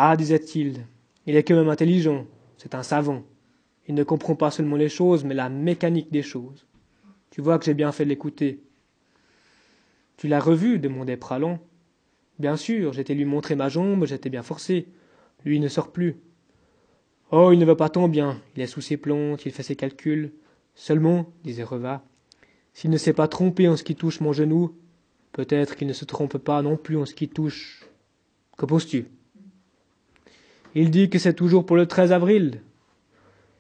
Ah, 0.01 0.17
disait-il, 0.17 0.87
il 1.27 1.35
est 1.35 1.43
quand 1.43 1.57
même 1.57 1.71
intelligent, 1.71 2.25
c'est 2.57 2.77
un 2.77 2.85
savant. 2.85 3.25
Il 3.89 3.97
ne 3.97 4.05
comprend 4.05 4.37
pas 4.37 4.53
seulement 4.53 4.77
les 4.77 4.89
choses, 4.89 5.25
mais 5.25 5.35
la 5.35 5.49
mécanique 5.49 6.13
des 6.13 6.23
choses. 6.23 6.67
Tu 7.33 7.41
vois 7.41 7.59
que 7.59 7.65
j'ai 7.65 7.75
bien 7.75 7.91
fait 7.91 8.05
de 8.05 8.09
l'écouter. 8.09 8.63
Tu 10.17 10.29
l'as 10.29 10.39
revu 10.39 10.79
demandait 10.79 11.17
Pralon. 11.17 11.59
Bien 12.39 12.57
sûr, 12.57 12.93
j'étais 12.93 13.15
lui 13.15 13.25
montrer 13.25 13.57
ma 13.57 13.69
jambe, 13.69 14.07
j'étais 14.07 14.31
bien 14.31 14.45
forcé. 14.45 14.87
Lui 15.45 15.59
ne 15.59 15.67
sort 15.67 15.91
plus. 15.91 16.15
Oh, 17.33 17.51
il 17.53 17.59
ne 17.59 17.65
va 17.65 17.75
pas 17.75 17.89
tant 17.89 18.07
bien, 18.07 18.41
il 18.55 18.63
est 18.63 18.69
sous 18.69 18.81
ses 18.81 18.99
plantes, 18.99 19.47
il 19.47 19.51
fait 19.51 19.65
ses 19.65 19.75
calculs. 19.75 20.33
Seulement, 20.77 21.33
disait 21.43 21.65
Reva, 21.65 22.05
s'il 22.73 22.91
ne 22.91 22.99
s'est 22.99 23.15
pas 23.15 23.27
trompé 23.27 23.67
en 23.67 23.77
ce 23.77 23.83
qui 23.83 23.97
touche 23.97 24.21
mon 24.21 24.33
genou, 24.33 24.77
peut-être 25.33 25.75
qu'il 25.75 25.89
ne 25.89 25.93
se 25.93 26.05
trompe 26.05 26.39
pas 26.39 26.63
non 26.63 26.77
plus 26.77 26.97
en 26.97 27.05
ce 27.05 27.17
qui 27.17 27.29
touche. 27.29 27.85
Que 28.57 28.65
penses-tu? 28.65 29.09
Il 30.75 30.91
dit 30.91 31.11
que 31.11 31.19
c'est 31.19 31.35
toujours 31.35 31.65
pour 31.67 31.77
le 31.77 31.87
13 31.87 32.13
avril. 32.13 32.63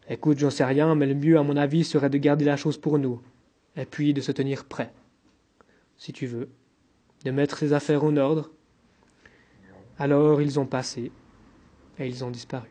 Écoute, 0.08 0.38
j'en 0.38 0.50
sais 0.50 0.64
rien, 0.64 0.94
mais 0.94 1.06
le 1.06 1.14
mieux, 1.14 1.38
à 1.38 1.42
mon 1.42 1.56
avis, 1.56 1.84
serait 1.84 2.10
de 2.10 2.18
garder 2.18 2.44
la 2.44 2.56
chose 2.56 2.78
pour 2.78 2.98
nous, 2.98 3.20
et 3.76 3.84
puis 3.84 4.14
de 4.14 4.20
se 4.20 4.32
tenir 4.32 4.64
prêt. 4.64 4.92
Si 5.96 6.12
tu 6.12 6.26
veux, 6.26 6.48
de 7.24 7.30
mettre 7.30 7.58
ses 7.58 7.72
affaires 7.72 8.04
en 8.04 8.16
ordre. 8.16 8.50
Alors 9.98 10.40
ils 10.40 10.60
ont 10.60 10.66
passé, 10.66 11.10
et 11.98 12.06
ils 12.06 12.24
ont 12.24 12.30
disparu. 12.30 12.68